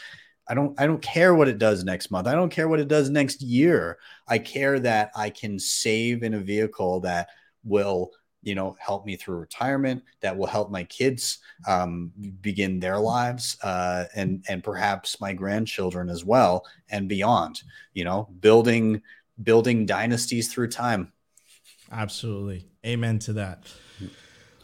I 0.49 0.53
don't 0.53 0.79
I 0.79 0.87
don't 0.87 1.01
care 1.01 1.35
what 1.35 1.49
it 1.49 1.57
does 1.57 1.83
next 1.83 2.09
month. 2.09 2.27
I 2.27 2.33
don't 2.33 2.49
care 2.49 2.69
what 2.69 2.79
it 2.79 2.87
does 2.87 3.09
next 3.09 3.41
year. 3.41 3.97
I 4.27 4.39
care 4.39 4.79
that 4.79 5.11
I 5.15 5.29
can 5.29 5.59
save 5.59 6.23
in 6.23 6.35
a 6.35 6.39
vehicle 6.39 7.01
that 7.01 7.27
will 7.63 8.11
you 8.43 8.55
know 8.55 8.75
help 8.79 9.05
me 9.05 9.17
through 9.17 9.37
retirement 9.37 10.03
that 10.21 10.37
will 10.37 10.47
help 10.47 10.71
my 10.71 10.83
kids 10.85 11.39
um, 11.67 12.11
begin 12.41 12.79
their 12.79 12.97
lives 12.97 13.57
uh, 13.63 14.05
and 14.15 14.45
and 14.47 14.63
perhaps 14.63 15.19
my 15.19 15.33
grandchildren 15.33 16.09
as 16.09 16.23
well 16.23 16.65
and 16.89 17.09
beyond 17.09 17.61
you 17.93 18.05
know 18.05 18.29
building 18.39 19.01
building 19.41 19.85
dynasties 19.85 20.51
through 20.51 20.67
time 20.67 21.11
absolutely 21.91 22.65
amen 22.85 23.19
to 23.19 23.33
that 23.33 23.63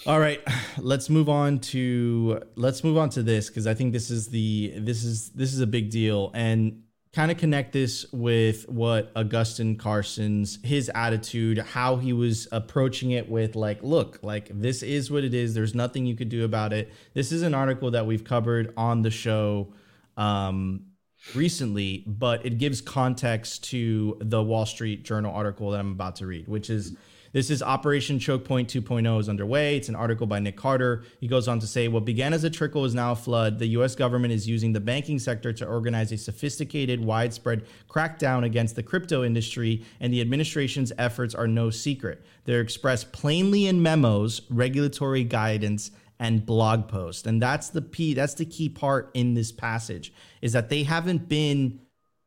all 0.06 0.20
right 0.20 0.42
let's 0.78 1.10
move 1.10 1.30
on 1.30 1.60
to 1.60 2.42
let's 2.56 2.84
move 2.84 2.98
on 2.98 3.10
to 3.10 3.24
this 3.24 3.48
because 3.48 3.68
i 3.68 3.74
think 3.74 3.94
this 3.94 4.10
is 4.12 4.30
the 4.30 4.74
this 4.78 5.04
is 5.04 5.30
this 5.32 5.54
is 5.54 5.60
a 5.60 5.68
big 5.68 5.90
deal 5.90 6.32
and 6.34 6.84
kind 7.14 7.30
of 7.32 7.38
connect 7.38 7.74
this 7.74 8.12
with 8.12 8.68
what 8.68 9.12
Augustine 9.16 9.78
Carstens's 9.78 10.58
his 10.64 10.90
attitude, 10.96 11.60
how 11.60 11.98
he 11.98 12.12
was 12.12 12.48
approaching 12.52 13.12
it 13.12 13.30
with 13.30 13.56
like, 13.56 13.84
look, 13.84 14.20
like 14.24 14.50
this 14.50 14.82
is 14.82 15.12
what 15.12 15.24
it 15.24 15.34
is. 15.34 15.54
There's 15.54 15.76
nothing 15.76 16.08
you 16.08 16.16
could 16.16 16.30
do 16.30 16.44
about 16.44 16.74
it. 16.74 16.92
This 17.14 17.32
is 17.32 17.44
an 17.44 17.54
article 17.54 17.92
that 17.92 18.08
we've 18.08 18.24
covered 18.24 18.74
on 18.76 19.04
the 19.04 19.12
show 19.12 19.74
um, 20.18 20.88
recently, 21.36 22.04
but 22.06 22.46
it 22.46 22.58
gives 22.58 22.82
context 22.82 23.64
to 23.66 24.18
the 24.20 24.42
Wall 24.42 24.66
Street 24.66 25.04
Journal 25.04 25.34
article 25.34 25.72
that 25.72 25.80
I'm 25.80 25.92
about 25.92 26.16
to 26.18 26.28
read, 26.28 26.48
which 26.48 26.70
is 26.70 26.96
this 27.34 27.50
is 27.50 27.64
Operation 27.64 28.20
Choke 28.20 28.46
Point 28.46 28.70
2.0 28.70 29.20
is 29.20 29.28
underway. 29.28 29.76
It's 29.76 29.90
an 29.90 29.96
article 29.96 30.28
by 30.28 30.38
Nick 30.38 30.56
Carter. 30.56 31.04
He 31.20 31.28
goes 31.28 31.48
on 31.48 31.60
to 31.62 31.68
say 31.68 31.88
what 31.88 32.06
began 32.06 32.32
as 32.32 32.44
a 32.44 32.50
trickle 32.50 32.86
is 32.86 32.94
now 32.94 33.14
a 33.14 33.16
flood. 33.16 33.58
The 33.58 33.66
U.S. 33.70 33.96
government 33.96 34.34
is 34.34 34.48
using 34.48 34.72
the 34.72 34.80
banking 34.80 35.18
sector 35.18 35.52
to 35.52 35.66
organize 35.66 36.12
a 36.12 36.18
sophisticated, 36.18 37.04
widespread 37.04 37.66
crackdown 37.90 38.44
against 38.44 38.76
the 38.76 38.84
crypto 38.84 39.24
industry, 39.24 39.84
and 40.00 40.14
the 40.14 40.22
administration's 40.22 40.92
efforts 41.00 41.34
are 41.34 41.48
no 41.48 41.72
secret. 41.72 42.24
They're 42.46 42.62
expressed 42.62 43.12
plainly 43.12 43.66
in 43.66 43.82
memos, 43.82 44.44
regulatory 44.52 45.24
guidance, 45.24 45.90
and 46.20 46.46
blog 46.46 46.88
posts. 46.88 47.26
And 47.26 47.42
that's 47.42 47.70
the 47.70 47.82
p 47.82 48.14
that's 48.14 48.36
the 48.36 48.46
key 48.46 48.70
part 48.70 49.12
in 49.14 49.34
this 49.34 49.52
passage 49.52 50.14
is 50.42 50.54
that 50.54 50.70
they 50.70 50.84
haven't 50.84 51.28
been 51.28 51.80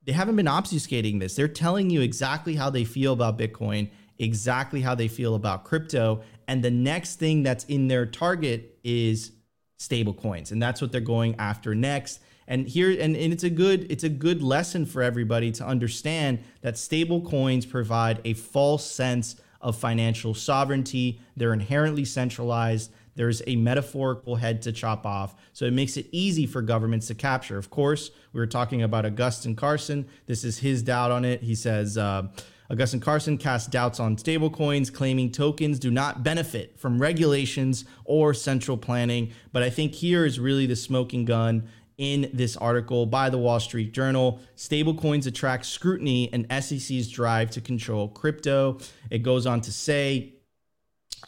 they 0.04 0.12
haven't 0.12 0.36
been 0.36 0.46
obfuscating 0.46 1.20
this. 1.20 1.34
They're 1.34 1.48
telling 1.48 1.90
you 1.90 2.00
exactly 2.00 2.54
how 2.54 2.70
they 2.70 2.84
feel 2.84 3.12
about 3.12 3.38
Bitcoin 3.38 3.90
exactly 4.18 4.80
how 4.80 4.94
they 4.94 5.08
feel 5.08 5.34
about 5.34 5.64
crypto. 5.64 6.22
And 6.48 6.62
the 6.62 6.70
next 6.70 7.16
thing 7.16 7.42
that's 7.42 7.64
in 7.64 7.88
their 7.88 8.06
target 8.06 8.78
is 8.84 9.32
stable 9.78 10.14
coins. 10.14 10.52
And 10.52 10.62
that's 10.62 10.80
what 10.80 10.92
they're 10.92 11.00
going 11.00 11.36
after 11.38 11.74
next. 11.74 12.20
And 12.48 12.68
here 12.68 12.90
and, 12.90 13.16
and 13.16 13.32
it's 13.32 13.42
a 13.42 13.50
good 13.50 13.90
it's 13.90 14.04
a 14.04 14.08
good 14.08 14.40
lesson 14.40 14.86
for 14.86 15.02
everybody 15.02 15.50
to 15.52 15.66
understand 15.66 16.38
that 16.60 16.78
stable 16.78 17.20
coins 17.20 17.66
provide 17.66 18.20
a 18.24 18.34
false 18.34 18.88
sense 18.88 19.36
of 19.60 19.76
financial 19.76 20.32
sovereignty. 20.32 21.20
They're 21.36 21.52
inherently 21.52 22.04
centralized. 22.04 22.92
There's 23.16 23.42
a 23.46 23.56
metaphorical 23.56 24.36
head 24.36 24.62
to 24.62 24.72
chop 24.72 25.04
off. 25.04 25.34
So 25.52 25.64
it 25.64 25.72
makes 25.72 25.96
it 25.96 26.06
easy 26.12 26.46
for 26.46 26.62
governments 26.62 27.08
to 27.08 27.14
capture. 27.14 27.58
Of 27.58 27.70
course, 27.70 28.10
we 28.32 28.38
were 28.38 28.46
talking 28.46 28.82
about 28.82 29.04
Augustin 29.04 29.56
Carstens. 29.56 30.06
This 30.26 30.44
is 30.44 30.58
his 30.58 30.82
doubt 30.82 31.10
on 31.10 31.24
it. 31.24 31.42
He 31.42 31.54
says, 31.54 31.98
uh, 31.98 32.28
Augustin 32.68 33.00
Carstens 33.00 33.40
casts 33.40 33.68
doubts 33.68 34.00
on 34.00 34.16
stablecoins, 34.16 34.92
claiming 34.92 35.30
tokens 35.30 35.78
do 35.78 35.90
not 35.90 36.22
benefit 36.22 36.78
from 36.78 37.00
regulations 37.00 37.84
or 38.04 38.34
central 38.34 38.76
planning. 38.76 39.32
But 39.52 39.62
I 39.62 39.70
think 39.70 39.94
here 39.94 40.26
is 40.26 40.38
really 40.38 40.66
the 40.66 40.76
smoking 40.76 41.24
gun 41.24 41.68
in 41.98 42.28
this 42.34 42.56
article 42.56 43.06
by 43.06 43.30
the 43.30 43.38
Wall 43.38 43.60
Street 43.60 43.92
Journal. 43.92 44.40
Stablecoins 44.56 45.26
attract 45.26 45.64
scrutiny 45.64 46.28
and 46.32 46.46
SEC's 46.62 47.08
drive 47.08 47.50
to 47.52 47.60
control 47.60 48.08
crypto. 48.08 48.78
It 49.10 49.22
goes 49.22 49.46
on 49.46 49.60
to 49.62 49.72
say, 49.72 50.34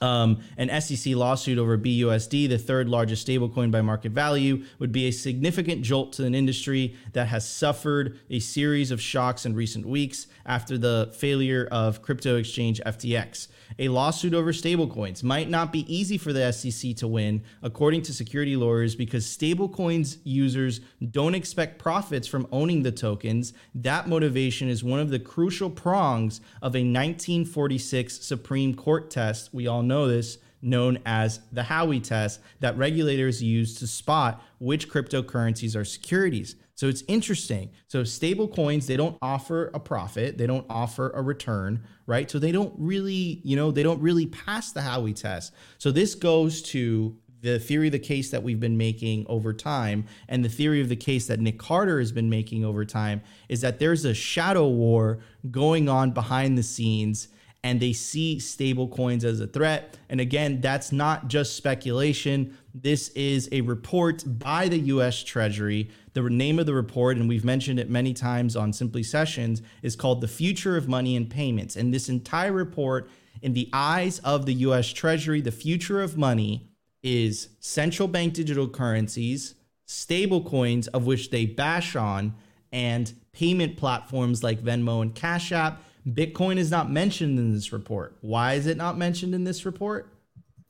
um, 0.00 0.40
an 0.56 0.80
SEC 0.80 1.14
lawsuit 1.14 1.58
over 1.58 1.76
BUSD, 1.76 2.48
the 2.48 2.58
third 2.58 2.88
largest 2.88 3.26
stablecoin 3.26 3.70
by 3.70 3.82
market 3.82 4.12
value, 4.12 4.64
would 4.78 4.92
be 4.92 5.06
a 5.06 5.10
significant 5.10 5.82
jolt 5.82 6.12
to 6.14 6.24
an 6.24 6.34
industry 6.34 6.96
that 7.12 7.28
has 7.28 7.48
suffered 7.48 8.18
a 8.30 8.38
series 8.38 8.90
of 8.90 9.00
shocks 9.00 9.44
in 9.44 9.54
recent 9.54 9.86
weeks 9.86 10.26
after 10.46 10.78
the 10.78 11.12
failure 11.16 11.68
of 11.70 12.02
crypto 12.02 12.36
exchange 12.36 12.80
FTX. 12.86 13.48
A 13.78 13.88
lawsuit 13.88 14.34
over 14.34 14.52
stablecoins 14.52 15.22
might 15.22 15.50
not 15.50 15.72
be 15.72 15.92
easy 15.94 16.18
for 16.18 16.32
the 16.32 16.52
SEC 16.52 16.96
to 16.96 17.08
win, 17.08 17.42
according 17.62 18.02
to 18.02 18.12
security 18.12 18.56
lawyers, 18.56 18.94
because 18.94 19.26
stablecoins 19.26 20.18
users 20.24 20.80
don't 21.10 21.34
expect 21.34 21.78
profits 21.78 22.26
from 22.26 22.46
owning 22.50 22.82
the 22.82 22.92
tokens. 22.92 23.52
That 23.74 24.08
motivation 24.08 24.68
is 24.68 24.82
one 24.82 25.00
of 25.00 25.10
the 25.10 25.18
crucial 25.18 25.70
prongs 25.70 26.40
of 26.62 26.74
a 26.74 26.80
1946 26.80 28.20
Supreme 28.24 28.74
Court 28.74 29.10
test. 29.10 29.52
We 29.52 29.66
all 29.66 29.82
know 29.82 30.08
this 30.08 30.38
known 30.60 30.98
as 31.06 31.40
the 31.52 31.62
Howey 31.62 32.02
test 32.02 32.40
that 32.60 32.76
regulators 32.76 33.42
use 33.42 33.78
to 33.78 33.86
spot 33.86 34.42
which 34.58 34.88
cryptocurrencies 34.88 35.76
are 35.76 35.84
securities. 35.84 36.56
So 36.78 36.86
it's 36.86 37.02
interesting. 37.08 37.70
So 37.88 38.04
stable 38.04 38.46
coins, 38.46 38.86
they 38.86 38.96
don't 38.96 39.18
offer 39.20 39.72
a 39.74 39.80
profit, 39.80 40.38
they 40.38 40.46
don't 40.46 40.64
offer 40.70 41.10
a 41.10 41.20
return, 41.20 41.82
right? 42.06 42.30
So 42.30 42.38
they 42.38 42.52
don't 42.52 42.72
really, 42.78 43.40
you 43.42 43.56
know, 43.56 43.72
they 43.72 43.82
don't 43.82 44.00
really 44.00 44.26
pass 44.26 44.70
the 44.70 44.78
Howey 44.78 45.12
test. 45.12 45.52
So 45.78 45.90
this 45.90 46.14
goes 46.14 46.62
to 46.62 47.16
the 47.40 47.58
theory 47.58 47.88
of 47.88 47.92
the 47.92 47.98
case 47.98 48.30
that 48.30 48.44
we've 48.44 48.60
been 48.60 48.76
making 48.76 49.26
over 49.28 49.52
time 49.52 50.04
and 50.28 50.44
the 50.44 50.48
theory 50.48 50.80
of 50.80 50.88
the 50.88 50.94
case 50.94 51.26
that 51.26 51.40
Nick 51.40 51.58
Carter 51.58 51.98
has 51.98 52.12
been 52.12 52.30
making 52.30 52.64
over 52.64 52.84
time 52.84 53.22
is 53.48 53.60
that 53.62 53.80
there's 53.80 54.04
a 54.04 54.14
shadow 54.14 54.68
war 54.68 55.18
going 55.50 55.88
on 55.88 56.12
behind 56.12 56.56
the 56.56 56.62
scenes 56.62 57.26
and 57.64 57.80
they 57.80 57.92
see 57.92 58.38
stable 58.38 58.88
coins 58.88 59.24
as 59.24 59.40
a 59.40 59.46
threat. 59.46 59.96
And 60.08 60.20
again, 60.20 60.60
that's 60.60 60.92
not 60.92 61.28
just 61.28 61.56
speculation. 61.56 62.56
This 62.72 63.08
is 63.10 63.48
a 63.50 63.62
report 63.62 64.24
by 64.26 64.68
the 64.68 64.78
US 64.78 65.22
Treasury. 65.24 65.90
The 66.12 66.22
name 66.22 66.58
of 66.58 66.66
the 66.66 66.74
report, 66.74 67.16
and 67.16 67.28
we've 67.28 67.44
mentioned 67.44 67.80
it 67.80 67.90
many 67.90 68.14
times 68.14 68.54
on 68.54 68.72
Simply 68.72 69.02
Sessions, 69.02 69.60
is 69.82 69.96
called 69.96 70.20
The 70.20 70.28
Future 70.28 70.76
of 70.76 70.88
Money 70.88 71.16
and 71.16 71.28
Payments. 71.28 71.74
And 71.74 71.92
this 71.92 72.08
entire 72.08 72.52
report, 72.52 73.10
in 73.42 73.54
the 73.54 73.68
eyes 73.72 74.18
of 74.20 74.46
the 74.46 74.54
US 74.54 74.92
Treasury, 74.92 75.40
the 75.40 75.52
future 75.52 76.00
of 76.00 76.16
money 76.16 76.70
is 77.02 77.48
central 77.60 78.08
bank 78.08 78.34
digital 78.34 78.68
currencies, 78.68 79.54
stable 79.84 80.42
coins, 80.42 80.86
of 80.88 81.06
which 81.06 81.30
they 81.30 81.46
bash 81.46 81.96
on, 81.96 82.34
and 82.72 83.14
payment 83.32 83.76
platforms 83.76 84.42
like 84.42 84.60
Venmo 84.60 85.02
and 85.02 85.14
Cash 85.14 85.52
App. 85.52 85.82
Bitcoin 86.14 86.56
is 86.56 86.70
not 86.70 86.90
mentioned 86.90 87.38
in 87.38 87.52
this 87.52 87.72
report. 87.72 88.16
Why 88.20 88.54
is 88.54 88.66
it 88.66 88.76
not 88.76 88.96
mentioned 88.96 89.34
in 89.34 89.44
this 89.44 89.64
report? 89.64 90.12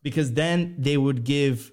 Because 0.03 0.33
then 0.33 0.75
they 0.79 0.97
would 0.97 1.25
give 1.25 1.73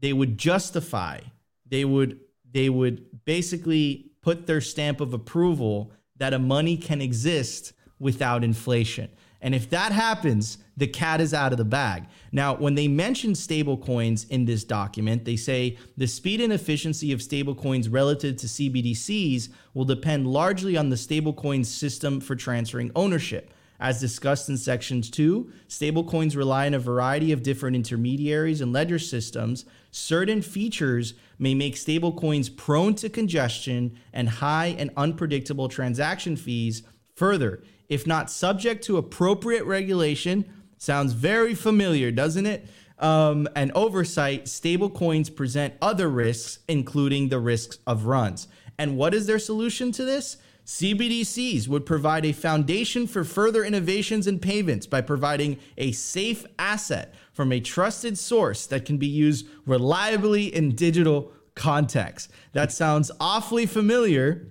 they 0.00 0.12
would 0.12 0.36
justify 0.36 1.20
they 1.66 1.84
would 1.84 2.20
they 2.50 2.68
would 2.68 3.24
basically 3.24 4.10
put 4.20 4.46
their 4.46 4.60
stamp 4.60 5.00
of 5.00 5.14
approval 5.14 5.90
that 6.16 6.34
a 6.34 6.38
money 6.38 6.76
can 6.76 7.00
exist 7.00 7.72
without 7.98 8.44
inflation 8.44 9.08
and 9.42 9.54
if 9.54 9.68
that 9.68 9.92
happens 9.92 10.58
the 10.76 10.86
cat 10.86 11.20
is 11.20 11.34
out 11.34 11.52
of 11.52 11.58
the 11.58 11.64
bag 11.64 12.04
now 12.32 12.54
when 12.54 12.74
they 12.74 12.88
mention 12.88 13.32
stablecoins 13.32 14.28
in 14.30 14.46
this 14.46 14.64
document 14.64 15.24
they 15.24 15.36
say 15.36 15.76
the 15.98 16.06
speed 16.06 16.40
and 16.40 16.52
efficiency 16.52 17.12
of 17.12 17.20
stablecoins 17.20 17.92
relative 17.92 18.36
to 18.36 18.46
cbdc's 18.46 19.50
will 19.74 19.84
depend 19.84 20.26
largely 20.26 20.76
on 20.76 20.88
the 20.88 20.96
stablecoin 20.96 21.66
system 21.66 22.20
for 22.20 22.34
transferring 22.34 22.90
ownership 22.96 23.52
as 23.82 23.98
discussed 23.98 24.48
in 24.48 24.56
sections 24.56 25.10
2, 25.10 25.50
stablecoins 25.68 26.36
rely 26.36 26.66
on 26.66 26.74
a 26.74 26.78
variety 26.78 27.32
of 27.32 27.42
different 27.42 27.74
intermediaries 27.74 28.60
and 28.60 28.72
ledger 28.72 28.98
systems. 29.00 29.64
Certain 29.90 30.40
features 30.40 31.14
may 31.40 31.52
make 31.52 31.74
stablecoins 31.74 32.56
prone 32.56 32.94
to 32.94 33.08
congestion 33.08 33.98
and 34.12 34.28
high 34.28 34.76
and 34.78 34.92
unpredictable 34.96 35.68
transaction 35.68 36.36
fees. 36.36 36.84
Further, 37.16 37.62
if 37.88 38.06
not 38.06 38.30
subject 38.30 38.84
to 38.84 38.96
appropriate 38.96 39.64
regulation, 39.64 40.44
sounds 40.78 41.12
very 41.12 41.54
familiar, 41.54 42.10
doesn't 42.10 42.46
it? 42.46 42.66
Um, 42.98 43.48
and 43.56 43.72
oversight, 43.72 44.44
stablecoins 44.44 45.34
present 45.34 45.74
other 45.82 46.08
risks, 46.08 46.60
including 46.68 47.28
the 47.28 47.40
risks 47.40 47.78
of 47.86 48.06
runs. 48.06 48.48
And 48.78 48.96
what 48.96 49.14
is 49.14 49.26
their 49.26 49.38
solution 49.38 49.92
to 49.92 50.04
this? 50.04 50.36
CBDCs 50.64 51.66
would 51.66 51.84
provide 51.84 52.24
a 52.24 52.32
foundation 52.32 53.06
for 53.06 53.24
further 53.24 53.64
innovations 53.64 54.26
in 54.26 54.38
payments 54.38 54.86
by 54.86 55.00
providing 55.00 55.58
a 55.76 55.90
safe 55.92 56.46
asset 56.58 57.12
from 57.32 57.50
a 57.50 57.60
trusted 57.60 58.16
source 58.16 58.66
that 58.66 58.84
can 58.84 58.96
be 58.96 59.08
used 59.08 59.46
reliably 59.66 60.54
in 60.54 60.74
digital 60.74 61.32
context. 61.54 62.30
That 62.52 62.70
sounds 62.70 63.10
awfully 63.18 63.66
familiar. 63.66 64.46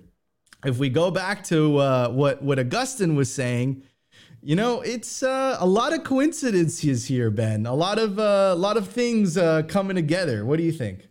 If 0.64 0.78
we 0.78 0.88
go 0.88 1.10
back 1.10 1.44
to 1.44 1.78
uh, 1.78 2.08
what 2.08 2.42
what 2.42 2.58
Augustine 2.58 3.16
was 3.16 3.32
saying, 3.32 3.82
you 4.42 4.56
know, 4.56 4.80
it's 4.80 5.22
uh, 5.22 5.56
a 5.58 5.66
lot 5.66 5.92
of 5.92 6.04
coincidences 6.04 7.06
here, 7.06 7.30
Ben. 7.30 7.66
A 7.66 7.74
lot 7.74 7.98
of 7.98 8.18
uh, 8.18 8.50
a 8.52 8.56
lot 8.56 8.76
of 8.76 8.88
things 8.88 9.36
uh, 9.36 9.62
coming 9.62 9.96
together. 9.96 10.44
What 10.44 10.58
do 10.58 10.62
you 10.64 10.72
think? 10.72 11.08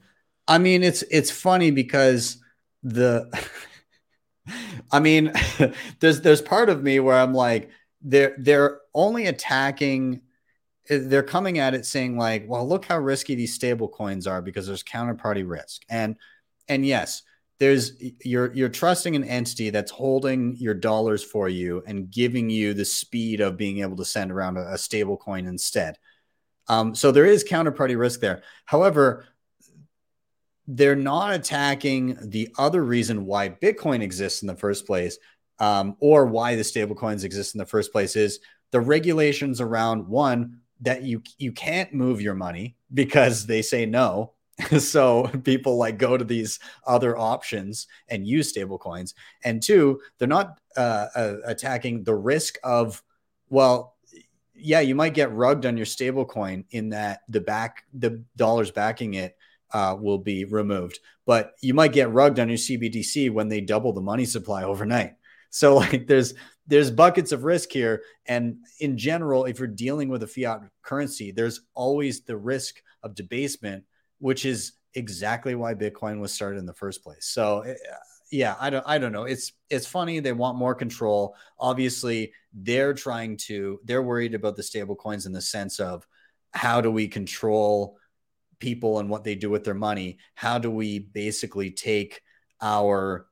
I 0.48 0.58
mean, 0.58 0.84
it's 0.84 1.02
it's 1.04 1.32
funny 1.32 1.72
because 1.72 2.38
the 2.84 3.30
I 4.92 5.00
mean, 5.00 5.32
there's 6.00 6.22
there's 6.22 6.42
part 6.42 6.70
of 6.70 6.84
me 6.84 7.00
where 7.00 7.18
I'm 7.18 7.34
like, 7.34 7.70
they're 8.02 8.36
they're 8.38 8.80
only 8.94 9.28
attacking 9.28 10.22
they're 10.90 11.24
coming 11.24 11.60
at 11.60 11.74
it 11.74 11.86
saying 11.86 12.18
like 12.18 12.44
well 12.48 12.68
look 12.68 12.86
how 12.86 12.98
risky 12.98 13.36
these 13.36 13.54
stable 13.54 13.88
coins 13.88 14.28
are 14.28 14.42
because 14.42 14.68
there's 14.68 14.84
counterparty 14.84 15.48
risk 15.48 15.84
and 15.90 16.16
and 16.68 16.86
yes 16.86 17.24
there's 17.62 17.94
you're 18.26 18.52
you're 18.54 18.70
trusting 18.70 19.16
an 19.16 19.24
entity 19.24 19.70
that's 19.70 19.92
holding 19.92 20.56
your 20.58 20.74
dollars 20.74 21.24
for 21.24 21.48
you 21.48 21.84
and 21.86 22.10
giving 22.10 22.50
you 22.50 22.74
the 22.74 22.84
speed 22.84 23.40
of 23.40 23.56
being 23.56 23.80
able 23.82 23.96
to 23.96 24.04
send 24.04 24.32
around 24.32 24.58
a, 24.58 24.74
a 24.74 24.78
stable 24.78 25.16
coin 25.16 25.46
instead 25.46 25.98
um, 26.68 26.96
so 26.96 27.12
there 27.12 27.26
is 27.26 27.44
counterparty 27.44 27.98
risk 27.98 28.20
there 28.20 28.42
however 28.66 29.26
they're 30.68 30.96
not 30.96 31.34
attacking 31.34 32.18
the 32.22 32.50
other 32.58 32.84
reason 32.84 33.26
why 33.26 33.50
Bitcoin 33.50 34.02
exists 34.02 34.42
in 34.42 34.48
the 34.48 34.56
first 34.56 34.86
place, 34.86 35.18
um, 35.60 35.96
or 36.00 36.26
why 36.26 36.56
the 36.56 36.62
stablecoins 36.62 37.24
exist 37.24 37.56
in 37.56 37.60
the 37.60 37.66
first 37.66 37.92
place 37.92 38.16
is 38.16 38.40
the 38.72 38.80
regulations 38.80 39.60
around 39.60 40.08
one 40.08 40.60
that 40.82 41.04
you 41.04 41.22
you 41.38 41.52
can't 41.52 41.94
move 41.94 42.22
your 42.22 42.36
money 42.36 42.78
because 42.94 43.46
they 43.46 43.62
say 43.62 43.86
no. 43.86 44.34
so 44.80 45.28
people 45.44 45.78
like 45.78 45.98
go 45.98 46.18
to 46.18 46.26
these 46.26 46.60
other 46.86 47.18
options 47.18 47.88
and 48.10 48.28
use 48.28 48.54
stablecoins. 48.54 49.14
And 49.44 49.62
two, 49.62 50.02
they're 50.18 50.28
not 50.28 50.60
uh, 50.78 51.08
uh, 51.16 51.36
attacking 51.46 52.04
the 52.04 52.16
risk 52.16 52.58
of 52.64 53.02
well, 53.50 53.98
yeah, 54.56 54.80
you 54.80 54.96
might 54.96 55.14
get 55.14 55.34
rugged 55.34 55.66
on 55.66 55.76
your 55.76 55.86
stablecoin 55.86 56.66
in 56.72 56.90
that 56.90 57.22
the 57.28 57.42
back 57.42 57.84
the 57.94 58.24
dollars 58.38 58.72
backing 58.72 59.16
it 59.16 59.36
uh, 59.74 59.96
will 60.00 60.18
be 60.18 60.46
removed. 60.46 61.00
But 61.26 61.54
you 61.62 61.74
might 61.74 61.94
get 61.94 62.12
rugged 62.12 62.40
on 62.40 62.50
your 62.50 62.58
CBDC 62.58 63.32
when 63.32 63.50
they 63.50 63.62
double 63.62 63.94
the 63.94 64.02
money 64.02 64.26
supply 64.26 64.64
overnight. 64.64 65.16
So 65.50 65.76
like 65.78 66.08
there's 66.08 66.34
there's 66.68 66.92
buckets 66.92 67.32
of 67.32 67.44
risk 67.44 67.72
here, 67.72 68.04
and 68.28 68.58
in 68.80 68.98
general, 68.98 69.46
if 69.46 69.60
you're 69.60 69.68
dealing 69.68 70.10
with 70.10 70.24
a 70.24 70.28
fiat 70.28 70.62
currency, 70.84 71.32
there's 71.32 71.62
always 71.74 72.22
the 72.22 72.38
risk 72.38 72.82
of 73.04 73.16
debasement, 73.16 73.84
which 74.22 74.46
is 74.46 74.74
exactly 74.94 75.56
why 75.56 75.74
Bitcoin 75.74 76.20
was 76.20 76.32
started 76.32 76.60
in 76.60 76.66
the 76.66 76.74
first 76.74 77.04
place. 77.04 77.26
So 77.26 77.62
eh, 77.62 77.76
yeah, 78.32 78.56
I 78.60 78.70
don't 78.70 78.86
I 78.88 78.98
don't 78.98 79.12
know. 79.12 79.24
It's 79.24 79.52
it's 79.70 79.86
funny 79.86 80.20
they 80.20 80.32
want 80.32 80.58
more 80.58 80.76
control. 80.76 81.36
Obviously, 81.60 82.32
they're 82.54 82.94
trying 82.94 83.36
to 83.38 83.80
they're 83.84 84.02
worried 84.04 84.36
about 84.36 84.56
the 84.56 84.64
stable 84.64 84.96
coins 84.96 85.26
in 85.26 85.34
the 85.34 85.42
sense 85.42 85.80
of 85.80 86.08
how 86.54 86.80
do 86.80 86.90
we 86.90 87.08
control 87.08 87.98
people 88.60 89.00
and 89.00 89.10
what 89.10 89.24
they 89.24 89.36
do 89.36 89.50
with 89.50 89.64
their 89.64 89.74
money, 89.74 90.18
how 90.36 90.58
do 90.60 90.70
we 90.70 91.00
basically 91.00 91.72
take 91.72 92.22
our 92.62 93.26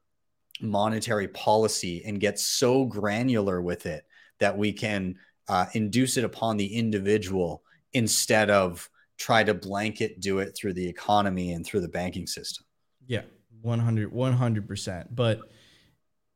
monetary 0.59 1.27
policy 1.27 2.03
and 2.05 2.19
get 2.19 2.39
so 2.39 2.83
granular 2.85 3.61
with 3.61 3.85
it 3.85 4.03
that 4.39 4.57
we 4.57 4.73
can 4.73 5.15
uh, 5.47 5.67
induce 5.73 6.17
it 6.17 6.23
upon 6.25 6.57
the 6.57 6.75
individual 6.75 7.63
instead 7.93 8.49
of 8.49 8.89
try 9.19 9.43
to 9.43 9.53
blanket 9.53 10.21
do 10.21 10.39
it 10.39 10.55
through 10.55 10.73
the 10.73 10.87
economy 10.87 11.51
and 11.51 11.65
through 11.65 11.81
the 11.81 11.89
banking 11.89 12.25
system. 12.25 12.65
Yeah, 13.05 13.23
100 13.61 14.11
100%. 14.11 15.07
But 15.11 15.41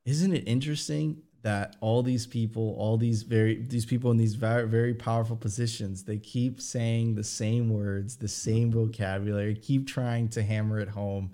isn't 0.06 0.34
it 0.34 0.44
interesting 0.46 1.22
that 1.42 1.76
all 1.82 2.04
these 2.04 2.28
people, 2.28 2.76
all 2.78 2.98
these 2.98 3.24
very 3.24 3.64
these 3.64 3.86
people 3.86 4.12
in 4.12 4.18
these 4.18 4.36
very 4.36 4.68
very 4.68 4.94
powerful 4.94 5.36
positions, 5.36 6.04
they 6.04 6.18
keep 6.18 6.62
saying 6.62 7.16
the 7.16 7.24
same 7.24 7.70
words, 7.70 8.18
the 8.18 8.28
same 8.28 8.72
vocabulary, 8.72 9.56
keep 9.56 9.88
trying 9.88 10.28
to 10.30 10.44
hammer 10.44 10.80
it 10.80 10.90
home, 10.90 11.32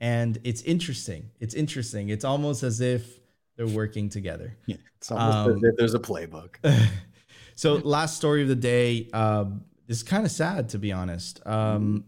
and 0.00 0.38
it's 0.44 0.62
interesting. 0.62 1.30
It's 1.40 1.54
interesting. 1.54 2.08
It's 2.08 2.24
almost 2.24 2.62
as 2.62 2.80
if 2.80 3.20
they're 3.56 3.66
working 3.66 4.08
together. 4.08 4.56
Yeah, 4.66 4.76
it's 4.96 5.10
almost 5.10 5.36
Um, 5.36 5.56
as 5.56 5.62
if 5.62 5.76
there's 5.76 5.94
a 5.94 6.00
playbook. 6.00 6.56
So, 7.58 7.74
last 7.74 8.16
story 8.16 8.42
of 8.42 8.48
the 8.48 8.54
day. 8.54 9.10
Um, 9.12 9.64
is 9.88 10.02
kind 10.02 10.24
of 10.24 10.30
sad 10.30 10.68
to 10.70 10.78
be 10.78 10.92
honest. 10.92 11.44
Um, 11.46 12.04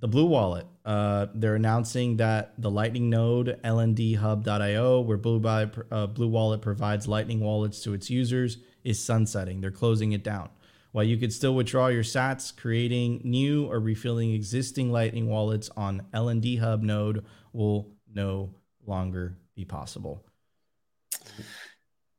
the 0.00 0.08
BlueWallet. 0.08 0.64
Uh, 0.84 1.28
they're 1.34 1.54
announcing 1.54 2.18
that 2.18 2.52
the 2.58 2.70
Lightning 2.70 3.08
node 3.08 3.58
lndhub.io, 3.64 5.00
where 5.00 5.16
Blue, 5.16 5.38
uh, 5.38 5.66
BlueWallet 6.06 6.60
provides 6.60 7.08
Lightning 7.08 7.40
wallets 7.40 7.82
to 7.84 7.94
its 7.94 8.10
users, 8.10 8.58
is 8.84 9.02
sunsetting. 9.02 9.62
They're 9.62 9.70
closing 9.70 10.12
it 10.12 10.22
down. 10.22 10.50
While 10.92 11.04
you 11.04 11.16
could 11.16 11.32
still 11.32 11.54
withdraw 11.54 11.86
your 11.86 12.02
Sats, 12.02 12.54
creating 12.54 13.22
new 13.24 13.64
or 13.64 13.80
refilling 13.80 14.34
existing 14.34 14.92
Lightning 14.92 15.28
wallets 15.28 15.70
on 15.74 16.06
LndHub 16.12 16.82
node 16.82 17.24
will 17.54 17.88
no 18.12 18.54
longer 18.86 19.38
be 19.56 19.64
possible. 19.64 20.22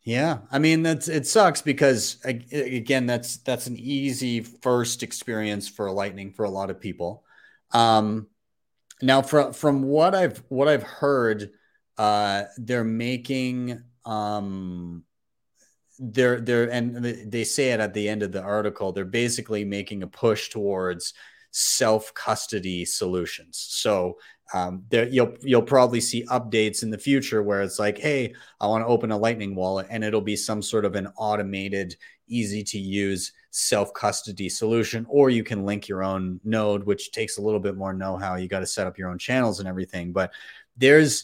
Yeah, 0.06 0.39
I 0.51 0.60
mean 0.60 0.84
that's 0.84 1.08
it 1.08 1.26
sucks 1.26 1.64
because 1.64 2.20
again 2.24 3.08
that's 3.08 3.38
that's 3.38 3.66
an 3.66 3.76
easy 3.76 4.41
first 4.41 5.01
experience 5.01 5.68
for 5.68 5.89
Lightning 5.91 6.32
for 6.32 6.45
a 6.45 6.49
lot 6.49 6.70
of 6.70 6.80
people. 6.80 7.24
Um, 7.72 8.28
now 9.01 9.24
from 9.24 9.51
from 9.51 9.82
what 9.82 10.14
I've 10.14 10.43
what 10.49 10.68
I've 10.68 10.84
heard, 10.84 11.49
uh, 11.97 12.43
they're 12.58 12.84
making 12.84 13.82
um, 14.06 15.03
they're 15.97 16.39
they're 16.39 16.70
and 16.70 17.03
they 17.03 17.43
say 17.43 17.72
it 17.72 17.80
at 17.80 17.95
the 17.95 18.08
end 18.08 18.22
of 18.22 18.32
the 18.32 18.43
article. 18.43 18.91
They're 18.91 19.06
basically 19.06 19.66
making 19.66 20.03
a 20.03 20.08
push 20.08 20.49
towards 20.49 21.16
self 21.58 22.14
custody 22.14 22.84
solutions. 22.84 23.58
So 23.70 24.18
um, 24.53 24.84
there 24.89 25.08
you'll 25.08 25.36
you'll 25.41 25.62
probably 25.62 26.01
see 26.01 26.26
updates 26.26 26.84
in 26.84 26.89
the 26.89 26.97
future 26.97 27.41
where 27.41 27.62
it's 27.62 27.80
like, 27.80 27.97
hey, 27.97 28.34
I 28.60 28.68
want 28.68 28.84
to 28.84 28.88
open 28.88 29.12
a 29.12 29.18
Lightning 29.18 29.56
wallet, 29.56 29.88
and 29.89 30.03
it'll 30.03 30.20
be 30.20 30.36
some 30.36 30.62
sort 30.62 30.84
of 30.84 30.95
an 30.95 31.08
automated, 31.16 31.95
easy 32.28 32.62
to 32.66 32.78
use 32.78 33.32
self 33.51 33.93
custody 33.93 34.49
solution, 34.49 35.06
or 35.08 35.30
you 35.30 35.45
can 35.45 35.64
link 35.64 35.88
your 35.88 36.03
own 36.03 36.41
node, 36.43 36.84
which 36.84 37.14
takes 37.14 37.38
a 37.38 37.41
little 37.41 37.62
bit 37.62 37.78
more 37.78 37.93
know 37.93 38.18
how. 38.18 38.36
You 38.36 38.49
got 38.49 38.60
to 38.60 38.68
set 38.68 38.86
up 38.86 38.97
your 38.97 39.10
own 39.10 39.18
channels 39.18 39.62
and 39.62 39.70
everything, 39.70 40.12
but 40.12 40.32
there's 40.76 41.24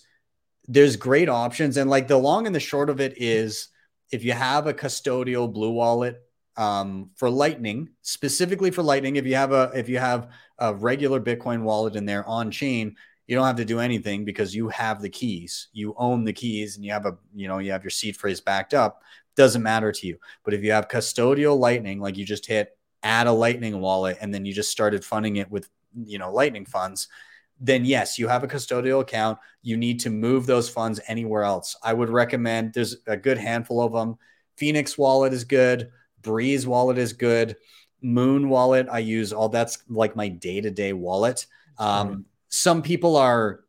there's 0.70 0.96
great 0.96 1.28
options, 1.28 1.76
and 1.76 1.90
like 1.90 2.08
the 2.08 2.18
long 2.18 2.46
and 2.48 2.56
the 2.56 2.60
short 2.62 2.90
of 2.90 3.02
it 3.02 3.16
is, 3.18 3.68
if 4.12 4.24
you 4.24 4.32
have 4.32 4.66
a 4.66 4.74
custodial 4.74 5.54
BlueWallet 5.54 6.16
um, 6.58 7.12
for 7.16 7.30
Lightning, 7.30 7.90
specifically 8.02 8.72
for 8.72 8.84
Lightning, 8.84 9.16
if 9.16 9.26
you 9.26 9.36
have 9.36 9.52
a 9.52 9.72
if 9.74 9.88
you 9.90 9.98
have 10.00 10.30
a 10.60 10.74
regular 10.74 11.20
Bitcoin 11.20 11.64
wallet 11.64 11.96
in 11.96 12.06
there 12.06 12.26
on 12.26 12.52
chain, 12.52 12.96
you 13.28 13.36
don't 13.36 13.48
have 13.48 13.56
to 13.58 13.66
do 13.66 13.80
anything 13.80 14.26
because 14.26 14.54
you 14.54 14.70
have 14.70 15.02
the 15.02 15.10
keys. 15.10 15.70
You 15.74 15.96
own 15.98 16.24
the 16.24 16.34
keys, 16.34 16.76
and 16.76 16.86
you 16.86 16.92
have 16.92 17.06
a 17.06 17.18
you 17.34 17.48
know 17.48 17.60
you 17.60 17.72
have 17.72 17.84
your 17.84 17.92
seed 17.92 18.18
phrase 18.18 18.42
backed 18.42 18.74
up. 18.74 19.02
Doesn't 19.36 19.64
matter 19.64 19.92
to 19.92 20.08
you. 20.08 20.18
But 20.44 20.54
if 20.54 20.64
you 20.64 20.72
have 20.74 20.90
custodial 20.90 21.58
Lightning, 21.58 22.00
like 22.00 22.18
you 22.18 22.26
just 22.26 22.46
hit 22.46 22.78
add 23.04 23.28
a 23.28 23.32
Lightning 23.32 23.80
wallet, 23.80 24.18
and 24.22 24.34
then 24.34 24.46
you 24.46 24.54
just 24.54 24.72
started 24.72 25.06
funding 25.06 25.38
it 25.38 25.50
with 25.50 25.70
you 26.06 26.20
know 26.20 26.32
Lightning 26.32 26.66
funds, 26.66 27.08
then 27.60 27.86
yes, 27.86 28.20
you 28.20 28.28
have 28.28 28.44
a 28.44 28.48
custodial 28.48 29.02
account. 29.02 29.40
You 29.62 29.78
need 29.78 30.00
to 30.02 30.10
move 30.10 30.46
those 30.46 30.70
funds 30.70 31.00
anywhere 31.08 31.44
else. 31.44 31.76
I 31.84 31.94
would 31.94 32.10
recommend. 32.10 32.74
There's 32.74 32.98
a 33.08 33.16
good 33.16 33.38
handful 33.38 33.82
of 33.82 33.94
them. 33.94 34.18
Phoenix 34.58 34.98
Wallet 34.98 35.32
is 35.32 35.44
good. 35.44 35.92
Breeze 36.22 36.68
Wallet 36.68 36.98
is 36.98 37.14
good. 37.14 37.56
Muun 38.04 38.48
Wallet, 38.48 38.88
I 38.92 39.00
use 39.00 39.32
all 39.32 39.50
that's 39.50 39.80
like 39.88 40.16
my 40.16 40.28
day 40.28 40.62
to 40.62 40.72
day 40.72 40.94
wallet. 40.94 41.46
Um, 41.78 42.26
some 42.50 42.82
people 42.82 43.16
are 43.16 43.62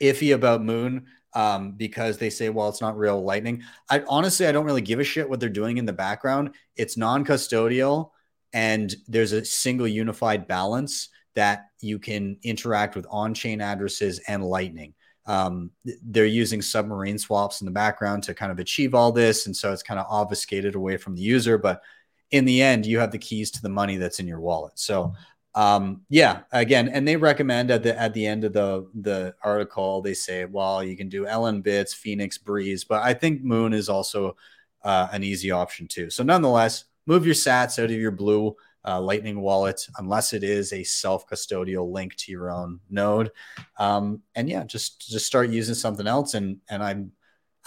iffy 0.00 0.34
about 0.34 0.62
Muun 0.62 1.04
um, 1.34 1.72
because 1.72 2.18
they 2.18 2.30
say, 2.30 2.48
well, 2.48 2.68
it's 2.68 2.80
not 2.80 2.98
real 2.98 3.22
Lightning. 3.22 3.62
I 3.88 4.02
honestly, 4.08 4.46
I 4.46 4.52
don't 4.52 4.66
really 4.66 4.80
give 4.80 5.00
a 5.00 5.04
shit 5.04 5.28
what 5.28 5.40
they're 5.40 5.48
doing 5.48 5.78
in 5.78 5.86
the 5.86 5.92
background. 5.92 6.54
It's 6.76 6.96
non 6.96 7.24
custodial 7.24 8.10
and 8.52 8.94
there's 9.08 9.32
a 9.32 9.44
single 9.44 9.88
unified 9.88 10.46
balance 10.46 11.08
that 11.34 11.66
you 11.80 11.98
can 11.98 12.36
interact 12.42 12.94
with 12.94 13.06
on 13.10 13.32
chain 13.32 13.60
addresses 13.60 14.20
and 14.28 14.44
Lightning. 14.44 14.94
Um, 15.26 15.70
they're 15.84 16.26
using 16.26 16.62
submarine 16.62 17.18
swaps 17.18 17.60
in 17.60 17.64
the 17.64 17.70
background 17.70 18.24
to 18.24 18.34
kind 18.34 18.50
of 18.50 18.58
achieve 18.58 18.94
all 18.94 19.12
this. 19.12 19.46
And 19.46 19.56
so 19.56 19.72
it's 19.72 19.82
kind 19.82 20.00
of 20.00 20.06
obfuscated 20.08 20.74
away 20.74 20.96
from 20.96 21.14
the 21.14 21.22
user. 21.22 21.58
But 21.58 21.82
in 22.30 22.44
the 22.44 22.62
end, 22.62 22.86
you 22.86 22.98
have 22.98 23.12
the 23.12 23.18
keys 23.18 23.50
to 23.52 23.62
the 23.62 23.68
money 23.68 23.96
that's 23.96 24.18
in 24.18 24.26
your 24.26 24.40
wallet. 24.40 24.78
So, 24.78 25.14
um, 25.54 26.00
yeah, 26.08 26.40
again, 26.50 26.88
and 26.88 27.06
they 27.06 27.16
recommend 27.16 27.70
at 27.70 27.82
the 27.82 27.98
at 28.00 28.14
the 28.14 28.26
end 28.26 28.44
of 28.44 28.54
the 28.54 28.88
the 28.94 29.34
article, 29.42 30.00
they 30.00 30.14
say, 30.14 30.46
well, 30.46 30.82
you 30.82 30.96
can 30.96 31.10
do 31.10 31.26
LNbits, 31.26 31.94
Phoenix 31.94 32.38
Breeze, 32.38 32.84
but 32.84 33.02
I 33.02 33.12
think 33.12 33.44
Muun 33.44 33.74
is 33.74 33.90
also 33.90 34.36
uh, 34.82 35.08
an 35.12 35.22
easy 35.22 35.50
option 35.50 35.86
too. 35.86 36.08
So, 36.08 36.22
nonetheless, 36.22 36.84
move 37.06 37.26
your 37.26 37.34
Sats 37.34 37.78
out 37.78 37.90
of 37.90 37.96
your 37.96 38.10
Blue 38.10 38.56
uh, 38.84 39.00
Lightning 39.00 39.40
wallet 39.40 39.86
unless 39.98 40.32
it 40.32 40.42
is 40.42 40.72
a 40.72 40.82
self 40.82 41.28
custodial 41.28 41.90
link 41.90 42.16
to 42.16 42.32
your 42.32 42.50
own 42.50 42.80
node, 42.90 43.30
um, 43.78 44.22
and 44.34 44.48
yeah, 44.48 44.64
just 44.64 45.08
just 45.08 45.26
start 45.26 45.50
using 45.50 45.74
something 45.74 46.06
else. 46.06 46.34
And 46.34 46.58
and 46.68 46.82
I'm 46.82 47.12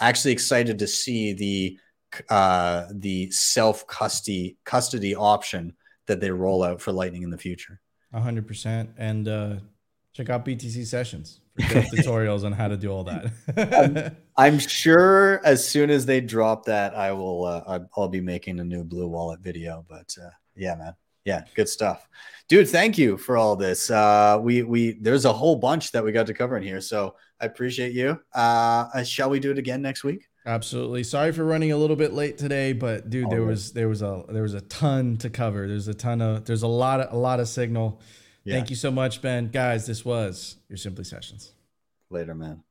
actually 0.00 0.32
excited 0.32 0.78
to 0.78 0.86
see 0.86 1.32
the 1.32 1.78
uh, 2.28 2.86
the 2.92 3.30
self 3.30 3.86
custody 3.86 4.56
custody 4.64 5.14
option 5.14 5.74
that 6.06 6.20
they 6.20 6.30
roll 6.30 6.62
out 6.62 6.80
for 6.80 6.92
Lightning 6.92 7.22
in 7.22 7.30
the 7.30 7.38
future. 7.38 7.80
hundred 8.12 8.46
percent. 8.46 8.90
And 8.96 9.28
uh, 9.28 9.56
check 10.12 10.30
out 10.30 10.44
BTC 10.44 10.86
sessions 10.86 11.40
for 11.56 11.62
tutorials 11.92 12.44
on 12.44 12.52
how 12.52 12.68
to 12.68 12.76
do 12.76 12.90
all 12.90 13.04
that. 13.04 14.16
I'm 14.36 14.58
sure 14.58 15.40
as 15.44 15.66
soon 15.66 15.90
as 15.90 16.06
they 16.06 16.20
drop 16.20 16.66
that, 16.66 16.94
I 16.94 17.12
will. 17.12 17.44
Uh, 17.44 17.80
I'll 17.96 18.08
be 18.08 18.20
making 18.20 18.60
a 18.60 18.64
new 18.64 18.84
BlueWallet 18.84 19.40
video. 19.40 19.84
But 19.88 20.14
uh, 20.22 20.30
yeah, 20.54 20.74
man, 20.76 20.94
yeah, 21.26 21.42
good 21.54 21.68
stuff, 21.68 22.08
dude. 22.48 22.68
Thank 22.70 22.96
you 22.96 23.18
for 23.18 23.36
all 23.36 23.54
this. 23.56 23.90
Uh, 23.90 24.38
we 24.40 24.62
we 24.62 24.92
there's 24.92 25.26
a 25.26 25.32
whole 25.32 25.56
bunch 25.56 25.92
that 25.92 26.02
we 26.02 26.12
got 26.12 26.26
to 26.28 26.34
cover 26.34 26.56
in 26.56 26.62
here, 26.62 26.80
so 26.80 27.16
I 27.38 27.44
appreciate 27.44 27.92
you. 27.92 28.18
Uh, 28.34 29.02
shall 29.04 29.28
we 29.28 29.40
do 29.40 29.50
it 29.50 29.58
again 29.58 29.82
next 29.82 30.04
week? 30.04 30.26
Absolutely. 30.46 31.02
Sorry 31.02 31.32
for 31.32 31.44
running 31.44 31.72
a 31.72 31.76
little 31.76 31.96
bit 31.96 32.12
late 32.12 32.38
today, 32.38 32.72
but 32.72 33.10
dude, 33.10 33.28
there 33.30 33.40
All 33.40 33.44
right. 33.46 33.50
was 33.50 33.72
there 33.72 33.88
was 33.88 34.00
a 34.00 34.22
there 34.30 34.42
was 34.44 34.54
a 34.54 34.60
ton 34.62 35.16
to 35.18 35.28
cover. 35.28 35.66
There's 35.68 35.88
a 35.88 35.94
ton 35.94 36.22
of 36.22 36.44
there's 36.44 36.62
a 36.62 36.68
lot 36.68 37.00
of 37.00 37.12
a 37.12 37.16
lot 37.18 37.40
of 37.40 37.48
signal. 37.48 38.00
Yeah. 38.44 38.54
Thank 38.54 38.70
you 38.70 38.76
so 38.76 38.92
much, 38.92 39.20
Ben. 39.20 39.48
Guys, 39.48 39.86
this 39.86 40.04
was 40.04 40.56
your 40.68 40.76
Simply 40.76 41.02
Sessions. 41.02 41.52
later, 42.10 42.32
man. 42.32 42.62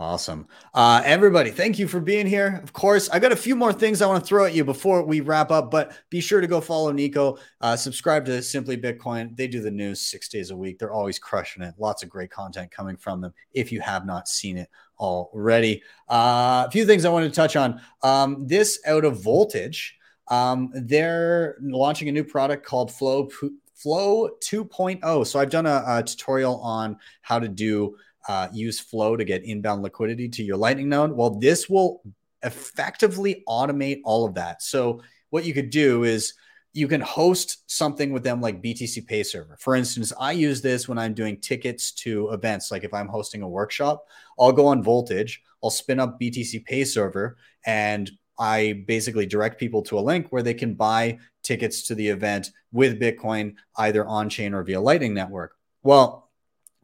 Awesome. 0.00 0.46
Uh, 0.72 1.02
everybody, 1.04 1.50
thank 1.50 1.78
you 1.78 1.86
for 1.86 2.00
being 2.00 2.26
here. 2.26 2.58
Of 2.62 2.72
course, 2.72 3.10
I 3.10 3.18
got 3.18 3.32
a 3.32 3.36
few 3.36 3.54
more 3.54 3.70
things 3.70 4.00
I 4.00 4.06
want 4.06 4.24
to 4.24 4.26
throw 4.26 4.46
at 4.46 4.54
you 4.54 4.64
before 4.64 5.02
we 5.02 5.20
wrap 5.20 5.50
up, 5.50 5.70
but 5.70 5.92
be 6.08 6.22
sure 6.22 6.40
to 6.40 6.46
go 6.46 6.58
follow 6.62 6.90
Nico. 6.90 7.36
Uh, 7.60 7.76
subscribe 7.76 8.24
to 8.24 8.40
Simply 8.40 8.78
Bitcoin. 8.78 9.36
They 9.36 9.46
do 9.46 9.60
the 9.60 9.70
news 9.70 10.00
six 10.00 10.30
days 10.30 10.52
a 10.52 10.56
week. 10.56 10.78
They're 10.78 10.90
always 10.90 11.18
crushing 11.18 11.62
it. 11.62 11.74
Lots 11.76 12.02
of 12.02 12.08
great 12.08 12.30
content 12.30 12.70
coming 12.70 12.96
from 12.96 13.20
them 13.20 13.34
if 13.52 13.70
you 13.70 13.82
have 13.82 14.06
not 14.06 14.26
seen 14.26 14.56
it 14.56 14.70
already. 14.98 15.82
Uh, 16.08 16.64
a 16.66 16.70
few 16.70 16.86
things 16.86 17.04
I 17.04 17.10
wanted 17.10 17.28
to 17.28 17.34
touch 17.34 17.56
on. 17.56 17.82
Um, 18.02 18.46
this 18.46 18.80
out 18.86 19.04
of 19.04 19.22
voltage, 19.22 19.98
um, 20.28 20.70
they're 20.72 21.58
launching 21.60 22.08
a 22.08 22.12
new 22.12 22.24
product 22.24 22.64
called 22.64 22.90
Flow 22.90 23.28
Flow 23.74 24.28
2.0. 24.40 25.26
So 25.26 25.38
I've 25.38 25.50
done 25.50 25.66
a, 25.66 25.82
a 25.86 26.02
tutorial 26.02 26.60
on 26.60 26.98
how 27.22 27.38
to 27.38 27.48
do 27.48 27.96
uh, 28.28 28.48
use 28.52 28.80
Flow 28.80 29.16
to 29.16 29.24
get 29.24 29.44
inbound 29.44 29.82
liquidity 29.82 30.28
to 30.28 30.42
your 30.42 30.56
Lightning 30.56 30.88
node. 30.88 31.12
Well, 31.12 31.30
this 31.30 31.68
will 31.68 32.02
effectively 32.42 33.42
automate 33.48 34.00
all 34.04 34.24
of 34.24 34.34
that. 34.34 34.62
So 34.62 35.02
what 35.30 35.44
you 35.44 35.54
could 35.54 35.70
do 35.70 36.04
is 36.04 36.34
you 36.72 36.86
can 36.86 37.00
host 37.00 37.64
something 37.66 38.12
with 38.12 38.22
them 38.22 38.40
like 38.40 38.62
BTC 38.62 39.06
Pay 39.06 39.22
Server. 39.24 39.56
For 39.60 39.74
instance, 39.74 40.12
I 40.18 40.32
use 40.32 40.62
this 40.62 40.88
when 40.88 40.98
I'm 40.98 41.14
doing 41.14 41.40
tickets 41.40 41.92
to 41.92 42.30
events. 42.30 42.70
Like 42.70 42.84
if 42.84 42.94
I'm 42.94 43.08
hosting 43.08 43.42
a 43.42 43.48
workshop, 43.48 44.06
I'll 44.38 44.52
go 44.52 44.68
on 44.68 44.82
Voltage, 44.82 45.42
I'll 45.62 45.70
spin 45.70 45.98
up 45.98 46.20
BTC 46.20 46.64
Pay 46.64 46.84
Server, 46.84 47.36
and 47.66 48.10
I 48.38 48.84
basically 48.86 49.26
direct 49.26 49.58
people 49.58 49.82
to 49.82 49.98
a 49.98 50.00
link 50.00 50.28
where 50.30 50.42
they 50.42 50.54
can 50.54 50.74
buy 50.74 51.18
tickets 51.42 51.82
to 51.88 51.94
the 51.94 52.08
event 52.08 52.50
with 52.72 53.00
Bitcoin, 53.00 53.54
either 53.76 54.06
on 54.06 54.28
chain 54.28 54.54
or 54.54 54.62
via 54.62 54.80
Lightning 54.80 55.12
Network. 55.12 55.56
Well, 55.82 56.30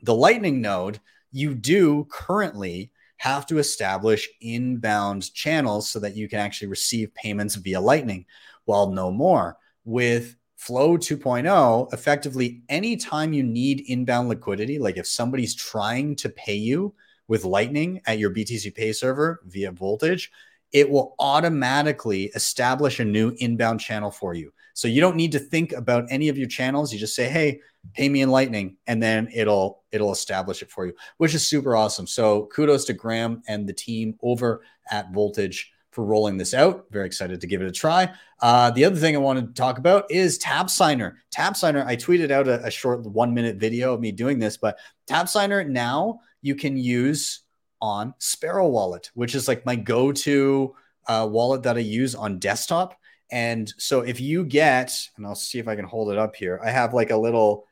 the 0.03 0.15
Lightning 0.15 0.61
node, 0.61 1.01
you 1.37 1.55
do 1.55 2.07
currently 2.11 2.91
have 3.19 3.45
to 3.47 3.59
establish 3.59 4.27
inbound 4.41 5.35
channels 5.35 5.87
so 5.87 6.01
that 6.01 6.17
you 6.17 6.31
can 6.31 6.39
actually 6.39 6.69
receive 6.69 7.15
payments 7.15 7.57
via 7.57 7.79
Lightning. 7.79 8.25
Well, 8.65 8.91
no 8.91 9.11
more. 9.11 9.59
With 9.85 10.35
Flow 10.57 10.97
2.0, 10.97 11.93
effectively, 11.93 12.63
anytime 12.71 13.35
you 13.35 13.43
need 13.43 13.85
inbound 13.87 14.31
liquidity, 14.31 14.79
like 14.79 14.97
if 14.97 15.07
somebody's 15.07 15.55
trying 15.55 16.17
to 16.17 16.31
pay 16.31 16.55
you 16.55 16.95
with 17.29 17.45
Lightning 17.45 18.01
at 18.07 18.19
your 18.19 18.31
BTC 18.31 18.75
Pay 18.75 18.95
server 18.95 19.41
via 19.45 19.71
Voltage, 19.73 20.33
it 20.73 20.89
will 20.89 21.15
automatically 21.19 22.25
establish 22.35 22.99
a 22.99 23.05
new 23.05 23.35
inbound 23.39 23.81
channel 23.81 24.11
for 24.11 24.33
you. 24.33 24.55
So 24.77 24.89
you 24.89 25.01
don't 25.01 25.17
need 25.17 25.33
to 25.33 25.39
think 25.39 25.73
about 25.73 26.05
any 26.11 26.29
of 26.29 26.37
your 26.37 26.49
channels. 26.49 26.93
You 26.93 26.99
just 26.99 27.15
say, 27.15 27.31
"Hey, 27.31 27.61
pay 27.95 28.11
me 28.11 28.21
in 28.21 28.29
Lightning," 28.29 28.77
and 28.87 29.03
then 29.03 29.27
it'll 29.33 29.83
it'll 29.91 30.13
establish 30.13 30.61
it 30.61 30.71
for 30.71 30.85
you, 30.85 30.93
which 31.17 31.35
is 31.35 31.49
super 31.49 31.75
awesome. 31.75 32.07
So 32.07 32.45
kudos 32.53 32.85
to 32.85 32.93
Graham 32.93 33.43
and 33.49 33.67
the 33.67 33.73
team 33.73 34.19
over 34.23 34.61
at 34.91 35.11
Voltage 35.13 35.73
for 35.93 36.05
rolling 36.05 36.37
this 36.37 36.53
out. 36.53 36.85
Very 36.91 37.07
excited 37.07 37.41
to 37.41 37.47
give 37.47 37.63
it 37.63 37.69
a 37.69 37.73
try. 37.73 38.13
Uh, 38.43 38.71
the 38.71 38.85
other 38.85 38.97
thing 38.97 39.17
I 39.17 39.19
wanted 39.19 39.47
to 39.47 39.55
talk 39.55 39.79
about 39.79 40.05
is 40.11 40.39
Tapsigner. 40.39 41.15
Tab 41.31 41.57
Signer, 41.57 41.87
I 41.87 41.97
tweeted 41.97 42.31
out 42.31 42.47
a, 42.47 42.63
a 42.67 42.71
short 42.71 43.01
one 43.01 43.33
minute 43.33 43.57
video 43.57 43.95
of 43.95 44.01
me 44.01 44.13
doing 44.13 44.39
this, 44.39 44.59
but 44.59 44.79
Tapsigner 45.09 45.67
now 45.67 46.21
you 46.43 46.55
can 46.55 46.77
use 46.77 47.41
on 47.81 48.13
Sparrow 48.19 48.69
Wallet, 48.69 49.11
which 49.15 49.35
is 49.35 49.49
like 49.49 49.65
my 49.65 49.75
go 49.75 50.13
to 50.13 50.75
uh, 51.09 51.27
wallet 51.31 51.63
that 51.63 51.79
I 51.79 51.81
use 51.81 52.15
on 52.15 52.39
desktop. 52.39 52.95
And 53.31 53.73
so 53.79 54.01
if 54.01 54.21
you 54.21 54.45
get, 54.45 54.97
and 55.17 55.27
I'll 55.27 55.35
see 55.35 55.59
if 55.59 55.69
I 55.69 55.77
can 55.77 55.85
hold 55.85 56.11
it 56.13 56.19
up 56.19 56.37
here, 56.37 56.61
I 56.65 56.71
have 56.71 56.95
like 56.95 57.11
a 57.11 57.17
little, 57.17 57.67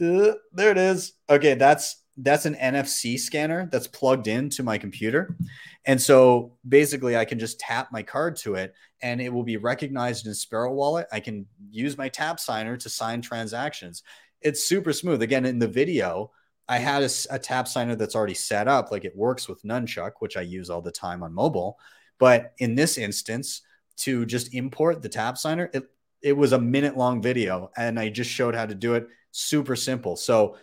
uh, 0.00 0.32
there 0.52 0.70
it 0.70 0.78
is. 0.78 1.12
Okay, 1.30 1.54
that's 1.54 2.02
that's 2.18 2.44
an 2.44 2.54
NFC 2.54 3.18
scanner 3.18 3.68
that's 3.72 3.86
plugged 3.86 4.28
into 4.28 4.62
my 4.62 4.76
computer. 4.76 5.36
And 5.86 6.00
so 6.00 6.58
basically, 6.68 7.16
I 7.16 7.24
can 7.24 7.38
just 7.38 7.58
tap 7.58 7.88
my 7.90 8.02
card 8.02 8.36
to 8.36 8.54
it 8.54 8.74
and 9.00 9.20
it 9.20 9.32
will 9.32 9.42
be 9.42 9.56
recognized 9.56 10.26
in 10.26 10.34
Sparrow 10.34 10.72
Wallet. 10.72 11.06
I 11.10 11.20
can 11.20 11.46
use 11.70 11.96
my 11.96 12.08
Tapsigner 12.08 12.78
to 12.78 12.88
sign 12.88 13.22
transactions. 13.22 14.02
It's 14.40 14.64
super 14.64 14.92
smooth. 14.92 15.22
Again, 15.22 15.46
in 15.46 15.58
the 15.58 15.68
video, 15.68 16.30
I 16.68 16.78
had 16.78 17.02
a, 17.02 17.06
a 17.06 17.38
Tapsigner 17.38 17.96
that's 17.96 18.14
already 18.14 18.34
set 18.34 18.68
up, 18.68 18.92
like 18.92 19.04
it 19.04 19.16
works 19.16 19.48
with 19.48 19.62
Nunchuk, 19.62 20.12
which 20.20 20.36
I 20.36 20.42
use 20.42 20.70
all 20.70 20.82
the 20.82 20.92
time 20.92 21.22
on 21.22 21.32
mobile. 21.32 21.78
But 22.18 22.52
in 22.58 22.74
this 22.74 22.98
instance, 22.98 23.62
to 23.98 24.26
just 24.26 24.54
import 24.54 25.02
the 25.02 25.08
Tapsigner, 25.08 25.74
it, 25.74 25.84
it 26.22 26.36
was 26.36 26.52
a 26.52 26.58
minute 26.58 26.96
long 26.96 27.20
video 27.20 27.70
and 27.76 27.98
I 27.98 28.08
just 28.08 28.30
showed 28.30 28.54
how 28.54 28.66
to 28.66 28.74
do 28.74 28.94
it. 28.94 29.08
Super 29.32 29.76
simple. 29.76 30.16
So 30.16 30.56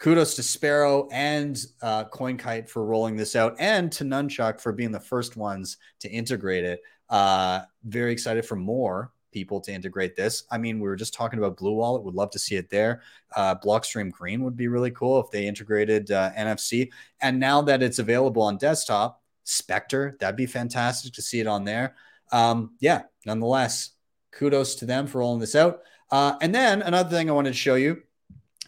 kudos 0.00 0.34
to 0.34 0.42
Sparrow 0.42 1.08
and 1.12 1.62
uh, 1.82 2.04
CoinKite 2.06 2.68
for 2.68 2.84
rolling 2.84 3.16
this 3.16 3.36
out, 3.36 3.54
and 3.58 3.92
to 3.92 4.04
Nunchuk 4.04 4.60
for 4.60 4.72
being 4.72 4.90
the 4.90 4.98
first 4.98 5.36
ones 5.36 5.76
to 6.00 6.10
integrate 6.10 6.64
it. 6.64 6.80
Uh, 7.08 7.60
very 7.84 8.12
excited 8.12 8.44
for 8.44 8.56
more 8.56 9.12
people 9.32 9.60
to 9.60 9.72
integrate 9.72 10.16
this. 10.16 10.44
I 10.50 10.58
mean, 10.58 10.80
we 10.80 10.88
were 10.88 10.96
just 10.96 11.14
talking 11.14 11.38
about 11.38 11.56
BlueWallet. 11.56 12.02
Would 12.02 12.14
love 12.14 12.30
to 12.30 12.38
see 12.38 12.56
it 12.56 12.70
there. 12.70 13.02
Uh, 13.36 13.54
Blockstream 13.54 14.10
Green 14.10 14.42
would 14.42 14.56
be 14.56 14.68
really 14.68 14.90
cool 14.90 15.20
if 15.20 15.30
they 15.30 15.46
integrated 15.46 16.10
uh, 16.10 16.32
NFC. 16.36 16.90
And 17.20 17.38
now 17.38 17.62
that 17.62 17.82
it's 17.82 18.00
available 18.00 18.42
on 18.42 18.56
desktop, 18.56 19.22
Spectre, 19.44 20.16
that'd 20.18 20.36
be 20.36 20.46
fantastic 20.46 21.12
to 21.14 21.22
see 21.22 21.40
it 21.40 21.46
on 21.46 21.64
there. 21.64 21.94
Um, 22.32 22.76
yeah, 22.80 23.02
nonetheless, 23.26 23.90
kudos 24.32 24.76
to 24.76 24.86
them 24.86 25.06
for 25.06 25.18
rolling 25.18 25.40
this 25.40 25.54
out. 25.54 25.82
Uh, 26.10 26.34
and 26.40 26.54
then 26.54 26.82
another 26.82 27.10
thing 27.10 27.30
I 27.30 27.32
wanted 27.32 27.50
to 27.50 27.56
show 27.56 27.76
you 27.76 28.02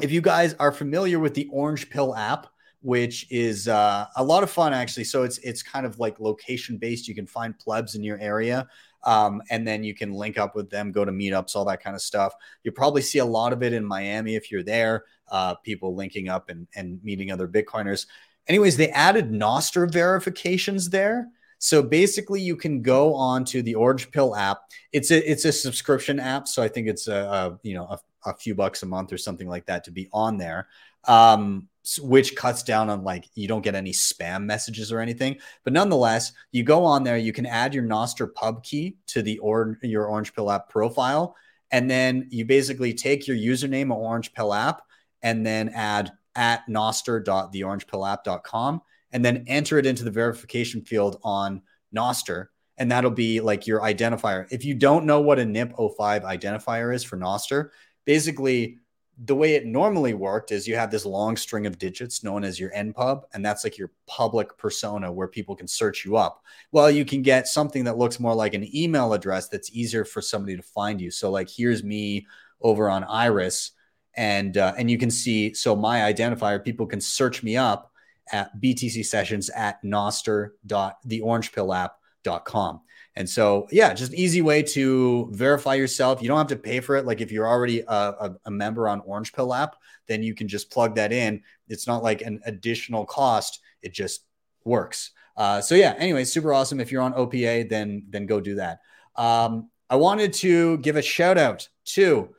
if 0.01 0.11
you 0.11 0.21
guys 0.21 0.55
are 0.55 0.73
familiar 0.73 1.19
with 1.19 1.35
the 1.35 1.49
Orange 1.53 1.91
Pill 1.91 2.15
app, 2.15 2.47
which 2.81 3.27
is 3.31 3.69
uh, 3.69 4.07
a 4.17 4.25
lot 4.25 4.43
of 4.43 4.51
fun 4.51 4.73
actually. 4.73 5.05
So 5.05 5.23
it's 5.23 5.39
it's 5.39 5.63
kind 5.63 5.87
of 5.87 5.99
like 5.99 6.21
location 6.21 6.79
based. 6.79 7.09
You 7.09 7.15
can 7.15 7.27
find 7.27 7.59
plebs 7.59 7.95
in 7.95 8.03
your 8.03 8.19
area, 8.19 8.69
um, 9.05 9.43
and 9.51 9.67
then 9.67 9.85
you 9.85 9.95
can 9.95 10.13
link 10.13 10.39
up 10.39 10.55
with 10.55 10.71
them, 10.71 10.93
go 10.93 11.05
to 11.05 11.13
meetups, 11.13 11.55
all 11.55 11.65
that 11.67 11.83
kind 11.83 11.95
of 11.95 12.03
stuff. 12.03 12.35
You 12.65 12.73
probably 12.73 13.03
see 13.03 13.19
a 13.19 13.25
lot 13.25 13.53
of 13.53 13.63
it 13.63 13.73
in 13.73 13.85
Miami 13.85 14.35
if 14.35 14.51
you're 14.51 14.63
there. 14.63 15.05
Uh, 15.31 15.55
people 15.57 15.95
linking 15.95 16.29
up 16.29 16.49
and 16.49 16.67
and 16.75 17.03
meeting 17.03 17.31
other 17.31 17.49
Bitcoiners. 17.49 18.07
Anyways, 18.49 18.77
they 18.77 18.91
added 18.91 19.31
Nostr 19.31 19.91
verifications 19.91 20.91
there. 20.91 21.29
So 21.65 21.81
basically, 21.81 22.41
you 22.41 22.57
can 22.57 22.83
go 22.83 23.15
on 23.15 23.45
to 23.47 23.63
the 23.63 23.77
Orange 23.77 24.11
Pill 24.11 24.35
app. 24.35 24.63
It's 24.93 25.13
a 25.13 25.31
it's 25.31 25.45
a 25.45 25.53
subscription 25.53 26.19
app, 26.19 26.49
so 26.49 26.63
I 26.63 26.67
think 26.67 26.89
it's 26.89 27.07
a, 27.07 27.15
a 27.15 27.59
you 27.63 27.75
know 27.75 27.85
a 27.85 28.01
a 28.25 28.35
few 28.35 28.55
bucks 28.55 28.83
a 28.83 28.87
month 28.87 29.13
or 29.13 29.19
something 29.19 29.49
like 29.49 29.67
that 29.67 29.85
to 29.85 29.91
be 29.91 30.09
on 30.13 30.39
there 30.39 30.69
um, 31.05 31.69
which 32.01 32.35
cuts 32.37 32.63
down 32.63 32.89
on 32.89 33.03
like 33.03 33.29
you 33.35 33.49
don't 33.49 33.63
get 33.63 33.75
any 33.75 33.91
spam 33.91 34.45
messages 34.45 34.93
or 34.93 35.01
anything 35.01 35.37
but 35.65 35.73
nonetheless 35.73 36.31
you 36.53 36.63
go 36.63 36.85
on 36.85 37.03
there 37.03 37.19
you 37.19 37.33
can 37.33 37.47
add 37.47 37.75
your 37.75 37.83
Nostr 37.83 38.33
pub 38.33 38.63
key 38.63 38.97
to 39.09 39.23
the 39.23 39.39
or 39.39 39.77
your 39.83 40.07
orange 40.07 40.33
pill 40.35 40.49
app 40.51 40.69
profile 40.69 41.35
and 41.73 41.91
then 41.91 42.29
you 42.31 42.45
basically 42.45 42.95
take 42.95 43.27
your 43.27 43.37
username 43.37 43.91
of 43.91 43.99
orange 43.99 44.33
pill 44.33 44.55
app 44.55 44.83
and 45.23 45.45
then 45.45 45.69
add 45.71 46.13
at 46.37 46.65
nostr.theorangepillapp.com 46.69 48.83
and 49.13 49.25
then 49.25 49.45
enter 49.47 49.79
it 49.79 49.87
into 49.87 50.05
the 50.05 50.11
verification 50.11 50.83
field 50.83 51.19
on 51.23 51.63
Nostr 51.95 52.47
and 52.79 52.91
that'll 52.91 53.11
be 53.11 53.41
like 53.41 53.67
your 53.67 53.81
identifier. 53.81 54.47
If 54.51 54.65
you 54.65 54.75
don't 54.75 55.05
know 55.05 55.21
what 55.21 55.39
a 55.39 55.43
NIP05 55.43 56.23
identifier 56.25 56.95
is 56.95 57.05
for 57.05 57.17
Nostr, 57.17 57.71
basically 58.05 58.79
the 59.25 59.35
way 59.35 59.55
it 59.55 59.67
normally 59.67 60.15
worked 60.15 60.51
is 60.51 60.67
you 60.67 60.75
have 60.75 60.91
this 60.91 61.05
long 61.05 61.37
string 61.37 61.67
of 61.67 61.79
digits 61.79 62.25
known 62.25 62.43
as 62.45 62.59
your 62.59 62.71
npub 62.71 63.23
and 63.35 63.45
that's 63.45 63.63
like 63.63 63.77
your 63.77 63.91
public 64.07 64.57
persona 64.57 65.13
where 65.13 65.29
people 65.29 65.55
can 65.55 65.69
search 65.69 66.05
you 66.05 66.17
up 66.17 66.43
well 66.73 66.91
you 66.91 67.05
can 67.05 67.21
get 67.21 67.47
something 67.47 67.85
that 67.85 67.99
looks 67.99 68.19
more 68.19 68.35
like 68.35 68.55
an 68.55 68.75
email 68.75 69.13
address 69.13 69.49
that's 69.49 69.71
easier 69.73 70.05
for 70.05 70.23
somebody 70.23 70.57
to 70.57 70.63
find 70.63 71.01
you 71.01 71.11
so 71.11 71.31
like 71.31 71.49
here's 71.49 71.85
me 71.85 72.27
over 72.63 72.89
on 72.89 73.05
iris 73.05 73.73
and 74.15 74.57
uh, 74.57 74.73
and 74.79 74.91
you 74.91 74.97
can 74.97 75.11
see 75.11 75.53
so 75.53 75.77
my 75.77 76.01
identifier 76.01 76.63
people 76.63 76.87
can 76.87 77.01
search 77.01 77.43
me 77.43 77.57
up 77.57 77.91
at 78.31 78.55
btc 78.61 79.05
sessions 79.05 79.51
at 79.51 79.83
nostr.theorangepillapp.com 79.83 82.81
and 83.14 83.29
so, 83.29 83.68
yeah, 83.70 83.93
just 83.93 84.14
easy 84.14 84.41
way 84.41 84.62
to 84.62 85.29
verify 85.33 85.75
yourself. 85.75 86.23
You 86.23 86.29
don't 86.29 86.39
have 86.39 86.47
to 86.47 86.57
pay 86.57 86.81
for 86.81 86.97
it. 86.97 87.05
Like 87.05 87.20
if 87.20 87.31
you're 87.31 87.47
already 87.47 87.81
a, 87.81 87.87
a, 87.87 88.35
a, 88.47 88.51
member 88.51 88.89
on 88.89 89.01
Orange 89.01 89.35
Pill 89.35 89.53
app, 89.53 89.77
then 90.07 90.23
you 90.23 90.35
can 90.35 90.49
just 90.49 90.70
plug 90.70 90.95
that 90.95 91.12
in. 91.12 91.43
It's 91.68 91.87
not 91.87 92.03
like 92.03 92.23
an 92.23 92.41
additional 92.47 93.05
cost. 93.05 93.61
It 93.83 93.93
just 93.93 94.25
works. 94.64 95.11
Uh, 95.37 95.61
so 95.61 95.75
yeah, 95.75 95.95
anyway, 95.99 96.25
super 96.25 96.55
awesome. 96.55 96.81
If 96.81 96.91
you're 96.91 97.03
on 97.03 97.12
OPA, 97.12 97.68
then 97.68 98.05
then 98.09 98.27
go 98.27 98.41
do 98.41 98.55
that. 98.57 98.81
Um, 99.16 99.68
I 99.91 99.97
wanted 99.97 100.33
to 100.35 100.79
give 100.79 100.97
a 100.97 101.03
shout 101.03 101.37
out 101.37 101.68
to 101.85 102.35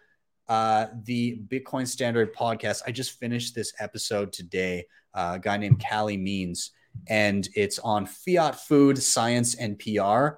uh, 0.48 0.88
the 1.04 1.40
Bitcoin 1.48 1.88
Standard 1.88 2.36
podcast. 2.36 2.82
I 2.88 2.92
just 2.92 3.20
finished 3.20 3.54
this 3.54 3.74
episode 3.80 4.34
today. 4.34 4.86
Uh, 5.14 5.34
a 5.36 5.40
guy 5.40 5.58
named 5.58 5.80
Calley 5.80 6.18
Means, 6.18 6.72
and 7.08 7.48
it's 7.56 7.80
on 7.80 8.06
fiat 8.06 8.60
food, 8.60 9.02
science, 9.02 9.56
and 9.56 9.80
PR 9.80 10.38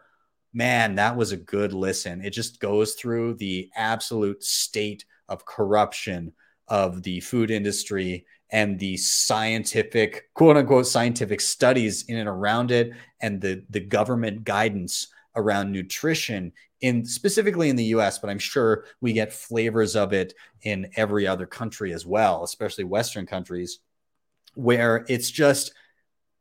man, 0.56 0.96
that 0.96 1.18
was 1.18 1.34
a 1.34 1.38
good 1.38 1.74
listen. 1.74 2.24
It 2.24 2.30
just 2.32 2.60
goes 2.62 2.94
through 2.94 3.36
the 3.36 3.70
absolute 3.76 4.42
state 4.42 5.04
of 5.28 5.46
corruption 5.46 6.32
of 6.70 7.04
the 7.04 7.20
food 7.20 7.52
industry 7.52 8.26
and 8.52 8.80
the 8.80 8.96
scientific 8.98 10.30
quote 10.34 10.56
unquote 10.56 10.88
scientific 10.88 11.42
studies 11.42 12.06
in 12.08 12.18
and 12.18 12.30
around 12.30 12.72
it 12.72 12.92
and 13.22 13.42
the 13.42 13.64
the 13.70 13.80
government 13.80 14.44
guidance 14.44 15.08
around 15.36 15.72
nutrition 15.72 16.52
in 16.82 17.06
specifically 17.06 17.70
in 17.70 17.76
the 17.76 17.86
US 17.86 18.18
but 18.18 18.30
I'm 18.30 18.40
sure 18.40 18.86
we 19.02 19.14
get 19.14 19.34
flavors 19.34 19.96
of 19.96 20.14
it 20.14 20.34
in 20.62 20.90
every 20.96 21.28
other 21.28 21.46
country 21.46 21.92
as 21.94 22.06
well 22.06 22.44
especially 22.44 22.84
western 22.84 23.26
countries 23.26 23.80
where 24.56 25.06
it's 25.08 25.30
just 25.32 25.74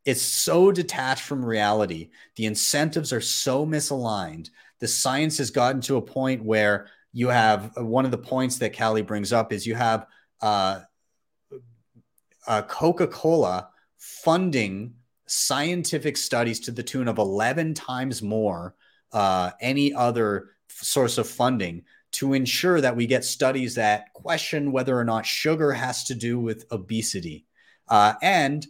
it's 0.05 0.21
so 0.21 0.71
detached 0.71 1.23
from 1.23 1.43
reality. 1.43 2.09
The 2.35 2.45
incentives 2.45 3.11
are 3.11 3.21
so 3.21 3.65
misaligned. 3.65 4.49
The 4.79 4.87
science 4.87 5.39
has 5.39 5.49
gotten 5.49 5.81
to 5.81 5.97
a 5.97 6.01
point 6.01 6.43
where 6.43 6.87
you 7.11 7.29
have 7.29 7.71
uh, 7.77 7.83
one 7.83 8.05
of 8.05 8.11
the 8.11 8.17
points 8.17 8.57
that 8.59 8.73
Calley 8.73 9.01
brings 9.01 9.33
up 9.33 9.51
is 9.51 9.65
you 9.65 9.73
have 9.73 10.05
uh, 10.41 10.81
uh, 12.47 12.61
Coca 12.63 13.07
Cola 13.07 13.69
funding 13.97 14.93
scientific 15.25 16.17
studies 16.17 16.59
to 16.61 16.71
the 16.71 16.83
tune 16.83 17.07
of 17.07 17.17
11 17.17 17.73
times 17.73 18.21
more 18.21 18.75
uh, 19.11 19.51
any 19.59 19.93
other 19.93 20.49
source 20.69 21.17
of 21.17 21.27
funding 21.27 21.83
to 22.11 22.33
ensure 22.33 22.79
that 22.79 22.95
we 22.95 23.07
get 23.07 23.25
studies 23.25 23.75
that 23.75 24.13
question 24.13 24.71
whether 24.71 24.97
or 24.97 25.03
not 25.03 25.25
sugar 25.25 25.71
has 25.71 26.03
to 26.05 26.15
do 26.15 26.39
with 26.39 26.65
obesity. 26.71 27.44
Uh, 27.87 28.13
and 28.21 28.65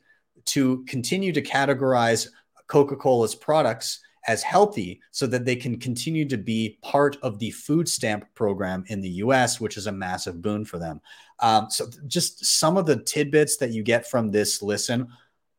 to 0.45 0.84
continue 0.86 1.32
to 1.32 1.41
categorize 1.41 2.28
Coca 2.68 2.95
Cola's 2.95 3.36
products 3.36 3.99
as 4.28 4.41
healthy 4.41 4.99
so 5.11 5.28
that 5.28 5.45
they 5.45 5.55
can 5.55 5.80
continue 5.80 6.28
to 6.28 6.38
be 6.38 6.80
part 6.82 7.18
of 7.22 7.39
the 7.39 7.51
food 7.51 7.88
stamp 7.88 8.26
program 8.34 8.84
in 8.88 9.01
the 9.01 9.09
US, 9.09 9.59
which 9.59 9.78
is 9.78 9.88
a 9.88 9.91
massive 9.91 10.41
boon 10.41 10.66
for 10.66 10.80
them. 10.80 10.99
Um, 11.39 11.68
so, 11.70 11.88
just 12.07 12.45
some 12.45 12.78
of 12.78 12.86
the 12.86 12.97
tidbits 13.03 13.57
that 13.57 13.72
you 13.72 13.84
get 13.84 14.09
from 14.09 14.32
this 14.32 14.61
listen 14.61 15.09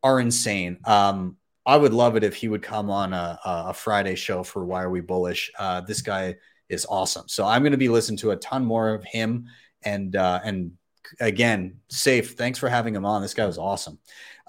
are 0.02 0.20
insane. 0.20 0.78
Um, 0.84 1.36
I 1.64 1.76
would 1.76 1.92
love 1.92 2.16
it 2.16 2.24
if 2.24 2.34
he 2.34 2.48
would 2.48 2.62
come 2.62 2.90
on 2.90 3.12
a, 3.12 3.38
a 3.44 3.74
Friday 3.74 4.14
show 4.14 4.42
for 4.42 4.64
Why 4.64 4.82
Are 4.82 4.90
We 4.90 5.00
Bullish. 5.00 5.50
Uh, 5.58 5.80
this 5.82 6.00
guy 6.00 6.36
is 6.68 6.86
awesome. 6.88 7.28
So, 7.28 7.44
I'm 7.44 7.62
going 7.62 7.72
to 7.72 7.78
be 7.78 7.88
listening 7.88 8.18
to 8.18 8.30
a 8.32 8.36
ton 8.36 8.64
more 8.64 8.94
of 8.94 9.04
him 9.04 9.46
and, 9.82 10.16
uh, 10.16 10.40
and 10.44 10.72
again, 11.20 11.80
Saif. 11.90 12.32
Thanks 12.32 12.58
for 12.58 12.68
having 12.68 12.94
him 12.94 13.04
on. 13.04 13.22
This 13.22 13.34
guy 13.34 13.46
was 13.46 13.58
awesome. 13.58 13.98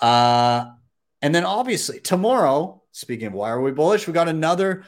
Uh, 0.01 0.65
and 1.21 1.33
then 1.33 1.45
obviously 1.45 1.99
tomorrow, 1.99 2.81
speaking 2.91 3.27
of 3.27 3.33
why 3.33 3.49
are 3.49 3.61
we 3.61 3.71
bullish, 3.71 4.07
we 4.07 4.13
got 4.13 4.29
another 4.29 4.83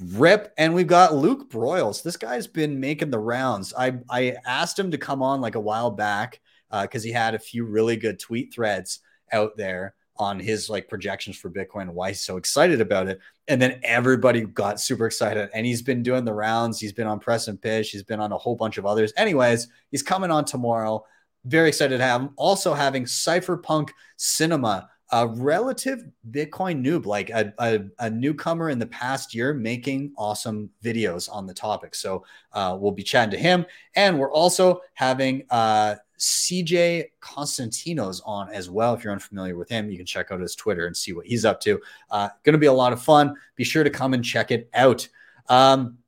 Rip, 0.00 0.52
and 0.58 0.74
we've 0.74 0.88
got 0.88 1.14
Luke 1.14 1.48
Broyles. 1.48 2.02
This 2.02 2.16
guy's 2.16 2.48
been 2.48 2.80
making 2.80 3.10
the 3.10 3.18
rounds. 3.18 3.72
I 3.78 3.98
I 4.10 4.36
asked 4.44 4.76
him 4.76 4.90
to 4.90 4.98
come 4.98 5.22
on 5.22 5.40
like 5.40 5.54
a 5.54 5.60
while 5.60 5.90
back 5.90 6.40
because 6.68 7.04
uh, 7.04 7.06
he 7.06 7.12
had 7.12 7.34
a 7.34 7.38
few 7.38 7.64
really 7.64 7.96
good 7.96 8.18
tweet 8.18 8.52
threads 8.52 8.98
out 9.32 9.56
there 9.56 9.94
on 10.16 10.40
his 10.40 10.68
like 10.68 10.88
projections 10.88 11.36
for 11.36 11.50
Bitcoin 11.50 11.90
why 11.90 12.08
he's 12.08 12.20
so 12.20 12.38
excited 12.38 12.80
about 12.80 13.06
it. 13.06 13.20
And 13.46 13.60
then 13.60 13.80
everybody 13.82 14.42
got 14.42 14.80
super 14.80 15.06
excited. 15.06 15.50
And 15.52 15.66
he's 15.66 15.82
been 15.82 16.02
doing 16.02 16.24
the 16.24 16.32
rounds. 16.32 16.80
He's 16.80 16.92
been 16.92 17.06
on 17.06 17.20
Preston 17.20 17.58
Pysh. 17.58 17.90
He's 17.90 18.02
been 18.02 18.20
on 18.20 18.32
a 18.32 18.38
whole 18.38 18.56
bunch 18.56 18.78
of 18.78 18.86
others. 18.86 19.12
Anyways, 19.16 19.68
he's 19.90 20.02
coming 20.02 20.30
on 20.30 20.44
tomorrow. 20.44 21.04
Very 21.44 21.68
excited 21.68 21.98
to 21.98 22.04
have 22.04 22.22
him. 22.22 22.30
Also 22.36 22.72
having 22.72 23.04
Cypherpunk 23.04 23.90
Cinema, 24.16 24.88
a 25.12 25.28
relative 25.28 26.04
Bitcoin 26.30 26.82
noob, 26.84 27.04
like 27.04 27.28
a, 27.30 27.52
a, 27.58 27.80
a, 27.98 28.10
newcomer 28.10 28.70
in 28.70 28.78
the 28.78 28.86
past 28.86 29.34
year, 29.34 29.52
making 29.52 30.12
awesome 30.16 30.70
videos 30.82 31.28
on 31.30 31.46
the 31.46 31.52
topic. 31.52 31.94
So 31.94 32.24
uh, 32.52 32.76
we'll 32.80 32.92
be 32.92 33.02
chatting 33.02 33.30
to 33.32 33.36
him. 33.36 33.66
And 33.94 34.18
we're 34.18 34.32
also 34.32 34.80
having 34.94 35.44
uh, 35.50 35.96
CJ 36.18 37.06
Konstantinos 37.20 38.20
on 38.24 38.50
as 38.50 38.70
well. 38.70 38.94
If 38.94 39.04
you're 39.04 39.12
unfamiliar 39.12 39.56
with 39.56 39.68
him, 39.68 39.90
you 39.90 39.96
can 39.96 40.06
check 40.06 40.30
out 40.30 40.40
his 40.40 40.54
Twitter 40.54 40.86
and 40.86 40.96
see 40.96 41.12
what 41.12 41.26
he's 41.26 41.44
up 41.44 41.60
to. 41.62 41.80
Uh, 42.10 42.28
going 42.44 42.54
to 42.54 42.58
be 42.58 42.66
a 42.66 42.72
lot 42.72 42.92
of 42.92 43.02
fun. 43.02 43.34
Be 43.56 43.64
sure 43.64 43.84
to 43.84 43.90
come 43.90 44.14
and 44.14 44.24
check 44.24 44.50
it 44.50 44.68
out. 44.74 45.08
Um, 45.48 45.98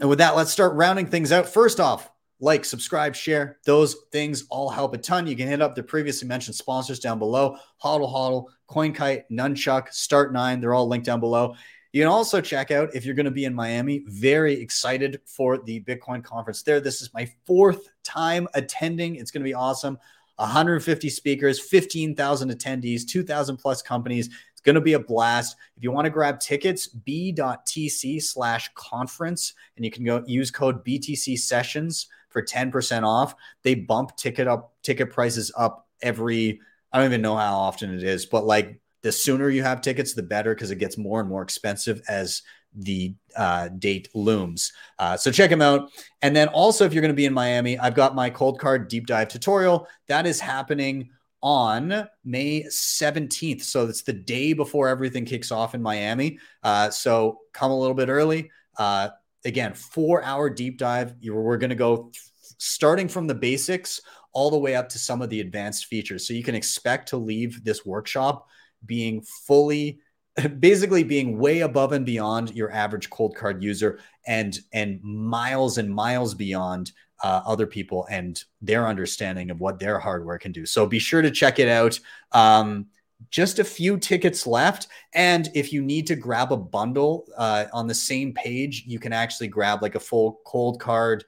and 0.00 0.08
with 0.08 0.18
that, 0.18 0.36
let's 0.36 0.50
start 0.50 0.74
rounding 0.74 1.06
things 1.06 1.32
out. 1.32 1.48
First 1.48 1.80
off, 1.80 2.10
like, 2.38 2.66
subscribe, 2.66 3.14
share. 3.14 3.58
Those 3.64 3.96
things 4.12 4.44
all 4.50 4.68
help 4.68 4.94
a 4.94 4.98
ton. 4.98 5.26
You 5.26 5.36
can 5.36 5.48
hit 5.48 5.62
up 5.62 5.74
the 5.74 5.82
previously 5.82 6.28
mentioned 6.28 6.54
sponsors 6.54 7.00
down 7.00 7.18
below 7.18 7.56
Hodl 7.82 8.12
Hodl, 8.12 8.46
CoinKite, 8.68 9.22
Nunchuk, 9.30 9.88
Start9. 9.88 10.60
They're 10.60 10.74
all 10.74 10.86
linked 10.86 11.06
down 11.06 11.20
below. 11.20 11.54
You 11.92 12.02
can 12.02 12.12
also 12.12 12.42
check 12.42 12.70
out 12.70 12.94
if 12.94 13.06
you're 13.06 13.14
going 13.14 13.24
to 13.24 13.30
be 13.30 13.46
in 13.46 13.54
Miami. 13.54 14.04
Very 14.06 14.60
excited 14.60 15.18
for 15.24 15.56
the 15.56 15.80
Bitcoin 15.80 16.22
conference 16.22 16.62
there. 16.62 16.78
This 16.78 17.00
is 17.00 17.14
my 17.14 17.30
fourth 17.46 17.88
time 18.06 18.48
attending. 18.54 19.16
It's 19.16 19.30
going 19.30 19.42
to 19.42 19.48
be 19.48 19.54
awesome. 19.54 19.98
150 20.36 21.08
speakers, 21.08 21.58
15,000 21.58 22.50
attendees, 22.50 23.06
2,000 23.06 23.56
plus 23.56 23.82
companies. 23.82 24.28
It's 24.52 24.60
going 24.60 24.74
to 24.74 24.80
be 24.80 24.92
a 24.92 24.98
blast. 24.98 25.56
If 25.76 25.82
you 25.82 25.92
want 25.92 26.04
to 26.04 26.10
grab 26.10 26.40
tickets, 26.40 26.86
b.tc 26.86 28.22
slash 28.22 28.70
conference, 28.74 29.54
and 29.76 29.84
you 29.84 29.90
can 29.90 30.04
go 30.04 30.22
use 30.26 30.50
code 30.50 30.84
BTC 30.84 31.38
sessions 31.38 32.08
for 32.28 32.42
10% 32.42 33.02
off. 33.02 33.34
They 33.62 33.74
bump 33.74 34.16
ticket 34.16 34.46
up 34.46 34.74
ticket 34.82 35.10
prices 35.10 35.50
up 35.56 35.88
every 36.02 36.60
I 36.92 36.98
don't 36.98 37.06
even 37.06 37.22
know 37.22 37.36
how 37.36 37.56
often 37.56 37.94
it 37.94 38.02
is, 38.02 38.26
but 38.26 38.44
like 38.44 38.78
the 39.02 39.12
sooner 39.12 39.48
you 39.48 39.62
have 39.62 39.80
tickets, 39.80 40.14
the 40.14 40.22
better 40.22 40.54
because 40.54 40.70
it 40.70 40.78
gets 40.78 40.98
more 40.98 41.20
and 41.20 41.28
more 41.28 41.42
expensive 41.42 42.00
as 42.08 42.42
the 42.76 43.14
uh, 43.34 43.68
date 43.68 44.08
looms. 44.14 44.72
Uh, 44.98 45.16
so 45.16 45.32
check 45.32 45.50
them 45.50 45.62
out. 45.62 45.90
And 46.22 46.36
then 46.36 46.48
also, 46.48 46.84
if 46.84 46.92
you're 46.92 47.02
going 47.02 47.12
to 47.12 47.14
be 47.14 47.26
in 47.26 47.32
Miami, 47.32 47.78
I've 47.78 47.94
got 47.94 48.14
my 48.14 48.30
Coldcard 48.30 48.88
deep 48.88 49.06
dive 49.06 49.28
tutorial 49.28 49.88
that 50.08 50.26
is 50.26 50.40
happening 50.40 51.10
on 51.42 52.08
May 52.24 52.62
17th. 52.64 53.62
So 53.62 53.86
it's 53.86 54.02
the 54.02 54.12
day 54.12 54.52
before 54.52 54.88
everything 54.88 55.24
kicks 55.24 55.52
off 55.52 55.74
in 55.74 55.82
Miami. 55.82 56.38
Uh, 56.62 56.90
so 56.90 57.40
come 57.52 57.70
a 57.70 57.78
little 57.78 57.94
bit 57.94 58.08
early. 58.08 58.50
Uh, 58.78 59.10
again, 59.44 59.74
four 59.74 60.22
hour 60.22 60.50
deep 60.50 60.78
dive. 60.78 61.14
We're 61.22 61.58
going 61.58 61.70
to 61.70 61.76
go 61.76 62.10
starting 62.58 63.08
from 63.08 63.26
the 63.26 63.34
basics 63.34 64.00
all 64.32 64.50
the 64.50 64.58
way 64.58 64.74
up 64.74 64.88
to 64.90 64.98
some 64.98 65.22
of 65.22 65.30
the 65.30 65.40
advanced 65.40 65.86
features. 65.86 66.26
So 66.26 66.34
you 66.34 66.42
can 66.42 66.54
expect 66.54 67.08
to 67.08 67.16
leave 67.16 67.64
this 67.64 67.86
workshop 67.86 68.46
being 68.84 69.22
fully 69.22 70.00
basically 70.58 71.04
being 71.04 71.38
way 71.38 71.60
above 71.60 71.92
and 71.92 72.04
beyond 72.04 72.54
your 72.54 72.70
average 72.70 73.10
Coldcard 73.10 73.62
user 73.62 73.98
and 74.26 74.58
and 74.72 75.02
miles 75.02 75.78
and 75.78 75.92
miles 75.92 76.34
beyond 76.34 76.92
uh, 77.22 77.42
other 77.46 77.66
people 77.66 78.06
and 78.10 78.42
their 78.60 78.86
understanding 78.86 79.50
of 79.50 79.60
what 79.60 79.78
their 79.78 79.98
hardware 79.98 80.38
can 80.38 80.52
do. 80.52 80.66
So 80.66 80.86
be 80.86 80.98
sure 80.98 81.22
to 81.22 81.30
check 81.30 81.58
it 81.58 81.68
out. 81.68 81.98
Um, 82.32 82.86
just 83.30 83.58
a 83.58 83.64
few 83.64 83.96
tickets 83.96 84.46
left. 84.46 84.88
And 85.14 85.48
if 85.54 85.72
you 85.72 85.80
need 85.82 86.06
to 86.08 86.16
grab 86.16 86.52
a 86.52 86.56
bundle 86.56 87.26
uh, 87.36 87.64
on 87.72 87.86
the 87.86 87.94
same 87.94 88.32
page 88.34 88.84
you 88.86 88.98
can 88.98 89.12
actually 89.12 89.48
grab 89.48 89.82
like 89.82 89.94
a 89.94 90.00
full 90.00 90.40
Coldcard 90.46 91.22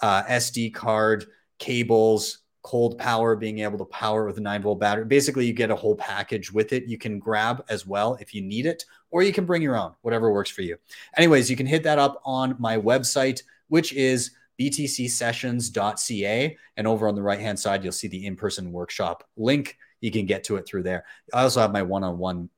uh, 0.00 0.22
sd 0.24 0.74
card 0.74 1.26
cables 1.58 2.38
Coldpower, 2.64 3.38
being 3.38 3.58
able 3.58 3.78
to 3.78 3.84
power 3.86 4.24
with 4.24 4.38
a 4.38 4.40
nine 4.40 4.62
volt 4.62 4.78
battery. 4.78 5.04
Basically, 5.04 5.44
you 5.46 5.52
get 5.52 5.70
a 5.70 5.76
whole 5.76 5.96
package 5.96 6.52
with 6.52 6.72
it. 6.72 6.84
You 6.84 6.96
can 6.96 7.18
grab 7.18 7.64
as 7.68 7.86
well 7.86 8.16
if 8.20 8.32
you 8.34 8.40
need 8.40 8.66
it, 8.66 8.84
or 9.10 9.22
you 9.22 9.32
can 9.32 9.44
bring 9.44 9.62
your 9.62 9.76
own, 9.76 9.94
whatever 10.02 10.32
works 10.32 10.50
for 10.50 10.62
you. 10.62 10.76
Anyways, 11.16 11.50
you 11.50 11.56
can 11.56 11.66
hit 11.66 11.82
that 11.82 11.98
up 11.98 12.20
on 12.24 12.54
my 12.58 12.78
website, 12.78 13.42
which 13.68 13.92
is 13.92 14.30
btcsessions.ca. 14.60 16.56
And 16.76 16.86
over 16.86 17.08
on 17.08 17.14
the 17.16 17.22
right 17.22 17.40
hand 17.40 17.58
side, 17.58 17.82
you'll 17.82 17.92
see 17.92 18.08
the 18.08 18.26
in 18.26 18.36
person 18.36 18.70
workshop 18.70 19.28
link. 19.36 19.76
You 20.00 20.12
can 20.12 20.26
get 20.26 20.44
to 20.44 20.56
it 20.56 20.66
through 20.66 20.84
there. 20.84 21.04
I 21.34 21.42
also 21.42 21.60
have 21.60 21.72
my 21.72 21.82
one 21.82 22.04
on 22.04 22.18
one 22.18 22.48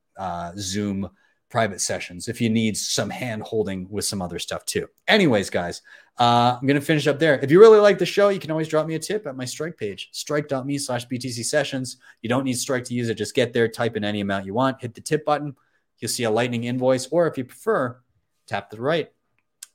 Zoom 0.58 1.08
private 1.54 1.80
sessions 1.80 2.26
if 2.26 2.40
you 2.40 2.50
need 2.50 2.76
some 2.76 3.08
hand 3.08 3.40
holding 3.40 3.88
with 3.88 4.04
some 4.04 4.20
other 4.20 4.40
stuff 4.40 4.64
too. 4.64 4.88
Anyways, 5.06 5.50
guys, 5.50 5.82
uh, 6.18 6.58
I'm 6.60 6.66
going 6.66 6.80
to 6.80 6.84
finish 6.84 7.06
up 7.06 7.20
there. 7.20 7.38
If 7.38 7.48
you 7.52 7.60
really 7.60 7.78
like 7.78 7.96
the 7.96 8.04
show, 8.04 8.28
you 8.28 8.40
can 8.40 8.50
always 8.50 8.66
drop 8.66 8.88
me 8.88 8.96
a 8.96 8.98
tip 8.98 9.24
at 9.24 9.36
my 9.36 9.44
strike 9.44 9.78
page, 9.78 10.08
strike.me 10.10 10.78
slash 10.78 11.06
BTC 11.06 11.44
sessions. 11.44 11.98
You 12.22 12.28
don't 12.28 12.42
need 12.42 12.58
strike 12.58 12.82
to 12.86 12.94
use 12.94 13.08
it. 13.08 13.14
Just 13.14 13.36
get 13.36 13.52
there, 13.52 13.68
type 13.68 13.96
in 13.96 14.02
any 14.02 14.20
amount 14.20 14.46
you 14.46 14.52
want, 14.52 14.80
hit 14.80 14.94
the 14.94 15.00
tip 15.00 15.24
button. 15.24 15.54
You'll 16.00 16.08
see 16.08 16.24
a 16.24 16.30
lightning 16.30 16.64
invoice, 16.64 17.06
or 17.06 17.28
if 17.28 17.38
you 17.38 17.44
prefer, 17.44 18.00
tap 18.48 18.70
the 18.70 18.80
right. 18.80 19.12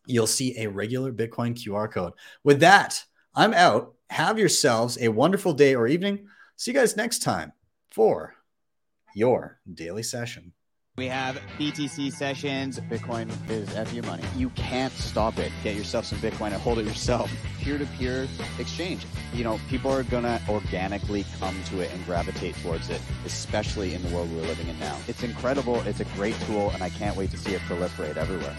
You'll 0.06 0.28
see 0.28 0.58
a 0.58 0.68
regular 0.68 1.14
Bitcoin 1.14 1.56
QR 1.56 1.90
code. 1.90 2.12
With 2.44 2.60
that, 2.60 3.06
I'm 3.34 3.54
out. 3.54 3.94
Have 4.10 4.38
yourselves 4.38 4.98
a 5.00 5.08
wonderful 5.08 5.54
day 5.54 5.76
or 5.76 5.88
evening. 5.88 6.28
See 6.58 6.72
you 6.72 6.78
guys 6.78 6.98
next 6.98 7.20
time 7.20 7.54
for 7.90 8.36
your 9.16 9.62
daily 9.74 10.04
session. 10.04 10.52
We 11.00 11.08
have 11.08 11.42
BTC 11.58 12.12
sessions. 12.12 12.78
Bitcoin 12.78 13.32
is 13.50 13.70
FU 13.70 14.02
money. 14.02 14.22
You 14.36 14.50
can't 14.50 14.92
stop 14.92 15.40
it. 15.40 15.50
Get 15.64 15.78
yourself 15.78 16.04
some 16.04 16.20
Bitcoin 16.20 16.48
and 16.48 16.56
hold 16.56 16.78
it 16.78 16.86
yourself. 16.86 17.32
Peer 17.62 17.78
to 17.78 17.86
peer 17.86 18.28
exchange. 18.60 19.06
You 19.34 19.46
know, 19.46 19.62
people 19.70 19.92
are 19.92 20.04
going 20.04 20.24
to 20.24 20.42
organically 20.50 21.26
come 21.40 21.56
to 21.68 21.80
it 21.80 21.94
and 21.94 22.06
gravitate 22.06 22.58
towards 22.58 22.90
it, 22.90 23.00
especially 23.26 23.94
in 23.94 24.04
the 24.04 24.14
world 24.14 24.30
we're 24.34 24.42
living 24.42 24.68
in 24.68 24.78
now. 24.78 24.98
It's 25.08 25.24
incredible. 25.24 25.80
It's 25.88 26.02
a 26.02 26.06
great 26.18 26.36
tool, 26.42 26.70
and 26.72 26.84
I 26.84 26.90
can't 26.90 27.16
wait 27.16 27.32
to 27.32 27.38
see 27.38 27.54
it 27.54 27.62
proliferate 27.62 28.18
everywhere. 28.18 28.58